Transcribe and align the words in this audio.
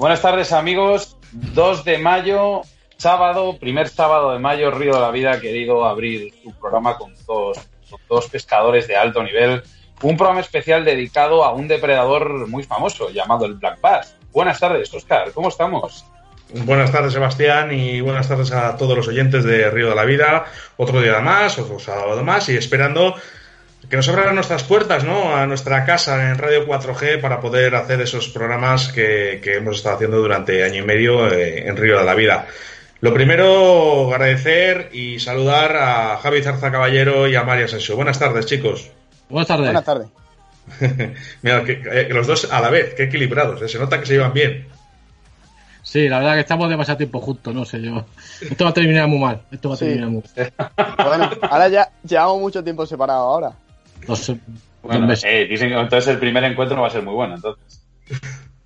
Buenas 0.00 0.22
tardes 0.22 0.54
amigos, 0.54 1.18
2 1.32 1.84
de 1.84 1.98
mayo, 1.98 2.62
sábado, 2.96 3.58
primer 3.58 3.86
sábado 3.86 4.32
de 4.32 4.38
mayo, 4.38 4.70
Río 4.70 4.94
de 4.94 5.00
la 5.00 5.10
Vida 5.10 5.32
ha 5.32 5.40
querido 5.42 5.84
abrir 5.84 6.32
su 6.42 6.54
programa 6.54 6.96
con 6.96 7.12
dos, 7.26 7.58
con 7.90 8.00
dos 8.08 8.26
pescadores 8.30 8.88
de 8.88 8.96
alto 8.96 9.22
nivel, 9.22 9.62
un 10.00 10.16
programa 10.16 10.40
especial 10.40 10.86
dedicado 10.86 11.44
a 11.44 11.52
un 11.52 11.68
depredador 11.68 12.48
muy 12.48 12.62
famoso 12.62 13.10
llamado 13.10 13.44
el 13.44 13.56
Black 13.56 13.78
Bass. 13.82 14.16
Buenas 14.32 14.58
tardes, 14.58 14.92
Oscar, 14.94 15.32
¿cómo 15.34 15.50
estamos? 15.50 16.06
Buenas 16.64 16.90
tardes, 16.90 17.12
Sebastián, 17.12 17.70
y 17.70 18.00
buenas 18.00 18.26
tardes 18.26 18.52
a 18.52 18.78
todos 18.78 18.96
los 18.96 19.06
oyentes 19.06 19.44
de 19.44 19.70
Río 19.70 19.90
de 19.90 19.96
la 19.96 20.06
Vida. 20.06 20.46
Otro 20.78 21.02
día 21.02 21.20
más, 21.20 21.58
otro 21.58 21.78
sábado 21.78 22.24
más, 22.24 22.48
y 22.48 22.56
esperando 22.56 23.16
que 23.88 23.96
nos 23.96 24.08
abran 24.08 24.34
nuestras 24.34 24.64
puertas, 24.64 25.04
¿no? 25.04 25.34
A 25.34 25.46
nuestra 25.46 25.84
casa 25.84 26.30
en 26.30 26.38
Radio 26.38 26.66
4G 26.66 27.20
para 27.20 27.40
poder 27.40 27.74
hacer 27.74 28.00
esos 28.00 28.28
programas 28.28 28.88
que, 28.88 29.40
hemos 29.44 29.76
estado 29.76 29.96
haciendo 29.96 30.18
durante 30.18 30.64
año 30.64 30.82
y 30.82 30.86
medio 30.86 31.32
eh, 31.32 31.66
en 31.66 31.76
Río 31.76 31.98
de 31.98 32.04
la 32.04 32.14
Vida. 32.14 32.46
Lo 33.00 33.14
primero, 33.14 34.12
agradecer 34.12 34.90
y 34.92 35.18
saludar 35.18 35.76
a 35.76 36.18
Javi 36.18 36.42
Zarza 36.42 36.70
Caballero 36.70 37.26
y 37.28 37.34
a 37.34 37.44
María 37.44 37.64
Asensio. 37.64 37.96
Buenas 37.96 38.18
tardes, 38.18 38.44
chicos. 38.46 38.90
Buenas 39.30 39.48
tardes. 39.48 39.66
Buenas 39.66 39.84
tardes. 39.84 40.08
Mira, 41.42 41.64
que, 41.64 41.82
eh, 41.90 42.08
los 42.10 42.26
dos 42.26 42.52
a 42.52 42.60
la 42.60 42.68
vez, 42.68 42.94
qué 42.94 43.04
equilibrados, 43.04 43.62
¿eh? 43.62 43.68
se 43.68 43.78
nota 43.78 43.98
que 43.98 44.06
se 44.06 44.14
llevan 44.14 44.34
bien. 44.34 44.68
Sí, 45.82 46.08
la 46.08 46.18
verdad 46.18 46.34
que 46.34 46.40
estamos 46.40 46.68
demasiado 46.68 46.98
tiempo 46.98 47.20
juntos, 47.20 47.54
no 47.54 47.64
sé 47.64 47.80
yo. 47.80 48.04
Esto 48.40 48.64
va 48.64 48.70
a 48.70 48.74
terminar 48.74 49.08
muy 49.08 49.18
mal. 49.18 49.40
Esto 49.50 49.70
va 49.70 49.74
a 49.74 49.78
terminar 49.78 50.08
muy 50.08 50.22
mal. 50.36 50.52
Bueno, 51.04 51.30
ahora 51.42 51.68
ya 51.68 51.90
llevamos 52.06 52.38
mucho 52.38 52.62
tiempo 52.62 52.86
separados 52.86 53.22
ahora. 53.22 53.52
Bueno, 54.82 55.12
eh, 55.24 55.46
dicen 55.46 55.68
que 55.68 55.74
entonces 55.74 56.08
el 56.08 56.18
primer 56.18 56.44
encuentro 56.44 56.76
no 56.76 56.82
va 56.82 56.88
a 56.88 56.92
ser 56.92 57.02
muy 57.02 57.14
bueno, 57.14 57.34
entonces. 57.34 57.86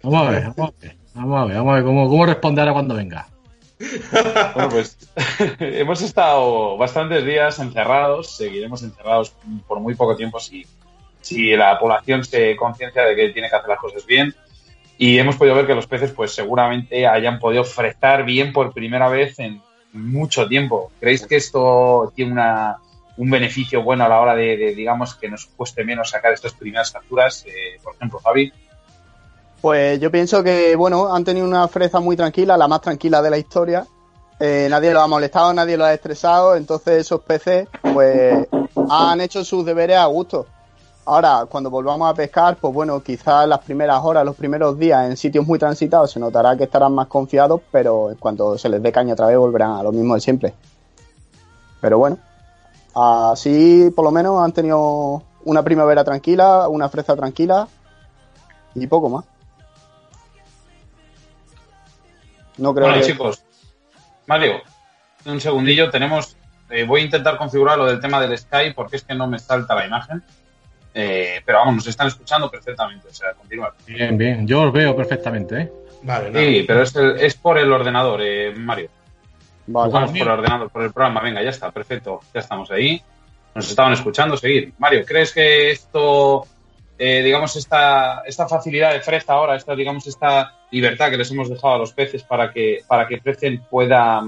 Vamos 0.02 0.28
a 0.28 0.30
ver, 0.30 0.52
vamos 0.56 0.74
a 0.78 0.82
ver. 0.82 0.96
Vamos 1.14 1.40
a 1.40 1.44
ver, 1.44 1.56
vamos 1.56 1.72
a 1.72 1.74
ver 1.76 1.84
cómo, 1.84 2.08
cómo 2.08 2.26
responde 2.26 2.60
ahora 2.60 2.72
cuando 2.72 2.94
venga. 2.94 3.26
Bueno, 4.54 4.68
pues 4.70 4.96
hemos 5.58 6.00
estado 6.02 6.76
bastantes 6.76 7.24
días 7.24 7.58
encerrados, 7.58 8.36
seguiremos 8.36 8.82
encerrados 8.82 9.34
por 9.66 9.80
muy 9.80 9.94
poco 9.94 10.16
tiempo 10.16 10.38
si, 10.40 10.64
si 11.20 11.56
la 11.56 11.78
población 11.78 12.24
se 12.24 12.56
conciencia 12.56 13.04
de 13.04 13.16
que 13.16 13.30
tiene 13.30 13.48
que 13.48 13.56
hacer 13.56 13.68
las 13.68 13.78
cosas 13.78 14.06
bien. 14.06 14.34
Y 14.96 15.18
hemos 15.18 15.36
podido 15.36 15.56
ver 15.56 15.66
que 15.66 15.74
los 15.74 15.88
peces, 15.88 16.12
pues 16.12 16.32
seguramente 16.32 17.06
hayan 17.06 17.40
podido 17.40 17.64
fretar 17.64 18.24
bien 18.24 18.52
por 18.52 18.72
primera 18.72 19.08
vez 19.08 19.38
en 19.40 19.60
mucho 19.92 20.46
tiempo. 20.46 20.92
¿Creéis 21.00 21.26
que 21.26 21.36
esto 21.36 22.12
tiene 22.14 22.32
una, 22.32 22.78
un 23.16 23.30
beneficio 23.30 23.82
bueno 23.82 24.04
a 24.04 24.08
la 24.08 24.20
hora 24.20 24.34
de, 24.34 24.74
digamos, 24.74 25.14
que 25.14 25.28
nos 25.28 25.46
cueste 25.46 25.84
menos 25.84 26.10
sacar 26.10 26.32
estas 26.32 26.52
primeras 26.52 26.90
capturas, 26.90 27.44
eh, 27.46 27.78
por 27.82 27.94
ejemplo, 27.94 28.20
Javi? 28.24 28.52
Pues 29.60 30.00
yo 30.00 30.10
pienso 30.10 30.42
que, 30.42 30.76
bueno, 30.76 31.14
han 31.14 31.24
tenido 31.24 31.46
una 31.46 31.66
freza 31.68 32.00
muy 32.00 32.16
tranquila, 32.16 32.56
la 32.56 32.68
más 32.68 32.80
tranquila 32.80 33.22
de 33.22 33.30
la 33.30 33.38
historia. 33.38 33.86
Eh, 34.38 34.66
nadie 34.68 34.92
lo 34.92 35.00
ha 35.00 35.06
molestado, 35.06 35.52
nadie 35.54 35.76
lo 35.76 35.84
ha 35.84 35.94
estresado, 35.94 36.56
entonces 36.56 37.00
esos 37.00 37.22
peces, 37.22 37.68
pues, 37.94 38.46
han 38.90 39.20
hecho 39.20 39.44
sus 39.44 39.64
deberes 39.64 39.96
a 39.96 40.06
gusto. 40.06 40.46
Ahora, 41.06 41.46
cuando 41.48 41.70
volvamos 41.70 42.10
a 42.10 42.14
pescar, 42.14 42.56
pues 42.56 42.72
bueno, 42.72 43.02
quizás 43.02 43.46
las 43.46 43.60
primeras 43.60 44.02
horas, 44.02 44.24
los 44.24 44.34
primeros 44.34 44.78
días 44.78 45.08
en 45.08 45.16
sitios 45.16 45.46
muy 45.46 45.58
transitados 45.58 46.10
se 46.10 46.18
notará 46.18 46.56
que 46.56 46.64
estarán 46.64 46.94
más 46.94 47.08
confiados, 47.08 47.60
pero 47.70 48.14
cuando 48.18 48.56
se 48.56 48.70
les 48.70 48.82
dé 48.82 48.90
caña 48.90 49.12
otra 49.12 49.26
vez 49.26 49.36
volverán 49.36 49.72
a 49.72 49.82
lo 49.82 49.92
mismo 49.92 50.14
de 50.14 50.20
siempre. 50.20 50.54
Pero 51.80 51.98
bueno, 51.98 52.18
Así, 52.94 53.90
por 53.94 54.04
lo 54.04 54.10
menos, 54.10 54.42
han 54.42 54.52
tenido 54.52 55.22
una 55.44 55.62
primavera 55.62 56.04
tranquila, 56.04 56.68
una 56.68 56.88
fresa 56.88 57.16
tranquila 57.16 57.68
y 58.74 58.86
poco 58.86 59.08
más. 59.08 59.24
No 62.56 62.72
creo 62.72 62.88
bueno, 62.88 63.02
chicos, 63.02 63.42
Mario, 64.26 64.62
un 65.24 65.40
segundillo, 65.40 65.90
tenemos. 65.90 66.36
Eh, 66.70 66.84
voy 66.84 67.02
a 67.02 67.04
intentar 67.04 67.36
configurar 67.36 67.76
lo 67.76 67.86
del 67.86 68.00
tema 68.00 68.20
del 68.20 68.36
Skype 68.38 68.74
porque 68.74 68.96
es 68.96 69.04
que 69.04 69.14
no 69.14 69.26
me 69.26 69.38
salta 69.38 69.74
la 69.74 69.86
imagen. 69.86 70.22
Eh, 70.94 71.42
pero 71.44 71.58
vamos, 71.58 71.74
nos 71.76 71.86
están 71.88 72.06
escuchando 72.06 72.48
perfectamente, 72.48 73.08
o 73.08 73.12
sea, 73.12 73.32
continuar. 73.32 73.74
Bien, 73.86 74.16
bien, 74.16 74.46
yo 74.46 74.62
os 74.62 74.72
veo 74.72 74.94
perfectamente, 74.94 75.62
¿eh? 75.62 75.72
Vale, 76.02 76.32
Sí, 76.32 76.64
pero 76.66 76.82
es, 76.82 76.94
es 76.94 77.34
por 77.34 77.58
el 77.58 77.72
ordenador, 77.72 78.20
eh, 78.22 78.54
Mario. 78.54 78.88
Vamos 79.66 80.10
por 80.10 80.20
el 80.20 80.28
ordenador, 80.28 80.70
por 80.70 80.82
el 80.82 80.92
programa. 80.92 81.20
Venga, 81.22 81.42
ya 81.42 81.50
está, 81.50 81.70
perfecto. 81.70 82.20
Ya 82.32 82.40
estamos 82.40 82.70
ahí. 82.70 83.02
Nos 83.54 83.68
estaban 83.68 83.92
escuchando, 83.92 84.36
seguir. 84.36 84.72
Mario, 84.78 85.04
¿crees 85.06 85.32
que 85.32 85.70
esto, 85.70 86.46
eh, 86.98 87.22
digamos, 87.22 87.54
esta, 87.56 88.22
esta 88.26 88.48
facilidad 88.48 88.92
de 88.92 89.00
fresa 89.00 89.34
ahora, 89.34 89.56
esta, 89.56 89.74
digamos, 89.74 90.06
esta 90.06 90.54
libertad 90.70 91.10
que 91.10 91.16
les 91.16 91.30
hemos 91.30 91.48
dejado 91.48 91.74
a 91.74 91.78
los 91.78 91.92
peces 91.92 92.24
para 92.24 92.52
que, 92.52 92.82
para 92.86 93.06
que 93.06 93.20
crecen 93.20 93.62
pueda, 93.70 94.22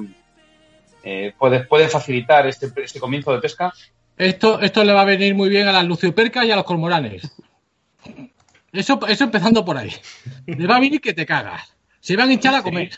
eh, 1.02 1.34
puede, 1.36 1.88
facilitar 1.88 2.46
este, 2.46 2.70
este 2.76 3.00
comienzo 3.00 3.32
de 3.32 3.40
pesca? 3.40 3.72
Esto, 4.16 4.60
esto 4.60 4.84
le 4.84 4.92
va 4.92 5.02
a 5.02 5.06
venir 5.06 5.34
muy 5.34 5.48
bien 5.48 5.68
a 5.68 5.72
las 5.72 5.84
luciopercas 5.84 6.46
y 6.46 6.52
a 6.52 6.56
los 6.56 6.64
cormoranes. 6.64 7.30
Eso, 8.72 9.00
eso 9.08 9.24
empezando 9.24 9.64
por 9.64 9.76
ahí. 9.76 9.92
Le 10.46 10.66
va 10.66 10.76
a 10.76 10.80
venir 10.80 11.00
que 11.00 11.12
te 11.12 11.26
cagas. 11.26 11.74
Se 12.00 12.16
van 12.16 12.28
a 12.28 12.32
hinchar 12.32 12.54
a 12.54 12.62
comer. 12.62 12.90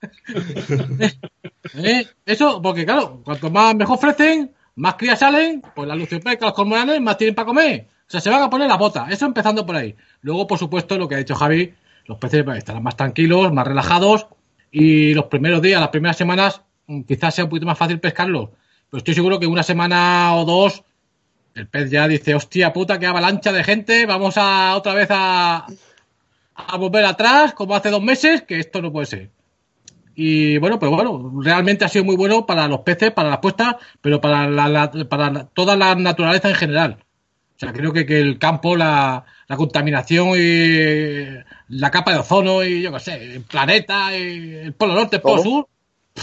¿Eh? 1.74 2.06
Eso, 2.24 2.62
porque 2.62 2.84
claro, 2.84 3.20
cuanto 3.24 3.50
más 3.50 3.74
mejor 3.74 3.96
ofrecen, 3.96 4.52
más 4.76 4.94
crías 4.94 5.18
salen, 5.18 5.62
pues 5.74 5.88
las 5.88 5.98
luciopecas, 5.98 6.42
los 6.42 6.54
cormoranes, 6.54 7.00
más 7.00 7.16
tienen 7.16 7.34
para 7.34 7.46
comer. 7.46 7.88
O 8.06 8.10
sea, 8.10 8.20
se 8.20 8.30
van 8.30 8.42
a 8.42 8.48
poner 8.48 8.68
la 8.68 8.76
bota. 8.76 9.08
Eso 9.10 9.26
empezando 9.26 9.66
por 9.66 9.76
ahí. 9.76 9.94
Luego, 10.22 10.46
por 10.46 10.58
supuesto, 10.58 10.96
lo 10.96 11.08
que 11.08 11.16
ha 11.16 11.18
dicho 11.18 11.34
Javi, 11.34 11.74
los 12.06 12.16
peces 12.18 12.44
estarán 12.56 12.82
más 12.82 12.96
tranquilos, 12.96 13.52
más 13.52 13.66
relajados. 13.66 14.26
Y 14.70 15.14
los 15.14 15.26
primeros 15.26 15.60
días, 15.60 15.80
las 15.80 15.90
primeras 15.90 16.16
semanas, 16.16 16.62
mm, 16.86 17.02
quizás 17.02 17.34
sea 17.34 17.44
un 17.44 17.50
poquito 17.50 17.66
más 17.66 17.76
fácil 17.76 18.00
pescarlos. 18.00 18.50
Pero 18.90 18.98
estoy 18.98 19.14
seguro 19.14 19.38
que 19.38 19.46
una 19.46 19.62
semana 19.62 20.34
o 20.36 20.44
dos, 20.44 20.84
el 21.54 21.68
pez 21.68 21.90
ya 21.90 22.08
dice, 22.08 22.34
hostia 22.34 22.72
puta, 22.72 22.98
qué 22.98 23.06
avalancha 23.06 23.52
de 23.52 23.64
gente, 23.64 24.06
vamos 24.06 24.36
a 24.38 24.76
otra 24.76 24.94
vez 24.94 25.08
a, 25.10 25.66
a 26.54 26.76
volver 26.76 27.04
atrás, 27.04 27.52
como 27.52 27.74
hace 27.74 27.90
dos 27.90 28.02
meses, 28.02 28.42
que 28.42 28.58
esto 28.58 28.80
no 28.80 28.92
puede 28.92 29.06
ser. 29.06 29.30
Y 30.20 30.58
bueno, 30.58 30.80
pues 30.80 30.90
bueno, 30.90 31.30
realmente 31.44 31.84
ha 31.84 31.88
sido 31.88 32.04
muy 32.04 32.16
bueno 32.16 32.44
para 32.44 32.66
los 32.66 32.80
peces, 32.80 33.12
para 33.12 33.30
las 33.30 33.38
puestas, 33.38 33.76
pero 34.00 34.20
para, 34.20 34.48
la, 34.48 34.90
para 35.08 35.44
toda 35.44 35.76
la 35.76 35.94
naturaleza 35.94 36.48
en 36.48 36.56
general. 36.56 37.04
O 37.54 37.58
sea, 37.60 37.72
creo 37.72 37.92
que, 37.92 38.04
que 38.04 38.18
el 38.18 38.36
campo, 38.36 38.74
la, 38.74 39.24
la, 39.46 39.56
contaminación 39.56 40.30
y 40.36 41.24
la 41.68 41.92
capa 41.92 42.10
de 42.12 42.18
ozono 42.18 42.64
y 42.64 42.82
yo 42.82 42.92
qué 42.94 42.98
sé, 42.98 43.14
el 43.14 43.42
planeta, 43.42 44.12
el 44.12 44.74
polo 44.74 44.94
norte, 44.94 45.16
el 45.16 45.22
polo 45.22 45.40
sur. 45.40 45.68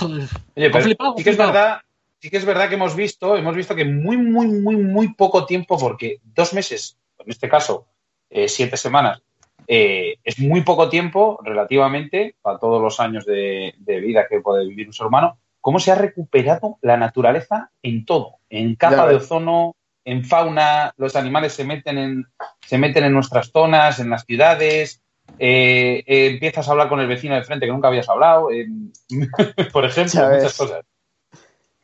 Oye, 0.02 0.70
pero 0.70 0.84
sí 0.84 1.24
que 1.24 1.30
es 1.30 1.38
verdad, 1.38 1.78
sí 2.20 2.30
que 2.30 2.36
es 2.36 2.46
verdad 2.46 2.68
que 2.68 2.76
hemos 2.76 2.98
visto, 2.98 3.38
hemos 3.38 3.56
visto 3.56 3.76
que 3.76 3.86
muy, 3.86 4.18
muy, 4.18 4.48
muy, 4.48 4.76
muy 4.76 5.14
poco 5.14 5.46
tiempo, 5.46 5.78
porque 5.78 6.20
dos 6.22 6.54
meses, 6.54 6.98
en 7.20 7.32
este 7.32 7.48
caso, 7.48 7.88
eh, 8.30 8.50
siete 8.50 8.76
semanas, 8.76 9.22
eh, 9.68 10.18
es 10.24 10.40
muy 10.40 10.62
poco 10.62 10.90
tiempo 10.90 11.40
relativamente 11.44 12.36
para 12.42 12.60
todos 12.60 12.82
los 12.82 13.00
años 13.00 13.26
de, 13.26 13.74
vida 13.86 14.28
que 14.30 14.42
puede 14.42 14.68
vivir 14.68 14.88
un 14.88 14.94
ser 14.94 15.08
humano. 15.08 15.38
¿Cómo 15.62 15.80
se 15.80 15.92
ha 15.92 15.96
recuperado 15.96 16.78
la 16.82 16.98
naturaleza 16.98 17.72
en 17.82 18.06
todo? 18.06 18.36
En 18.50 18.76
capa 18.76 19.08
de 19.08 19.16
ozono, 19.16 19.76
en 20.04 20.24
fauna, 20.24 20.94
los 20.98 21.16
animales 21.16 21.54
se 21.54 21.64
meten 21.64 21.98
en, 21.98 22.26
se 22.62 22.78
meten 22.78 23.04
en 23.06 23.14
nuestras 23.14 23.52
zonas, 23.52 24.00
en 24.00 24.12
las 24.12 24.26
ciudades. 24.26 25.02
Eh, 25.40 26.04
eh, 26.06 26.28
empiezas 26.28 26.68
a 26.68 26.72
hablar 26.72 26.88
con 26.88 27.00
el 27.00 27.08
vecino 27.08 27.34
de 27.34 27.44
frente 27.44 27.66
que 27.66 27.72
nunca 27.72 27.88
habías 27.88 28.08
hablado, 28.08 28.50
por 29.74 29.86
ejemplo, 29.86 30.30
muchas 30.30 30.58
cosas. 30.58 30.86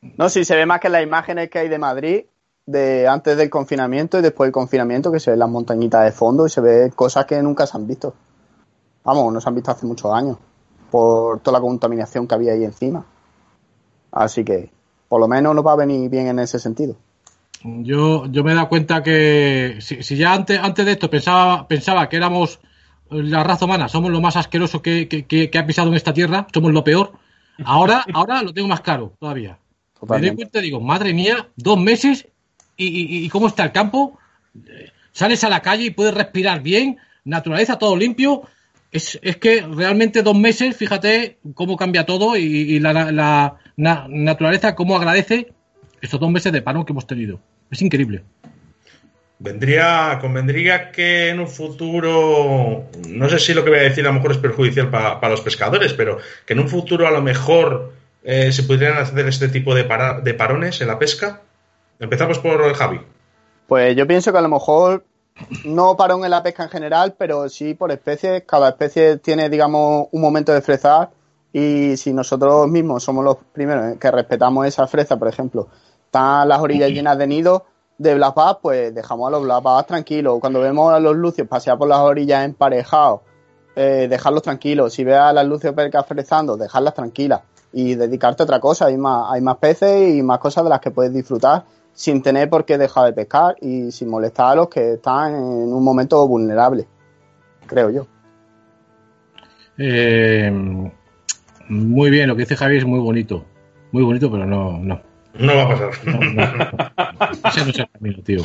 No, 0.02 0.30
sí, 0.30 0.46
se 0.46 0.56
ve 0.56 0.66
más 0.66 0.80
que 0.80 0.88
en 0.88 0.94
las 0.94 1.04
imágenes 1.04 1.50
que 1.50 1.60
hay 1.60 1.70
de 1.70 1.80
Madrid, 1.80 2.26
de 2.66 3.08
antes 3.08 3.38
del 3.38 3.50
confinamiento 3.50 4.20
y 4.20 4.22
después 4.22 4.48
del 4.48 4.54
confinamiento, 4.54 5.12
que 5.12 5.20
se 5.20 5.32
ven 5.32 5.40
las 5.40 5.50
montañitas 5.50 6.04
de 6.04 6.12
fondo 6.12 6.46
y 6.46 6.50
se 6.50 6.62
ve 6.62 6.92
cosas 6.96 7.26
que 7.26 7.42
nunca 7.42 7.66
se 7.66 7.78
han 7.78 7.88
visto. 7.88 8.14
Vamos, 9.04 9.34
no 9.34 9.42
se 9.42 9.50
han 9.50 9.56
visto 9.56 9.72
hace 9.72 9.86
muchos 9.86 10.14
años, 10.14 10.38
por 10.92 11.40
toda 11.40 11.58
la 11.58 11.62
contaminación 11.62 12.28
que 12.28 12.36
había 12.36 12.54
ahí 12.54 12.64
encima. 12.64 13.06
Así 14.12 14.44
que, 14.44 14.72
por 15.08 15.20
lo 15.20 15.28
menos 15.28 15.56
nos 15.56 15.66
va 15.66 15.74
a 15.74 15.78
venir 15.78 16.10
bien 16.10 16.28
en 16.28 16.40
ese 16.40 16.60
sentido. 16.60 16.96
yo, 17.64 18.26
yo 18.28 18.44
me 18.44 18.52
he 18.52 18.56
dado 18.56 18.70
cuenta 18.70 19.02
que 19.02 19.78
si, 19.80 20.16
ya 20.16 20.34
antes, 20.34 20.60
antes 20.60 20.86
de 20.86 20.92
esto 20.92 21.10
pensaba, 21.10 21.68
pensaba 21.68 22.08
que 22.10 22.18
éramos 22.18 22.60
la 23.10 23.44
raza 23.44 23.66
humana, 23.66 23.90
somos 23.90 24.12
lo 24.12 24.22
más 24.22 24.38
asqueroso 24.38 24.82
que, 24.82 25.08
que, 25.08 25.58
ha 25.58 25.66
pisado 25.66 25.90
en 25.90 25.96
esta 25.96 26.14
tierra, 26.14 26.48
somos 26.54 26.72
lo 26.72 26.84
peor, 26.84 27.12
ahora, 27.66 28.06
ahora 28.14 28.42
lo 28.42 28.54
tengo 28.54 28.68
más 28.68 28.82
claro 28.82 29.14
todavía. 29.20 29.58
Me 30.08 30.20
doy 30.20 30.36
cuenta 30.36 30.60
y 30.60 30.64
digo, 30.64 30.80
madre 30.80 31.14
mía, 31.14 31.50
dos 31.56 31.78
meses 31.78 32.28
y, 32.78 33.28
cómo 33.30 33.48
está 33.48 33.64
el 33.64 33.72
campo. 33.72 34.20
Sales 35.12 35.44
a 35.44 35.50
la 35.50 35.62
calle 35.62 35.86
y 35.86 35.90
puedes 35.92 36.14
respirar 36.14 36.62
bien, 36.62 36.98
naturaleza 37.24 37.78
todo 37.78 37.96
limpio. 37.96 38.44
Es, 38.92 39.20
que 39.40 39.62
realmente 39.62 40.22
dos 40.22 40.38
meses, 40.38 40.76
fíjate 40.76 41.38
cómo 41.54 41.78
cambia 41.78 42.06
todo 42.06 42.36
y, 42.36 42.80
la, 42.80 43.12
la 43.76 44.08
naturaleza 44.10 44.76
cómo 44.76 44.96
agradece 44.96 45.54
estos 46.02 46.20
dos 46.20 46.32
meses 46.32 46.52
de 46.52 46.62
paro 46.62 46.86
que 46.86 46.94
hemos 46.94 47.08
tenido. 47.08 47.40
Es 47.70 47.82
increíble. 47.82 48.24
Vendría, 49.40 50.20
convendría 50.22 50.92
que 50.92 51.30
en 51.30 51.40
un 51.40 51.48
futuro, 51.48 52.90
no 53.08 53.30
sé 53.30 53.40
si 53.40 53.56
lo 53.56 53.64
que 53.64 53.72
voy 53.72 53.80
a 53.80 53.84
decir 53.84 54.06
a 54.06 54.10
lo 54.10 54.14
mejor 54.14 54.34
es 54.34 54.38
perjudicial 54.38 54.92
para, 54.92 55.30
los 55.30 55.42
pescadores, 55.42 55.94
pero 55.94 56.20
que 56.46 56.54
en 56.54 56.60
un 56.60 56.70
futuro 56.70 57.08
a 57.08 57.12
lo 57.12 57.24
mejor 57.24 57.94
eh, 58.24 58.52
se 58.52 58.62
pudieran 58.64 59.00
hacer 59.00 59.28
este 59.28 59.48
tipo 59.48 59.74
de 59.74 59.84
parones 60.36 60.82
en 60.82 60.88
la 60.88 61.00
pesca. 61.00 61.42
Empezamos 62.02 62.40
por 62.40 62.60
el 62.64 62.74
Javi. 62.74 63.00
Pues 63.68 63.96
yo 63.96 64.08
pienso 64.08 64.32
que 64.32 64.40
a 64.40 64.42
lo 64.42 64.50
mejor 64.50 65.06
no 65.66 65.96
parón 65.96 66.26
en 66.26 66.32
la 66.32 66.42
pesca 66.42 66.64
en 66.64 66.70
general, 66.70 67.14
pero 67.16 67.48
sí 67.48 67.76
por 67.76 67.92
especies. 67.92 68.42
Cada 68.48 68.70
especie 68.70 69.18
tiene, 69.18 69.50
digamos, 69.50 70.08
un 70.12 70.20
momento 70.20 70.52
de 70.52 70.64
frezar 70.64 71.12
y 71.54 71.96
si 71.98 72.12
nosotros 72.12 72.68
mismos 72.68 73.04
somos 73.04 73.24
los 73.24 73.38
primeros 73.54 74.00
que 74.00 74.10
respetamos 74.10 74.66
esa 74.66 74.88
fresa, 74.88 75.20
por 75.20 75.28
ejemplo, 75.28 75.68
están 76.06 76.50
las 76.50 76.60
orillas 76.60 76.90
llenas 76.90 77.20
de 77.20 77.28
nidos 77.28 77.62
de 78.00 78.16
Black 78.16 78.58
pues 78.64 78.96
dejamos 78.96 79.28
a 79.28 79.32
los 79.32 79.44
Black 79.44 79.86
tranquilos. 79.86 80.40
Cuando 80.40 80.60
vemos 80.60 80.92
a 80.92 81.00
los 81.00 81.16
lucios 81.16 81.48
pasear 81.48 81.78
por 81.78 81.88
las 81.88 82.00
orillas 82.00 82.44
emparejados, 82.44 83.22
eh, 83.76 84.08
dejarlos 84.10 84.42
tranquilos. 84.42 84.92
Si 84.92 85.04
ves 85.04 85.18
a 85.18 85.32
las 85.32 85.46
lucios 85.46 85.76
percas 85.76 86.08
frezando, 86.08 86.58
dejarlas 86.58 86.96
tranquilas 86.96 87.42
y 87.72 87.94
dedicarte 87.94 88.42
a 88.42 88.46
otra 88.46 88.60
cosa. 88.60 88.88
Hay 88.88 88.98
más, 88.98 89.32
hay 89.32 89.42
más 89.42 89.58
peces 89.58 90.16
y 90.16 90.24
más 90.24 90.40
cosas 90.40 90.64
de 90.64 90.72
las 90.72 90.82
que 90.82 90.90
puedes 90.90 91.14
disfrutar 91.14 91.64
sin 91.94 92.22
tener 92.22 92.50
por 92.50 92.66
qué 92.66 92.78
dejar 92.78 93.06
de 93.06 93.14
pescar 93.14 93.56
y 93.62 93.92
sin 93.92 94.10
molestar 94.10 94.54
a 94.54 94.56
los 94.56 94.70
que 94.70 94.94
están 94.94 95.34
en 95.34 95.74
un 95.74 95.84
momento 95.84 96.28
vulnerable, 96.28 96.88
creo 97.68 97.90
yo. 97.90 98.08
Eh, 99.78 100.52
muy 101.70 102.10
bien, 102.10 102.28
lo 102.28 102.36
que 102.36 102.42
dice 102.42 102.56
Javi 102.56 102.78
es 102.78 102.86
muy 102.86 103.00
bonito. 103.00 103.46
Muy 103.92 104.04
bonito, 104.04 104.32
pero 104.32 104.46
no, 104.46 104.78
no. 104.78 105.02
No 105.34 105.56
va 105.56 105.64
a 105.64 105.70
pasar. 105.70 107.42
Ese 107.46 107.64
no 107.64 107.72
es 107.72 107.80
el 107.80 107.90
camino, 107.90 108.24
tío. 108.24 108.42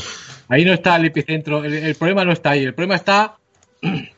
Ahí 0.49 0.65
no 0.65 0.73
está 0.73 0.97
el 0.97 1.07
epicentro. 1.07 1.65
El, 1.65 1.95
problema 1.97 2.25
no 2.25 2.33
está 2.33 2.51
ahí. 2.51 2.65
El 2.65 2.75
problema 2.75 2.95
está 2.95 3.37
en 3.83 4.09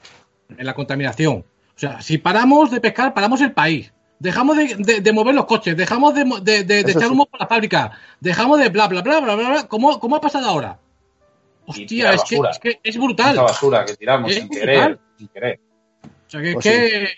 la 0.58 0.74
contaminación. 0.74 1.36
O 1.38 1.78
sea, 1.78 2.00
si 2.02 2.18
paramos 2.18 2.70
de 2.70 2.80
pescar, 2.80 3.14
paramos 3.14 3.40
el 3.40 3.52
país. 3.52 3.92
Dejamos 4.18 4.56
de, 4.56 5.12
mover 5.12 5.34
los 5.34 5.46
coches, 5.46 5.76
dejamos 5.76 6.14
de, 6.14 6.64
de 6.64 6.80
echar 6.80 7.10
humo 7.10 7.26
por 7.26 7.40
la 7.40 7.46
fábrica, 7.46 7.92
dejamos 8.18 8.58
de 8.58 8.68
bla, 8.68 8.88
bla, 8.88 9.02
bla, 9.02 9.20
bla, 9.20 9.36
bla, 9.36 9.48
bla. 9.48 9.68
¿Cómo, 9.68 10.00
cómo 10.00 10.16
ha 10.16 10.20
pasado 10.20 10.48
ahora? 10.48 10.78
Hostia, 11.66 12.12
es 12.12 12.24
que, 12.24 12.36
es 12.36 12.58
que, 12.58 12.80
es 12.82 12.96
brutal. 12.96 13.34
Esa 13.34 13.42
basura 13.42 13.84
que 13.84 13.94
tiramos 13.94 14.34
sin 14.34 14.48
querer, 14.48 14.98
sin 15.16 15.28
querer. 15.28 15.60
O 16.02 16.30
sea, 16.30 16.42
que, 16.42 16.52
pues 16.54 16.64
que 16.64 17.08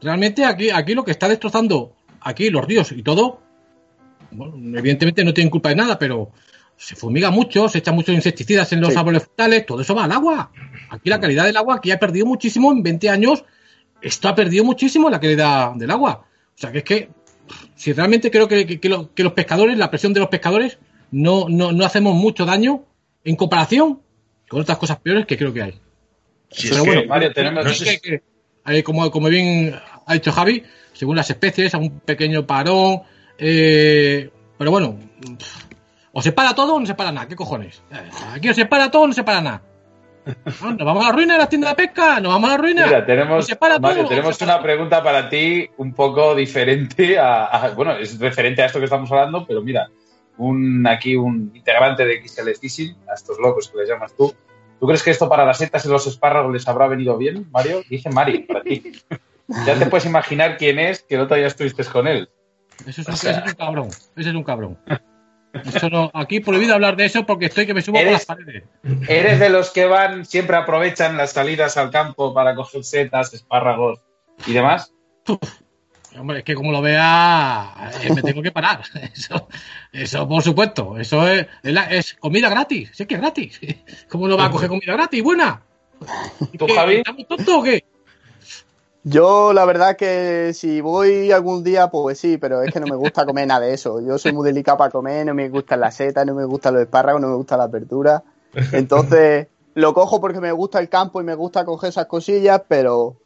realmente 0.00 0.44
aquí, 0.44 0.70
aquí 0.70 0.94
lo 0.94 1.04
que 1.04 1.10
está 1.10 1.28
destrozando 1.28 1.94
aquí 2.20 2.50
los 2.50 2.64
ríos 2.64 2.92
y 2.92 3.02
todo 3.02 3.40
bueno, 4.30 4.78
evidentemente 4.78 5.24
no 5.24 5.34
tienen 5.34 5.50
culpa 5.50 5.70
de 5.70 5.76
nada, 5.76 5.98
pero 5.98 6.30
se 6.76 6.94
fumiga 6.94 7.30
mucho, 7.30 7.68
se 7.68 7.78
echan 7.78 7.94
muchos 7.94 8.14
insecticidas 8.14 8.72
en 8.72 8.80
los 8.80 8.96
árboles 8.96 9.24
frutales, 9.24 9.64
todo 9.64 9.80
eso 9.80 9.94
va 9.94 10.04
al 10.04 10.12
agua. 10.12 10.50
Aquí 10.90 11.08
la 11.08 11.20
calidad 11.20 11.44
del 11.44 11.56
agua, 11.56 11.76
aquí 11.76 11.90
ha 11.90 11.98
perdido 11.98 12.26
muchísimo 12.26 12.72
en 12.72 12.82
20 12.82 13.10
años, 13.10 13.44
esto 14.02 14.28
ha 14.28 14.34
perdido 14.34 14.64
muchísimo 14.64 15.08
la 15.08 15.20
calidad 15.20 15.74
del 15.74 15.90
agua. 15.90 16.25
O 16.56 16.58
sea 16.58 16.72
que 16.72 16.78
es 16.78 16.84
que, 16.84 17.08
si 17.74 17.92
realmente 17.92 18.30
creo 18.30 18.48
que, 18.48 18.80
los 18.88 19.32
pescadores, 19.32 19.76
la 19.76 19.90
presión 19.90 20.14
de 20.14 20.20
los 20.20 20.30
pescadores, 20.30 20.78
no, 21.10 21.48
no, 21.48 21.84
hacemos 21.84 22.14
mucho 22.14 22.46
daño 22.46 22.84
en 23.24 23.36
comparación 23.36 24.00
con 24.48 24.60
otras 24.62 24.78
cosas 24.78 24.98
peores 25.00 25.26
que 25.26 25.36
creo 25.36 25.52
que 25.52 25.62
hay. 25.62 25.80
pero 26.70 26.84
bueno, 26.84 27.02
Mario, 27.06 27.32
tenemos... 27.32 27.84
como, 28.84 29.10
como 29.10 29.28
bien 29.28 29.74
ha 30.06 30.14
dicho 30.14 30.32
Javi, 30.32 30.62
según 30.92 31.16
las 31.16 31.28
especies, 31.28 31.74
a 31.74 31.78
un 31.78 32.00
pequeño 32.00 32.46
parón, 32.46 33.02
eh, 33.38 34.30
pero 34.56 34.70
bueno, 34.70 34.98
o 36.12 36.22
se 36.22 36.32
para 36.32 36.54
todo 36.54 36.76
o 36.76 36.80
no 36.80 36.86
se 36.86 36.94
para 36.94 37.12
nada. 37.12 37.28
¿Qué 37.28 37.36
cojones? 37.36 37.82
Aquí 38.32 38.48
o 38.48 38.54
se 38.54 38.64
para 38.64 38.90
todo 38.90 39.02
o 39.02 39.06
no 39.06 39.12
se 39.12 39.24
para 39.24 39.42
nada. 39.42 39.62
¿Nos 40.26 40.60
vamos 40.60 41.04
a 41.04 41.08
la 41.08 41.12
ruina 41.12 41.34
de 41.34 41.38
la 41.38 41.48
tienda 41.48 41.68
de 41.68 41.74
pesca? 41.76 42.20
¿Nos 42.20 42.32
vamos 42.32 42.50
a 42.50 42.52
la 42.54 42.58
ruina? 42.58 42.86
Mira, 42.86 43.06
tenemos, 43.06 43.46
tenemos 44.08 44.40
una 44.40 44.60
pregunta 44.60 45.02
para 45.02 45.28
ti 45.28 45.68
un 45.76 45.92
poco 45.94 46.34
diferente 46.34 47.18
a, 47.18 47.72
Bueno, 47.76 47.96
es 47.96 48.18
referente 48.18 48.62
a 48.62 48.66
esto 48.66 48.78
que 48.78 48.86
estamos 48.86 49.10
hablando, 49.12 49.46
pero 49.46 49.62
mira, 49.62 49.88
un 50.38 50.86
aquí 50.86 51.14
un 51.14 51.52
integrante 51.54 52.04
de 52.04 52.26
XL 52.26 52.50
Fishing, 52.60 52.96
a 53.08 53.14
estos 53.14 53.38
locos 53.38 53.68
que 53.68 53.78
les 53.78 53.88
llamas 53.88 54.14
tú. 54.16 54.34
¿Tú 54.80 54.86
crees 54.86 55.02
que 55.02 55.10
esto 55.10 55.28
para 55.28 55.46
las 55.46 55.58
setas 55.58 55.84
y 55.86 55.88
los 55.88 56.06
espárragos 56.06 56.52
les 56.52 56.66
habrá 56.68 56.88
venido 56.88 57.16
bien, 57.16 57.48
Mario? 57.50 57.82
Dice 57.88 58.10
Mario, 58.10 58.46
para 58.46 58.62
ti. 58.62 58.92
ya 59.64 59.78
te 59.78 59.86
puedes 59.86 60.06
imaginar 60.06 60.56
quién 60.58 60.78
es, 60.78 61.02
que 61.02 61.14
el 61.14 61.22
otro 61.22 61.36
día 61.36 61.46
estuviste 61.46 61.84
con 61.84 62.08
él. 62.08 62.28
Eso 62.84 63.00
es, 63.00 63.24
un, 63.24 63.54
cabrón. 63.54 63.88
Ese 64.16 64.28
es 64.28 64.34
un 64.34 64.42
cabrón. 64.42 64.78
Eso 65.64 65.90
no, 65.90 66.10
aquí 66.14 66.40
prohibido 66.40 66.74
hablar 66.74 66.96
de 66.96 67.04
eso 67.06 67.24
porque 67.24 67.46
estoy 67.46 67.66
que 67.66 67.74
me 67.74 67.82
subo 67.82 67.98
por 67.98 68.12
las 68.12 68.24
paredes. 68.24 68.64
¿Eres 69.08 69.38
de 69.38 69.50
los 69.50 69.70
que 69.70 69.86
van, 69.86 70.24
siempre 70.24 70.56
aprovechan 70.56 71.16
las 71.16 71.32
salidas 71.32 71.76
al 71.76 71.90
campo 71.90 72.34
para 72.34 72.54
coger 72.54 72.84
setas, 72.84 73.32
espárragos 73.34 74.00
y 74.46 74.52
demás? 74.52 74.92
Hombre, 76.18 76.38
es 76.38 76.44
que 76.44 76.54
como 76.54 76.72
lo 76.72 76.80
vea, 76.80 77.92
eh, 78.02 78.12
me 78.14 78.22
tengo 78.22 78.42
que 78.42 78.52
parar. 78.52 78.80
Eso, 79.14 79.48
eso 79.92 80.28
por 80.28 80.42
supuesto. 80.42 80.98
Eso 80.98 81.28
es, 81.28 81.46
es, 81.62 82.14
comida 82.14 82.48
gratis. 82.48 82.90
Sí 82.94 83.06
que 83.06 83.16
es 83.16 83.20
gratis. 83.20 83.60
¿Cómo 84.08 84.28
no 84.28 84.36
va 84.36 84.46
a 84.46 84.50
coger 84.50 84.68
comida 84.68 84.94
gratis? 84.94 85.22
Buena. 85.22 85.62
¿Tú, 86.58 86.66
Javi? 86.68 86.96
¿Estamos 86.96 87.26
tontos 87.26 87.54
o 87.54 87.62
qué? 87.62 87.84
Yo 89.08 89.52
la 89.52 89.64
verdad 89.64 89.96
que 89.96 90.50
si 90.52 90.80
voy 90.80 91.30
algún 91.30 91.62
día, 91.62 91.90
pues 91.90 92.18
sí, 92.18 92.38
pero 92.38 92.62
es 92.62 92.72
que 92.72 92.80
no 92.80 92.88
me 92.88 92.96
gusta 92.96 93.24
comer 93.24 93.46
nada 93.46 93.64
de 93.64 93.72
eso. 93.72 94.00
Yo 94.04 94.18
soy 94.18 94.32
muy 94.32 94.44
delicado 94.44 94.76
para 94.78 94.90
comer, 94.90 95.24
no 95.24 95.32
me 95.32 95.48
gustan 95.48 95.78
las 95.78 95.94
setas, 95.94 96.26
no 96.26 96.34
me 96.34 96.44
gustan 96.44 96.74
los 96.74 96.82
espárragos, 96.82 97.20
no 97.20 97.28
me 97.28 97.36
gusta 97.36 97.56
la 97.56 97.64
apertura. 97.64 98.24
Entonces 98.72 99.46
lo 99.74 99.94
cojo 99.94 100.20
porque 100.20 100.40
me 100.40 100.50
gusta 100.50 100.80
el 100.80 100.88
campo 100.88 101.20
y 101.20 101.24
me 101.24 101.36
gusta 101.36 101.64
coger 101.64 101.90
esas 101.90 102.06
cosillas, 102.06 102.62
pero 102.66 103.16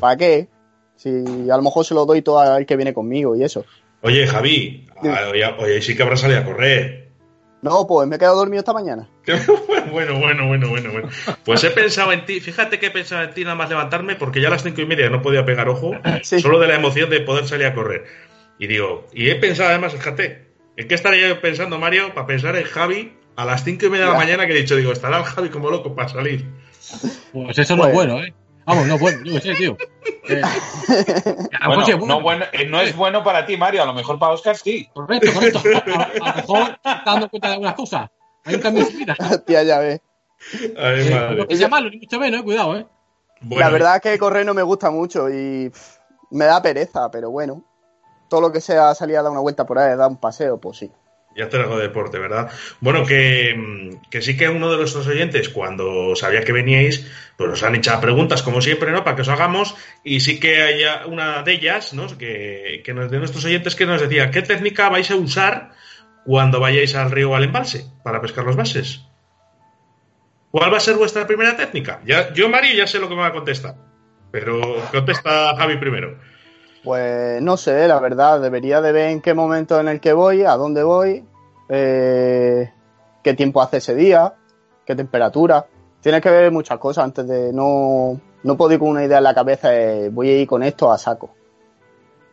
¿para 0.00 0.16
qué? 0.16 0.48
Si 0.96 1.10
a 1.50 1.56
lo 1.58 1.62
mejor 1.62 1.84
se 1.84 1.92
lo 1.92 2.06
doy 2.06 2.22
todo 2.22 2.38
al 2.38 2.64
que 2.64 2.76
viene 2.76 2.94
conmigo 2.94 3.36
y 3.36 3.44
eso. 3.44 3.66
Oye, 4.00 4.26
Javi, 4.26 4.86
oye, 5.58 5.82
sí 5.82 5.94
que 5.94 6.02
habrá 6.02 6.16
salido 6.16 6.40
a 6.40 6.44
correr. 6.46 7.03
No, 7.64 7.86
pues 7.86 8.06
me 8.06 8.16
he 8.16 8.18
quedado 8.18 8.36
dormido 8.36 8.58
esta 8.58 8.74
mañana. 8.74 9.08
bueno, 9.90 10.18
bueno, 10.18 10.46
bueno, 10.46 10.68
bueno, 10.68 10.92
bueno. 10.92 11.08
Pues 11.46 11.64
he 11.64 11.70
pensado 11.70 12.12
en 12.12 12.26
ti, 12.26 12.38
fíjate 12.40 12.78
que 12.78 12.88
he 12.88 12.90
pensado 12.90 13.22
en 13.22 13.32
ti 13.32 13.42
nada 13.42 13.56
más 13.56 13.70
levantarme 13.70 14.16
porque 14.16 14.42
ya 14.42 14.48
a 14.48 14.50
las 14.50 14.62
cinco 14.62 14.82
y 14.82 14.86
media 14.86 15.08
no 15.08 15.22
podía 15.22 15.46
pegar 15.46 15.70
ojo, 15.70 15.92
solo 16.22 16.58
de 16.58 16.68
la 16.68 16.74
emoción 16.74 17.08
de 17.08 17.20
poder 17.20 17.48
salir 17.48 17.66
a 17.66 17.74
correr. 17.74 18.04
Y 18.58 18.66
digo, 18.66 19.06
y 19.14 19.30
he 19.30 19.36
pensado 19.36 19.70
además, 19.70 19.94
fíjate, 19.94 20.46
¿en 20.76 20.88
qué 20.88 20.94
estaría 20.94 21.26
yo 21.26 21.40
pensando, 21.40 21.78
Mario, 21.78 22.12
para 22.12 22.26
pensar 22.26 22.54
en 22.56 22.64
Javi 22.64 23.14
a 23.34 23.46
las 23.46 23.64
cinco 23.64 23.86
y 23.86 23.88
media 23.88 24.04
de 24.04 24.12
la 24.12 24.18
mañana 24.18 24.46
que 24.46 24.52
he 24.52 24.60
dicho, 24.60 24.76
digo, 24.76 24.92
estará 24.92 25.16
el 25.16 25.24
Javi 25.24 25.48
como 25.48 25.70
loco 25.70 25.94
para 25.94 26.10
salir? 26.10 26.44
Pues 27.32 27.58
eso 27.58 27.76
no 27.76 27.86
es 27.86 27.92
pues 27.92 27.94
bueno, 27.94 28.22
¿eh? 28.22 28.34
Vamos, 28.66 28.86
no, 28.86 28.98
bueno, 28.98 29.18
yo 29.24 29.40
sé, 29.40 29.54
tío. 29.54 29.76
Eh, 30.28 30.40
no, 32.06 32.20
bueno, 32.20 32.44
eh, 32.52 32.66
no 32.66 32.80
es 32.80 32.96
bueno 32.96 33.22
para 33.22 33.44
ti, 33.44 33.56
Mario. 33.56 33.82
A 33.82 33.86
lo 33.86 33.94
mejor 33.94 34.18
para 34.18 34.32
Oscar 34.32 34.56
sí. 34.56 34.88
Correcto, 34.94 35.32
correcto. 35.34 35.60
A, 35.94 36.28
lo 36.28 36.34
mejor 36.34 36.78
dando 37.04 37.28
cuenta 37.28 37.48
de 37.48 37.54
algunas 37.54 37.74
cosas. 37.74 38.10
Hay 38.44 38.54
un 38.54 38.60
cambio 38.60 38.86
de 38.86 38.92
vida. 38.92 39.16
Tía, 39.46 39.62
ya 39.62 39.78
ves. 39.78 40.00
Ay, 40.76 41.10
madre. 41.10 41.36
No 41.36 41.46
que 41.46 41.56
sea 41.56 41.68
malo, 41.68 41.90
ni 41.90 41.98
mucho 41.98 42.18
menos, 42.18 42.40
eh, 42.40 42.44
cuidado, 42.44 42.76
eh. 42.76 42.86
La 43.50 43.68
verdad 43.68 43.96
es 43.96 44.02
que 44.02 44.18
correr 44.18 44.46
no 44.46 44.54
me 44.54 44.62
gusta 44.62 44.90
mucho 44.90 45.28
y 45.28 45.70
me 46.30 46.44
da 46.46 46.62
pereza, 46.62 47.10
pero 47.10 47.30
bueno. 47.30 47.62
Todo 48.28 48.40
lo 48.40 48.52
que 48.52 48.60
sea 48.60 48.94
salir 48.94 49.18
a 49.18 49.22
dar 49.22 49.30
una 49.30 49.40
vuelta 49.40 49.66
por 49.66 49.78
ahí, 49.78 49.92
a 49.92 49.96
dar 49.96 50.08
un 50.08 50.16
paseo, 50.16 50.58
pues 50.58 50.78
sí. 50.78 50.90
Ya 51.36 51.48
te 51.48 51.58
de 51.58 51.82
deporte, 51.82 52.18
¿verdad? 52.18 52.50
Bueno, 52.80 53.04
que, 53.04 53.98
que, 54.08 54.22
sí 54.22 54.36
que 54.36 54.48
uno 54.48 54.70
de 54.70 54.76
nuestros 54.76 55.06
oyentes, 55.08 55.48
cuando 55.48 56.14
sabía 56.14 56.44
que 56.44 56.52
veníais, 56.52 57.10
pues 57.36 57.50
nos 57.50 57.62
han 57.64 57.74
echado 57.74 58.00
preguntas, 58.00 58.42
como 58.42 58.60
siempre, 58.60 58.92
¿no? 58.92 59.02
Para 59.02 59.16
que 59.16 59.22
os 59.22 59.28
hagamos. 59.28 59.74
Y 60.04 60.20
sí 60.20 60.38
que 60.38 60.62
hay 60.62 60.82
una 61.06 61.42
de 61.42 61.52
ellas, 61.52 61.92
¿no? 61.92 62.06
Que, 62.16 62.82
que 62.84 62.94
de 62.94 63.18
nuestros 63.18 63.44
oyentes 63.44 63.74
que 63.74 63.86
nos 63.86 64.00
decía, 64.00 64.30
¿qué 64.30 64.42
técnica 64.42 64.88
vais 64.88 65.10
a 65.10 65.16
usar 65.16 65.72
cuando 66.24 66.60
vayáis 66.60 66.94
al 66.94 67.10
río 67.10 67.30
o 67.30 67.34
al 67.34 67.44
embalse 67.44 67.84
para 68.04 68.20
pescar 68.20 68.44
los 68.44 68.56
bases? 68.56 69.02
¿Cuál 70.52 70.72
va 70.72 70.76
a 70.76 70.80
ser 70.80 70.94
vuestra 70.94 71.26
primera 71.26 71.56
técnica? 71.56 72.00
Ya, 72.06 72.32
yo, 72.32 72.48
Mario, 72.48 72.76
ya 72.76 72.86
sé 72.86 73.00
lo 73.00 73.08
que 73.08 73.16
me 73.16 73.22
va 73.22 73.26
a 73.26 73.32
contestar. 73.32 73.74
Pero 74.30 74.84
contesta 74.92 75.56
Javi 75.56 75.78
primero. 75.78 76.16
Pues 76.84 77.40
no 77.40 77.56
sé, 77.56 77.88
la 77.88 77.98
verdad, 77.98 78.40
debería 78.40 78.82
de 78.82 78.92
ver 78.92 79.08
en 79.08 79.22
qué 79.22 79.32
momento 79.32 79.80
en 79.80 79.88
el 79.88 80.00
que 80.00 80.12
voy, 80.12 80.42
a 80.42 80.52
dónde 80.56 80.84
voy. 80.84 81.24
Eh, 81.70 82.70
qué 83.22 83.32
tiempo 83.32 83.62
hace 83.62 83.78
ese 83.78 83.94
día, 83.94 84.34
qué 84.84 84.94
temperatura. 84.94 85.66
Tienes 86.02 86.20
que 86.20 86.30
ver 86.30 86.52
muchas 86.52 86.78
cosas 86.78 87.04
antes 87.04 87.26
de 87.26 87.54
no, 87.54 88.20
no 88.42 88.56
puedo 88.58 88.74
ir 88.74 88.78
con 88.78 88.88
una 88.90 89.04
idea 89.04 89.18
en 89.18 89.24
la 89.24 89.34
cabeza 89.34 89.70
de 89.70 90.10
voy 90.10 90.28
a 90.28 90.36
ir 90.40 90.46
con 90.46 90.62
esto 90.62 90.92
a 90.92 90.98
saco. 90.98 91.34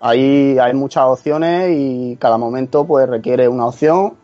Ahí 0.01 0.57
hay 0.59 0.73
muchas 0.73 1.05
opciones 1.05 1.69
y 1.73 2.17
cada 2.17 2.37
momento 2.37 2.85
pues 2.85 3.07
requiere 3.07 3.47
una 3.47 3.67
opción. 3.67 4.17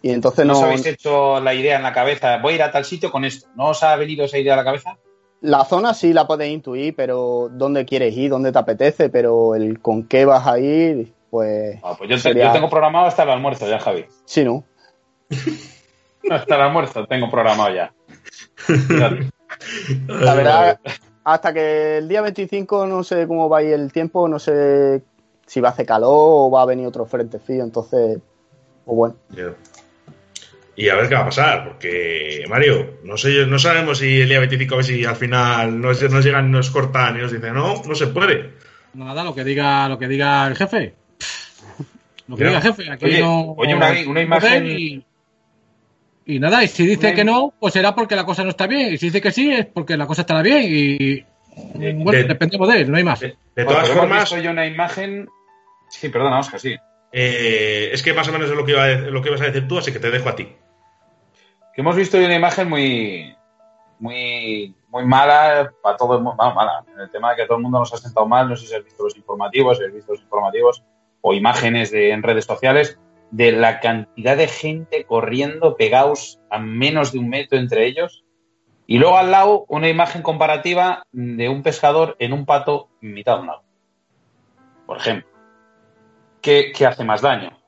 Y 0.00 0.12
entonces 0.12 0.46
no. 0.46 0.52
¿No 0.52 0.58
os 0.60 0.64
habéis 0.64 0.86
hecho 0.86 1.40
la 1.40 1.54
idea 1.54 1.76
en 1.76 1.82
la 1.82 1.92
cabeza? 1.92 2.38
Voy 2.38 2.52
a 2.52 2.56
ir 2.56 2.62
a 2.62 2.70
tal 2.70 2.84
sitio 2.84 3.10
con 3.10 3.24
esto. 3.24 3.48
¿No 3.56 3.70
os 3.70 3.82
ha 3.82 3.96
venido 3.96 4.24
esa 4.24 4.38
idea 4.38 4.54
a 4.54 4.58
la 4.58 4.64
cabeza? 4.64 4.96
La 5.42 5.64
zona 5.64 5.94
sí 5.94 6.12
la 6.12 6.26
puedes 6.26 6.50
intuir, 6.50 6.94
pero 6.94 7.48
dónde 7.50 7.86
quieres 7.86 8.14
ir, 8.16 8.30
dónde 8.30 8.52
te 8.52 8.58
apetece, 8.58 9.08
pero 9.08 9.54
el 9.54 9.80
con 9.80 10.06
qué 10.06 10.24
vas 10.26 10.46
a 10.46 10.58
ir, 10.58 11.14
pues. 11.30 11.78
Ah, 11.82 11.94
pues 11.96 12.10
yo, 12.10 12.16
te- 12.20 12.38
yo 12.38 12.52
tengo 12.52 12.68
programado 12.68 13.06
hasta 13.06 13.22
el 13.22 13.30
almuerzo 13.30 13.66
ya, 13.68 13.78
Javi. 13.78 14.04
Sí, 14.26 14.44
¿no? 14.44 14.64
Hasta 16.30 16.54
el 16.56 16.60
almuerzo 16.60 17.06
tengo 17.06 17.30
programado 17.30 17.74
ya. 17.74 17.92
La 20.06 20.34
verdad, 20.34 20.78
hasta 21.24 21.52
que 21.52 21.98
el 21.98 22.08
día 22.08 22.20
25 22.22 22.86
no 22.86 23.02
sé 23.02 23.26
cómo 23.26 23.48
va 23.48 23.58
a 23.58 23.62
ir 23.62 23.72
el 23.72 23.90
tiempo, 23.92 24.28
no 24.28 24.38
sé 24.38 25.02
si 25.46 25.60
va 25.60 25.70
a 25.70 25.72
hacer 25.72 25.86
calor 25.86 26.10
o 26.12 26.50
va 26.50 26.62
a 26.62 26.66
venir 26.66 26.86
otro 26.86 27.06
frente 27.06 27.38
frío, 27.38 27.64
entonces, 27.64 28.18
pues 28.84 28.96
bueno. 28.96 29.16
Y 30.76 30.88
a 30.88 30.94
ver 30.94 31.08
qué 31.08 31.14
va 31.14 31.22
a 31.22 31.26
pasar, 31.26 31.64
porque 31.64 32.44
Mario, 32.48 33.00
no 33.04 33.16
sé, 33.16 33.44
no 33.46 33.58
sabemos 33.58 33.98
si 33.98 34.20
el 34.22 34.28
día 34.28 34.38
25 34.38 34.74
a 34.74 34.76
ver 34.78 34.84
si 34.86 35.04
al 35.04 35.16
final 35.16 35.80
nos, 35.80 36.00
nos 36.10 36.24
llegan 36.24 36.48
y 36.48 36.52
nos 36.52 36.70
cortan 36.70 37.16
y 37.18 37.20
nos 37.22 37.32
dicen, 37.32 37.52
no, 37.54 37.82
no 37.84 37.94
se 37.94 38.06
puede. 38.06 38.50
Nada, 38.94 39.22
lo 39.22 39.34
que 39.34 39.44
diga, 39.44 39.88
lo 39.88 39.98
que 39.98 40.08
diga 40.08 40.46
el 40.46 40.56
jefe. 40.56 40.94
Lo 42.28 42.36
que 42.36 42.44
Ya. 42.44 42.48
diga 42.50 42.58
el 42.60 42.64
jefe. 42.74 42.90
Aquí 42.90 43.04
Oye, 43.06 43.20
no, 43.20 43.52
oye, 43.58 43.74
una- 43.74 43.90
una 44.06 44.22
imagen- 44.22 44.66
Y, 44.66 45.04
y 46.26 46.38
nada, 46.38 46.62
y 46.64 46.68
si 46.68 46.86
dice 46.86 47.08
Una- 47.08 47.14
que 47.16 47.24
no, 47.24 47.52
pues 47.58 47.74
será 47.74 47.94
porque 47.94 48.16
la 48.16 48.24
cosa 48.24 48.42
no 48.44 48.50
está 48.50 48.66
bien. 48.66 48.94
Y 48.94 48.98
si 48.98 49.06
dice 49.06 49.20
que 49.20 49.32
sí, 49.32 49.50
es 49.52 49.66
porque 49.66 49.96
la 49.96 50.06
cosa 50.06 50.22
estará 50.22 50.40
bien. 50.42 50.62
Y 50.64 51.24
bueno, 51.74 52.12
de- 52.12 52.24
dependemos 52.24 52.68
de 52.68 52.80
él, 52.82 52.90
no 52.90 52.96
hay 52.96 53.04
más. 53.04 53.20
De, 53.20 53.26
de 53.28 53.36
Bueno, 53.56 53.70
todas 53.72 53.88
hemos 53.90 54.00
formas, 54.00 54.30
yo 54.42 54.50
una 54.50 54.66
imagen. 54.66 55.28
Sí, 55.90 56.08
perdona, 56.08 56.38
Oscar, 56.38 56.60
sí. 56.60 56.76
Eh, 57.12 57.90
es 57.92 58.02
que 58.02 58.14
más 58.14 58.28
o 58.28 58.32
menos 58.32 58.50
es 58.50 58.56
lo 58.56 58.64
que, 58.64 58.72
iba 58.72 58.84
a, 58.84 58.90
ibas 58.90 59.40
a 59.40 59.44
decir 59.44 59.66
tú, 59.66 59.78
así 59.78 59.92
que 59.92 59.98
te 59.98 60.10
dejo 60.10 60.28
a 60.28 60.36
ti. 60.36 60.56
Que 61.74 61.80
hemos 61.80 61.96
visto 61.96 62.18
una 62.18 62.34
imagen 62.34 62.68
muy. 62.68 63.36
Muy, 63.98 64.74
muy 64.88 65.04
mala 65.04 65.72
para 65.82 65.96
todo 65.96 66.16
el 66.16 66.22
mundo. 66.22 66.42
Mala. 66.54 66.84
El 66.98 67.10
tema 67.10 67.30
de 67.30 67.36
que 67.36 67.46
todo 67.46 67.58
el 67.58 67.62
mundo 67.62 67.80
nos 67.80 67.92
ha 67.92 67.98
sentado 67.98 68.26
mal. 68.26 68.48
No 68.48 68.56
sé 68.56 68.66
si 68.66 68.74
has 68.74 68.84
visto 68.84 69.04
los 69.04 69.16
informativos, 69.16 69.76
si 69.76 69.84
has 69.84 69.92
visto 69.92 70.12
los 70.12 70.22
informativos 70.22 70.82
o 71.20 71.34
imágenes 71.34 71.90
de, 71.90 72.12
en 72.12 72.22
redes 72.22 72.46
sociales 72.46 72.98
de 73.30 73.52
la 73.52 73.80
cantidad 73.80 74.36
de 74.36 74.48
gente 74.48 75.04
corriendo 75.04 75.76
pegados 75.76 76.40
a 76.50 76.58
menos 76.58 77.12
de 77.12 77.18
un 77.18 77.28
metro 77.28 77.58
entre 77.58 77.86
ellos. 77.86 78.24
Y 78.86 78.98
luego 78.98 79.18
al 79.18 79.30
lado 79.30 79.66
una 79.68 79.88
imagen 79.88 80.22
comparativa 80.22 81.04
de 81.12 81.48
un 81.48 81.62
pescador 81.62 82.16
en 82.18 82.32
un 82.32 82.44
pato 82.44 82.88
mitad 83.00 83.36
de 83.36 83.40
un 83.42 83.46
lago. 83.46 83.62
Por 84.86 84.96
ejemplo. 84.96 85.29
¿Qué, 86.40 86.72
hace 86.86 87.04
más 87.04 87.20
daño? 87.20 87.58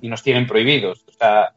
Y 0.00 0.08
nos 0.08 0.22
tienen 0.22 0.46
prohibidos. 0.46 1.04
O 1.08 1.12
sea, 1.12 1.52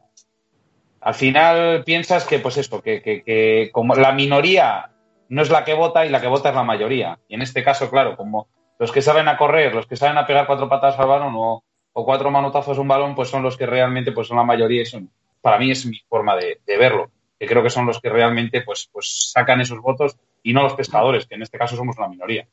al 1.00 1.14
final 1.14 1.84
piensas 1.84 2.24
que, 2.24 2.38
pues 2.38 2.56
esto, 2.56 2.82
que, 2.82 3.02
que, 3.02 3.22
que 3.22 3.70
como 3.72 3.94
la 3.94 4.12
minoría 4.12 4.90
no 5.28 5.42
es 5.42 5.50
la 5.50 5.64
que 5.64 5.74
vota 5.74 6.06
y 6.06 6.08
la 6.08 6.20
que 6.20 6.28
vota 6.28 6.50
es 6.50 6.54
la 6.54 6.62
mayoría. 6.62 7.18
Y 7.28 7.34
en 7.34 7.42
este 7.42 7.62
caso, 7.62 7.90
claro, 7.90 8.16
como 8.16 8.48
los 8.78 8.92
que 8.92 9.02
saben 9.02 9.28
a 9.28 9.36
correr, 9.36 9.74
los 9.74 9.86
que 9.86 9.96
saben 9.96 10.18
a 10.18 10.26
pegar 10.26 10.46
cuatro 10.46 10.68
patadas 10.68 10.98
al 10.98 11.08
balón 11.08 11.34
o, 11.36 11.62
cuatro 11.92 12.30
manotazos 12.30 12.76
a 12.76 12.80
un 12.80 12.88
balón, 12.88 13.14
pues 13.14 13.28
son 13.28 13.42
los 13.42 13.56
que 13.56 13.66
realmente 13.66 14.12
pues 14.12 14.28
son 14.28 14.36
la 14.36 14.44
mayoría 14.44 14.82
y 14.82 14.86
son, 14.86 15.10
para 15.40 15.58
mí 15.58 15.70
es 15.70 15.86
mi 15.86 15.98
forma 16.08 16.36
de, 16.36 16.60
de 16.66 16.76
verlo. 16.76 17.10
Que 17.38 17.46
creo 17.46 17.62
que 17.62 17.70
son 17.70 17.86
los 17.86 18.00
que 18.00 18.10
realmente 18.10 18.62
pues, 18.62 18.88
pues 18.92 19.30
sacan 19.32 19.60
esos 19.60 19.80
votos 19.80 20.16
y 20.42 20.52
no 20.52 20.62
los 20.62 20.74
pescadores, 20.74 21.26
que 21.26 21.34
en 21.34 21.42
este 21.42 21.58
caso 21.58 21.76
somos 21.76 21.98
la 21.98 22.08
minoría. 22.08 22.46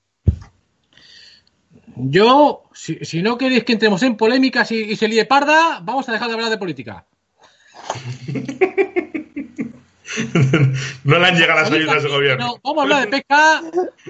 Yo, 1.96 2.63
si, 2.74 2.96
si 3.06 3.22
no 3.22 3.38
queréis 3.38 3.63
que 3.63 3.74
entremos 3.74 4.01
en 4.03 4.18
polémicas 4.18 4.72
y, 4.72 4.77
y 4.82 4.96
se 4.96 5.08
líe 5.08 5.25
parda, 5.25 5.80
vamos 5.84 6.10
a 6.10 6.12
dejar 6.12 6.27
de 6.30 6.34
hablar 6.34 6.50
de 6.50 6.58
política. 6.58 7.06
no 11.03 11.20
le 11.20 11.25
han 11.27 11.36
llegado 11.36 11.62
las 11.62 11.72
ayudas 11.72 12.03
del 12.03 12.12
No, 12.12 12.18
gobierno. 12.18 12.56
vamos 12.63 12.80
a 12.80 12.84
hablar 12.84 13.01
de 13.06 13.08
pesca, 13.08 13.62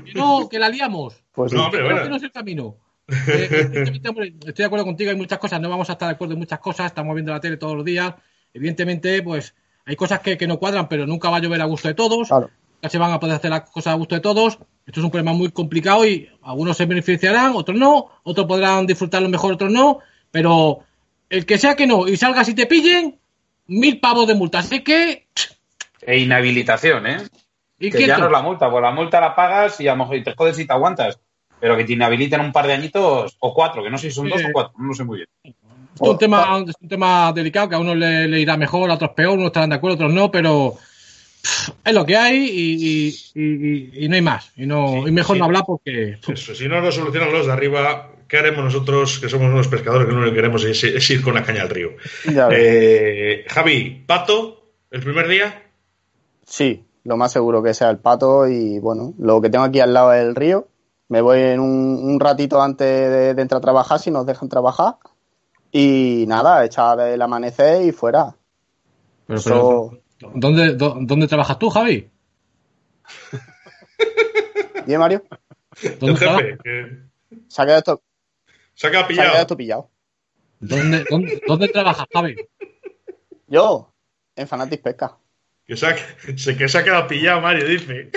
que, 0.05 0.13
no, 0.13 0.49
que 0.49 0.59
la 0.59 0.69
liamos. 0.69 1.15
Pues. 1.33 1.53
No, 1.53 1.65
hombre, 1.65 1.79
Creo 1.79 1.89
bueno. 1.91 2.03
que 2.03 2.09
no 2.09 2.15
es 2.17 2.23
el 2.23 2.31
camino. 2.31 2.75
Eh, 3.07 3.47
evidentemente, 3.51 4.09
hombre, 4.09 4.27
estoy 4.39 4.53
de 4.53 4.65
acuerdo 4.65 4.85
contigo, 4.85 5.11
hay 5.11 5.17
muchas 5.17 5.39
cosas, 5.39 5.59
no 5.59 5.69
vamos 5.69 5.89
a 5.89 5.93
estar 5.93 6.07
de 6.07 6.15
acuerdo 6.15 6.33
en 6.33 6.39
muchas 6.39 6.59
cosas, 6.59 6.87
estamos 6.87 7.13
viendo 7.15 7.31
la 7.31 7.39
tele 7.39 7.57
todos 7.57 7.75
los 7.75 7.85
días. 7.85 8.13
Evidentemente, 8.53 9.21
pues 9.23 9.55
hay 9.85 9.95
cosas 9.95 10.19
que, 10.21 10.37
que 10.37 10.47
no 10.47 10.57
cuadran, 10.59 10.87
pero 10.87 11.05
nunca 11.05 11.29
va 11.29 11.37
a 11.37 11.39
llover 11.39 11.61
a 11.61 11.65
gusto 11.65 11.87
de 11.87 11.93
todos. 11.95 12.27
Claro. 12.29 12.49
Nunca 12.75 12.89
se 12.89 12.97
van 12.97 13.11
a 13.11 13.19
poder 13.19 13.35
hacer 13.35 13.51
las 13.51 13.69
cosas 13.69 13.93
a 13.93 13.97
gusto 13.97 14.15
de 14.15 14.21
todos. 14.21 14.59
Esto 14.85 14.99
es 14.99 15.03
un 15.05 15.11
problema 15.11 15.33
muy 15.33 15.49
complicado 15.49 16.05
y 16.05 16.29
algunos 16.41 16.75
se 16.75 16.85
beneficiarán, 16.85 17.53
otros 17.55 17.77
no, 17.77 18.09
otros 18.23 18.45
podrán 18.45 18.85
disfrutarlo 18.85 19.29
mejor, 19.29 19.53
otros 19.53 19.71
no, 19.71 19.99
pero 20.29 20.79
el 21.29 21.45
que 21.45 21.57
sea 21.57 21.75
que 21.75 21.87
no 21.87 22.07
y 22.07 22.17
salgas 22.17 22.49
y 22.49 22.53
te 22.53 22.65
pillen, 22.65 23.17
mil 23.67 23.99
pavos 23.99 24.27
de 24.27 24.35
multa. 24.35 24.59
Así 24.59 24.81
que. 24.81 25.27
E 26.01 26.19
inhabilitación, 26.19 27.07
¿eh? 27.07 27.17
¿y 27.79 27.89
Que 27.89 28.05
ya 28.07 28.17
no 28.17 28.25
es 28.25 28.31
la 28.31 28.41
multa, 28.41 28.69
pues 28.69 28.81
la 28.81 28.91
multa 28.91 29.21
la 29.21 29.35
pagas 29.35 29.79
y 29.79 29.87
a 29.87 29.95
lo 29.95 30.05
mejor 30.05 30.23
te 30.23 30.35
jodes 30.35 30.57
si 30.57 30.67
te 30.67 30.73
aguantas. 30.73 31.19
Pero 31.59 31.77
que 31.77 31.85
te 31.85 31.93
inhabiliten 31.93 32.41
un 32.41 32.51
par 32.51 32.67
de 32.67 32.73
añitos 32.73 33.37
o 33.39 33.53
cuatro, 33.53 33.83
que 33.83 33.89
no 33.89 33.97
sé 33.97 34.09
si 34.09 34.15
son 34.15 34.25
Sí. 34.27 34.33
dos 34.33 34.41
o 34.43 34.49
cuatro, 34.51 34.73
no 34.77 34.87
lo 34.87 34.93
sé 34.93 35.05
muy 35.05 35.17
bien. 35.17 35.29
Es 35.43 35.53
un, 36.01 36.17
tema, 36.17 36.61
es 36.67 36.75
un 36.81 36.89
tema 36.89 37.31
delicado 37.31 37.69
que 37.69 37.75
a 37.75 37.79
unos 37.79 37.95
le, 37.95 38.27
le 38.27 38.41
irá 38.41 38.57
mejor, 38.57 38.91
a 38.91 38.95
otros 38.95 39.11
peor, 39.11 39.37
unos 39.37 39.47
estarán 39.47 39.69
de 39.69 39.77
acuerdo, 39.77 39.95
otros 39.95 40.13
no, 40.13 40.29
pero 40.29 40.73
es 41.83 41.93
lo 41.93 42.05
que 42.05 42.15
hay 42.17 42.37
y, 42.45 43.07
y- 43.35 43.41
y- 43.41 44.05
y 44.05 44.09
no 44.09 44.15
hay 44.15 44.21
más. 44.21 44.51
Y, 44.55 44.65
no, 44.65 44.87
Sí, 45.03 45.09
y 45.09 45.11
mejor 45.11 45.35
sí. 45.35 45.39
no 45.39 45.45
hablar 45.45 45.63
porque. 45.65 46.17
Eso, 46.27 46.55
si 46.55 46.67
no 46.67 46.79
lo 46.81 46.91
solucionan 46.91 47.31
los 47.31 47.45
de 47.47 47.51
arriba, 47.51 48.11
¿qué 48.27 48.37
haremos 48.37 48.63
nosotros, 48.63 49.19
que 49.19 49.29
somos 49.29 49.51
unos 49.51 49.67
pescadores 49.67 50.07
que 50.07 50.13
no 50.13 50.21
lo 50.21 50.29
que 50.29 50.35
queremos 50.35 50.63
es, 50.63 50.83
es 50.83 51.09
ir 51.09 51.21
con 51.21 51.33
la 51.33 51.43
caña 51.43 51.61
al 51.63 51.69
río? 51.69 51.89
Eh, 52.51 53.45
Javi, 53.47 54.03
Pato, 54.07 54.71
el 54.91 55.01
primer 55.01 55.27
día. 55.27 55.63
Sí, 56.45 56.83
lo 57.03 57.17
más 57.17 57.31
seguro 57.31 57.61
que 57.63 57.73
sea 57.73 57.89
el 57.89 57.97
pato 57.97 58.47
y 58.47 58.79
bueno, 58.79 59.13
lo 59.17 59.41
que 59.41 59.49
tengo 59.49 59.65
aquí 59.65 59.79
al 59.79 59.93
lado 59.93 60.13
es 60.13 60.21
el 60.23 60.35
río. 60.35 60.67
Me 61.09 61.21
voy 61.21 61.39
en 61.41 61.59
un, 61.59 61.99
un 62.03 62.19
ratito 62.19 62.61
antes 62.61 62.87
de, 62.87 63.33
de 63.33 63.41
entrar 63.41 63.59
a 63.59 63.61
trabajar 63.61 63.99
si 63.99 64.09
nos 64.11 64.25
dejan 64.25 64.49
trabajar. 64.49 64.95
Y 65.71 66.25
nada, 66.27 66.63
echar 66.65 66.99
el 67.01 67.21
amanecer 67.21 67.81
y 67.83 67.91
fuera. 67.91 68.35
Pero, 69.27 69.91
¿dónde, 70.35 70.75
dó- 70.75 70.97
¿Dónde 71.01 71.27
trabajas 71.27 71.57
tú, 71.59 71.69
Javi? 71.69 72.09
¿Bien, 74.85 74.99
Mario? 74.99 75.23
¿Dónde, 75.99 76.17
jefe, 76.19 76.57
que 76.63 76.97
Se 77.47 77.61
ha 77.61 77.65
quedado 77.65 77.79
esto, 77.79 78.03
se 78.75 78.87
ha 78.87 78.91
quedado 78.91 79.07
se 79.07 79.13
ha 79.13 79.15
quedado 79.15 79.27
pillado. 79.31 79.41
esto 79.41 79.57
pillado. 79.57 79.89
dónde- 80.59 81.05
dónde- 81.09 81.41
dónde 81.47 81.67
trabajas, 81.69 82.07
Javi? 82.13 82.35
Yo, 83.47 83.93
en 84.35 84.47
Fanatic 84.47 84.81
Pesca. 84.81 85.17
Que 85.65 85.75
se, 85.77 85.87
ha, 85.87 85.95
se- 86.37 86.57
que 86.57 86.67
se 86.67 86.77
ha 86.77 86.83
quedado 86.83 87.07
pillado, 87.07 87.41
Mario, 87.41 87.65
dice. 87.67 88.11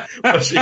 por, 0.22 0.42
si, 0.44 0.56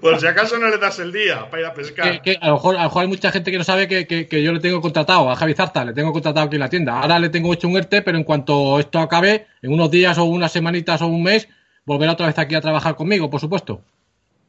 por 0.00 0.20
si 0.20 0.26
acaso 0.26 0.58
no 0.58 0.68
le 0.68 0.78
das 0.78 0.98
el 0.98 1.12
día 1.12 1.48
para 1.50 1.60
ir 1.62 1.66
a 1.66 1.74
pescar. 1.74 2.10
Que, 2.22 2.32
que 2.32 2.38
a, 2.40 2.48
lo 2.48 2.54
mejor, 2.54 2.76
a 2.76 2.78
lo 2.78 2.84
mejor 2.84 3.02
hay 3.02 3.08
mucha 3.08 3.30
gente 3.32 3.50
que 3.50 3.58
no 3.58 3.64
sabe 3.64 3.88
que, 3.88 4.06
que- 4.06 4.26
que 4.28 4.42
yo 4.42 4.52
le 4.52 4.60
tengo 4.60 4.80
contratado 4.80 5.30
a 5.30 5.36
Javi 5.36 5.54
Zarta, 5.54 5.84
le 5.84 5.92
tengo 5.92 6.12
contratado 6.12 6.46
aquí 6.46 6.56
en 6.56 6.60
la 6.60 6.68
tienda. 6.68 7.00
Ahora 7.00 7.18
le 7.18 7.28
tengo 7.28 7.52
hecho 7.52 7.68
un 7.68 7.76
ERTE, 7.76 8.02
pero 8.02 8.18
en 8.18 8.24
cuanto 8.24 8.78
esto 8.78 8.98
acabe, 8.98 9.46
en 9.62 9.72
unos 9.72 9.90
días 9.90 10.16
o 10.18 10.24
unas 10.24 10.52
semanitas 10.52 11.00
o 11.02 11.06
un 11.06 11.22
mes, 11.22 11.48
volverá 11.84 12.12
otra 12.12 12.26
vez 12.26 12.38
aquí 12.38 12.54
a 12.54 12.60
trabajar 12.60 12.94
conmigo, 12.96 13.28
por 13.30 13.40
supuesto. 13.40 13.82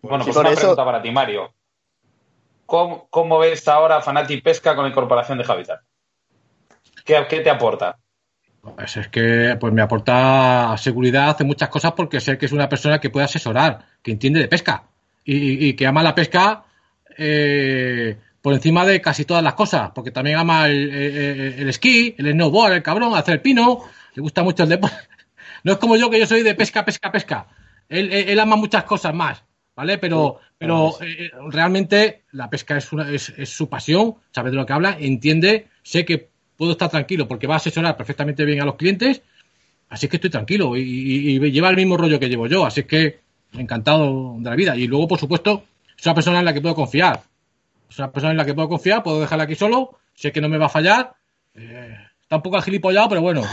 Bueno, 0.02 0.24
pues 0.26 0.36
una 0.38 0.50
eso- 0.50 0.60
pregunta 0.60 0.86
para 0.86 1.02
ti, 1.02 1.12
Mario. 1.12 1.54
¿Cómo, 2.66 3.08
cómo 3.10 3.40
ves 3.40 3.68
ahora 3.68 4.02
Fanati 4.02 4.42
Pesca 4.42 4.76
con 4.76 4.86
la 4.86 4.90
incorporación 4.90 5.38
de 5.38 5.46
Habitat? 5.48 5.82
¿Qué, 7.06 7.26
qué 7.30 7.42
te 7.42 7.50
aporta? 7.50 7.98
Pues 8.64 8.96
es 8.96 9.08
que 9.10 9.58
pues 9.60 9.74
me 9.74 9.82
aporta 9.82 10.74
seguridad, 10.78 11.30
hace 11.32 11.44
muchas 11.44 11.68
cosas 11.68 11.92
porque 11.94 12.22
sé 12.22 12.38
que 12.38 12.46
es 12.46 12.52
una 12.54 12.70
persona 12.70 13.00
que 13.00 13.10
puede 13.10 13.26
asesorar, 13.26 13.80
que 14.02 14.12
entiende 14.12 14.40
de 14.40 14.48
pesca 14.48 14.86
y, 15.26 15.36
y- 15.36 15.68
y 15.70 15.74
que 15.74 15.86
ama 15.86 16.02
la 16.02 16.16
pesca 16.16 16.64
eh, 17.18 18.18
por 18.42 18.54
encima 18.54 18.86
de 18.86 19.02
casi 19.02 19.26
todas 19.26 19.44
las 19.44 19.54
cosas, 19.56 19.92
porque 19.94 20.12
también 20.12 20.38
ama 20.38 20.68
el, 20.68 20.90
el- 20.90 21.54
el 21.60 21.70
esquí, 21.70 22.16
el 22.18 22.32
snowboard, 22.32 22.74
el 22.74 22.84
cabrón, 22.84 23.16
hacer 23.16 23.36
el 23.36 23.42
pino, 23.42 23.80
le 24.16 24.22
gusta 24.22 24.44
mucho 24.44 24.64
el 24.64 24.70
deporte. 24.70 24.96
No 25.66 25.74
es 25.74 25.78
como 25.78 25.96
yo 25.96 26.10
que 26.10 26.20
yo 26.20 26.26
soy 26.28 26.42
de 26.44 26.56
pesca, 26.56 26.84
pesca, 26.84 27.10
pesca. 27.12 27.48
Él, 27.88 28.12
él- 28.12 28.30
él 28.30 28.40
ama 28.40 28.56
muchas 28.58 28.84
cosas 28.84 29.14
más, 29.14 29.44
¿vale? 29.76 29.98
Pero, 29.98 30.40
pero 30.58 30.96
eh, 31.02 31.32
realmente 31.50 32.24
la 32.32 32.50
pesca 32.50 32.76
es, 32.78 32.92
una, 32.92 33.10
es, 33.10 33.30
es 33.38 33.50
su 33.50 33.70
pasión, 33.70 34.16
sabe 34.32 34.50
de 34.52 34.58
lo 34.58 34.66
que 34.66 34.74
habla, 34.74 34.98
entiende, 35.00 35.68
sé 35.82 36.04
que 36.04 36.30
puedo 36.58 36.72
estar 36.74 36.90
tranquilo 36.90 37.28
porque 37.28 37.48
va 37.48 37.56
a 37.56 37.58
asesorar 37.58 37.96
perfectamente 37.98 38.46
bien 38.46 38.62
a 38.62 38.66
los 38.66 38.76
clientes, 38.76 39.22
así 39.90 40.08
que 40.08 40.18
estoy 40.18 40.30
tranquilo 40.30 40.76
y, 40.78 40.82
y- 40.82 41.36
y 41.46 41.52
lleva 41.52 41.70
el 41.70 41.76
mismo 41.76 41.98
rollo 41.98 42.20
que 42.20 42.30
llevo 42.30 42.48
yo, 42.48 42.66
así 42.66 42.84
que 42.84 43.20
encantado 43.54 44.36
de 44.40 44.50
la 44.50 44.56
vida. 44.56 44.76
Y 44.76 44.88
luego, 44.88 45.08
por 45.08 45.20
supuesto, 45.20 45.64
es 45.98 46.06
una 46.06 46.16
persona 46.16 46.40
en 46.40 46.46
la 46.46 46.54
que 46.54 46.62
puedo 46.62 46.76
confiar. 46.76 47.22
Es 47.90 48.00
una 48.00 48.12
persona 48.12 48.32
en 48.32 48.38
la 48.38 48.46
que 48.46 48.54
puedo 48.56 48.70
confiar, 48.70 49.04
puedo 49.04 49.20
dejarla 49.22 49.44
aquí 49.44 49.56
solo, 49.56 49.98
sé 50.16 50.32
que 50.32 50.42
no 50.42 50.50
me 50.50 50.58
va 50.58 50.66
a 50.66 50.70
fallar. 50.70 51.14
eh, 51.56 51.96
Está 52.24 52.38
un 52.38 52.42
poco 52.42 52.58
agilipollado, 52.58 53.10
pero 53.10 53.22
bueno. 53.22 53.44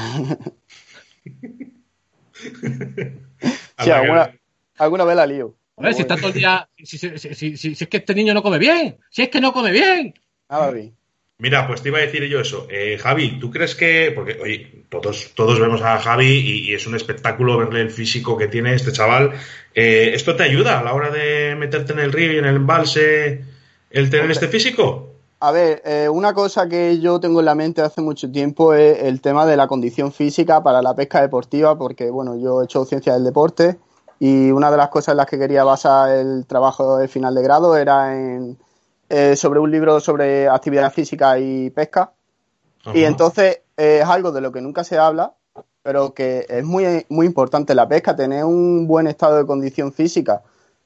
sí, 3.79 3.91
alguna, 3.91 4.31
alguna 4.79 5.05
vez 5.05 5.17
la 5.17 5.27
lío. 5.27 5.57
A 5.77 5.83
ver, 5.83 5.95
si 5.95 6.03
está 6.03 6.17
todo 6.17 6.29
el 6.29 6.35
día. 6.35 6.69
Si, 6.77 6.99
si, 6.99 7.19
si, 7.35 7.57
si, 7.57 7.73
es 7.73 7.89
que 7.89 7.97
este 7.99 8.15
niño 8.15 8.35
no 8.35 8.43
come 8.43 8.59
bien. 8.59 8.99
Si 9.11 9.23
es 9.23 9.29
que 9.29 9.41
no 9.41 9.53
come 9.53 9.71
bien. 9.73 10.15
Nada 10.49 10.71
bien. 10.71 10.95
Mira, 11.41 11.67
pues 11.67 11.81
te 11.81 11.89
iba 11.89 11.99
a 11.99 12.03
decir 12.03 12.23
yo 12.25 12.39
eso. 12.39 12.67
Eh, 12.69 12.99
Javi, 13.01 13.41
¿tú 13.41 13.51
crees 13.51 13.75
que.? 13.75 14.13
Porque, 14.15 14.39
oye, 14.43 14.85
todos, 14.91 15.33
todos 15.35 15.59
vemos 15.59 15.81
a 15.81 15.99
Javi 15.99 16.69
y, 16.69 16.75
es 16.75 16.87
un 16.87 16.95
espectáculo 16.95 17.57
verle 17.57 17.81
el 17.81 17.91
físico 17.91 18.37
que 18.37 18.47
tiene 18.47 18.75
este 18.75 18.93
chaval. 18.93 19.33
Eh, 19.75 20.13
¿Esto 20.15 20.37
te 20.37 20.43
ayuda 20.43 20.79
a 20.79 20.83
la 20.83 20.93
hora 20.93 21.11
de 21.11 21.57
meterte 21.57 21.95
en 21.95 22.01
el 22.01 22.13
río 22.13 22.33
y 22.33 22.39
en 22.39 22.45
el 22.45 22.57
embalse 22.57 23.43
el 23.91 24.11
tener 24.11 24.31
este 24.31 24.49
físico? 24.49 25.15
A 25.41 25.51
ver, 25.51 25.81
eh, 25.87 26.11
una 26.11 26.35
cosa 26.35 26.69
que 26.69 27.01
yo 27.01 27.19
tengo 27.19 27.41
en 27.41 27.47
la 27.47 27.55
mente 27.55 27.81
hace 27.81 28.03
mucho 28.03 28.31
tiempo 28.31 28.75
es 28.75 29.03
el 29.03 29.23
tema 29.23 29.47
de 29.47 29.57
la 29.57 29.67
condición 29.67 30.13
física 30.13 30.63
para 30.63 30.83
la 30.83 30.95
pesca 30.95 31.23
deportiva, 31.23 31.79
porque, 31.79 32.11
bueno, 32.11 32.37
yo 32.37 32.61
he 32.61 32.67
hecho 32.67 32.85
ciencia 32.85 33.15
del 33.15 33.25
deporte 33.25 33.79
y 34.19 34.51
una 34.51 34.71
de 34.71 34.77
las 34.77 34.91
cosas 34.91 35.15
en 35.15 35.17
las 35.17 35.27
que 35.27 35.39
quería 35.39 35.65
basar 35.65 36.11
el 36.11 36.45
trabajo 36.47 36.99
de 36.99 37.09
final 37.09 37.35
de 37.35 37.43
grado 37.43 37.75
era 37.75 38.15
en 38.15 38.59
eh, 39.11 39.35
sobre 39.35 39.59
un 39.59 39.73
libro 39.73 39.99
sobre 39.99 40.49
actividad 40.49 40.93
física 40.93 41.37
y 41.37 41.69
pesca. 41.71 42.13
Y 42.95 43.03
entonces 43.03 43.61
eh, 43.77 43.99
es 44.03 44.09
algo 44.09 44.31
de 44.31 44.41
lo 44.41 44.53
que 44.53 44.61
nunca 44.61 44.85
se 44.85 44.99
habla, 44.99 45.35
pero 45.83 46.15
que 46.15 46.47
es 46.49 46.65
muy, 46.65 47.05
muy 47.09 47.27
importante 47.27 47.75
la 47.75 47.89
pesca, 47.89 48.15
tener 48.15 48.45
un 48.45 48.87
buen 48.87 49.09
estado 49.09 49.37
de 49.37 49.47
condición 49.47 49.93
física. 49.93 50.43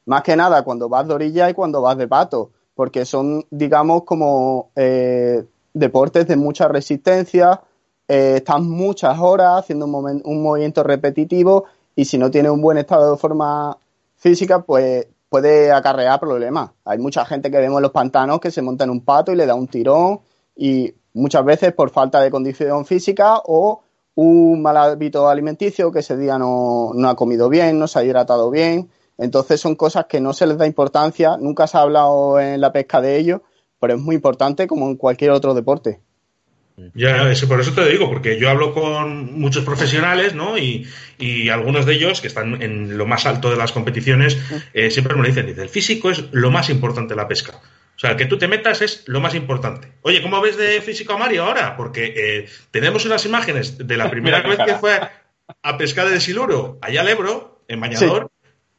Más 0.06 0.22
que 0.22 0.36
nada 0.36 0.64
cuando 0.64 0.88
vas 0.88 1.06
de 1.06 1.12
orilla 1.12 1.50
y 1.50 1.54
cuando 1.54 1.82
vas 1.82 1.98
de 1.98 2.08
pato, 2.08 2.50
porque 2.74 3.04
son, 3.04 3.44
digamos, 3.50 4.04
como 4.04 4.70
eh, 4.74 5.44
deportes 5.74 6.26
de 6.26 6.36
mucha 6.36 6.66
resistencia, 6.66 7.60
estás 8.08 8.60
muchas 8.60 9.18
horas 9.18 9.60
haciendo 9.60 9.84
un, 9.84 10.22
un 10.24 10.42
movimiento 10.42 10.82
repetitivo 10.82 11.64
y 11.94 12.06
si 12.06 12.16
no 12.16 12.30
tienes 12.30 12.52
un 12.52 12.62
buen 12.62 12.78
estado 12.78 13.12
de 13.12 13.18
forma 13.18 13.76
física, 14.16 14.62
pues 14.62 15.06
puede 15.34 15.72
acarrear 15.72 16.20
problemas. 16.20 16.70
Hay 16.84 16.98
mucha 16.98 17.24
gente 17.24 17.50
que 17.50 17.58
vemos 17.58 17.78
en 17.78 17.82
los 17.82 17.90
pantanos 17.90 18.38
que 18.38 18.52
se 18.52 18.62
monta 18.62 18.84
en 18.84 18.90
un 18.90 19.04
pato 19.04 19.32
y 19.32 19.34
le 19.34 19.46
da 19.46 19.56
un 19.56 19.66
tirón 19.66 20.20
y 20.54 20.94
muchas 21.12 21.44
veces 21.44 21.72
por 21.72 21.90
falta 21.90 22.20
de 22.20 22.30
condición 22.30 22.86
física 22.86 23.40
o 23.44 23.82
un 24.14 24.62
mal 24.62 24.76
hábito 24.76 25.28
alimenticio 25.28 25.90
que 25.90 25.98
ese 25.98 26.16
día 26.16 26.38
no, 26.38 26.92
ha 27.04 27.16
comido 27.16 27.48
bien, 27.48 27.80
no 27.80 27.88
se 27.88 27.98
ha 27.98 28.04
hidratado 28.04 28.48
bien. 28.48 28.90
Entonces 29.18 29.60
son 29.60 29.74
cosas 29.74 30.06
que 30.08 30.20
no 30.20 30.32
se 30.34 30.46
les 30.46 30.56
da 30.56 30.68
importancia, 30.68 31.36
nunca 31.36 31.66
se 31.66 31.78
ha 31.78 31.80
hablado 31.80 32.38
en 32.38 32.60
la 32.60 32.70
pesca 32.70 33.00
de 33.00 33.18
ello, 33.18 33.42
pero 33.80 33.94
es 33.94 34.00
muy 34.00 34.14
importante 34.14 34.68
como 34.68 34.86
en 34.86 34.94
cualquier 34.94 35.32
otro 35.32 35.52
deporte. 35.52 36.00
Ya, 36.94 37.30
eso, 37.30 37.46
por 37.46 37.60
eso 37.60 37.72
te 37.72 37.88
digo, 37.88 38.08
porque 38.08 38.38
yo 38.38 38.50
hablo 38.50 38.74
con 38.74 39.38
muchos 39.38 39.64
profesionales, 39.64 40.34
¿no? 40.34 40.58
Y, 40.58 40.88
algunos 41.50 41.86
de 41.86 41.94
ellos, 41.94 42.20
que 42.20 42.26
están 42.26 42.60
en 42.60 42.98
lo 42.98 43.06
más 43.06 43.26
alto 43.26 43.50
de 43.50 43.56
las 43.56 43.72
competiciones, 43.72 44.38
eh, 44.74 44.90
siempre 44.90 45.14
me 45.14 45.28
dicen, 45.28 45.46
dice, 45.46 45.62
el 45.62 45.68
físico 45.68 46.10
es 46.10 46.24
lo 46.32 46.50
más 46.50 46.68
importante 46.70 47.14
de 47.14 47.16
la 47.16 47.28
pesca. 47.28 47.60
O 47.96 47.98
sea, 47.98 48.16
que 48.16 48.26
tú 48.26 48.38
te 48.38 48.48
metas 48.48 48.82
es 48.82 49.04
lo 49.06 49.20
más 49.20 49.34
importante. 49.34 49.92
Oye, 50.02 50.20
¿cómo 50.20 50.40
ves 50.40 50.56
de 50.56 50.80
físico 50.82 51.12
a 51.12 51.18
Mario 51.18 51.44
ahora? 51.44 51.76
Porque 51.76 52.12
eh, 52.16 52.48
tenemos 52.72 53.04
unas 53.04 53.24
imágenes 53.24 53.78
de 53.78 53.96
la 53.96 54.10
primera 54.10 54.40
vez 54.40 54.58
que 54.66 54.74
fue 54.74 55.00
a 55.62 55.78
pescar 55.78 56.08
de 56.08 56.20
siluro 56.20 56.78
allá 56.82 57.02
al 57.02 57.08
Ebro, 57.08 57.62
en 57.68 57.80
Bañador, 57.80 58.30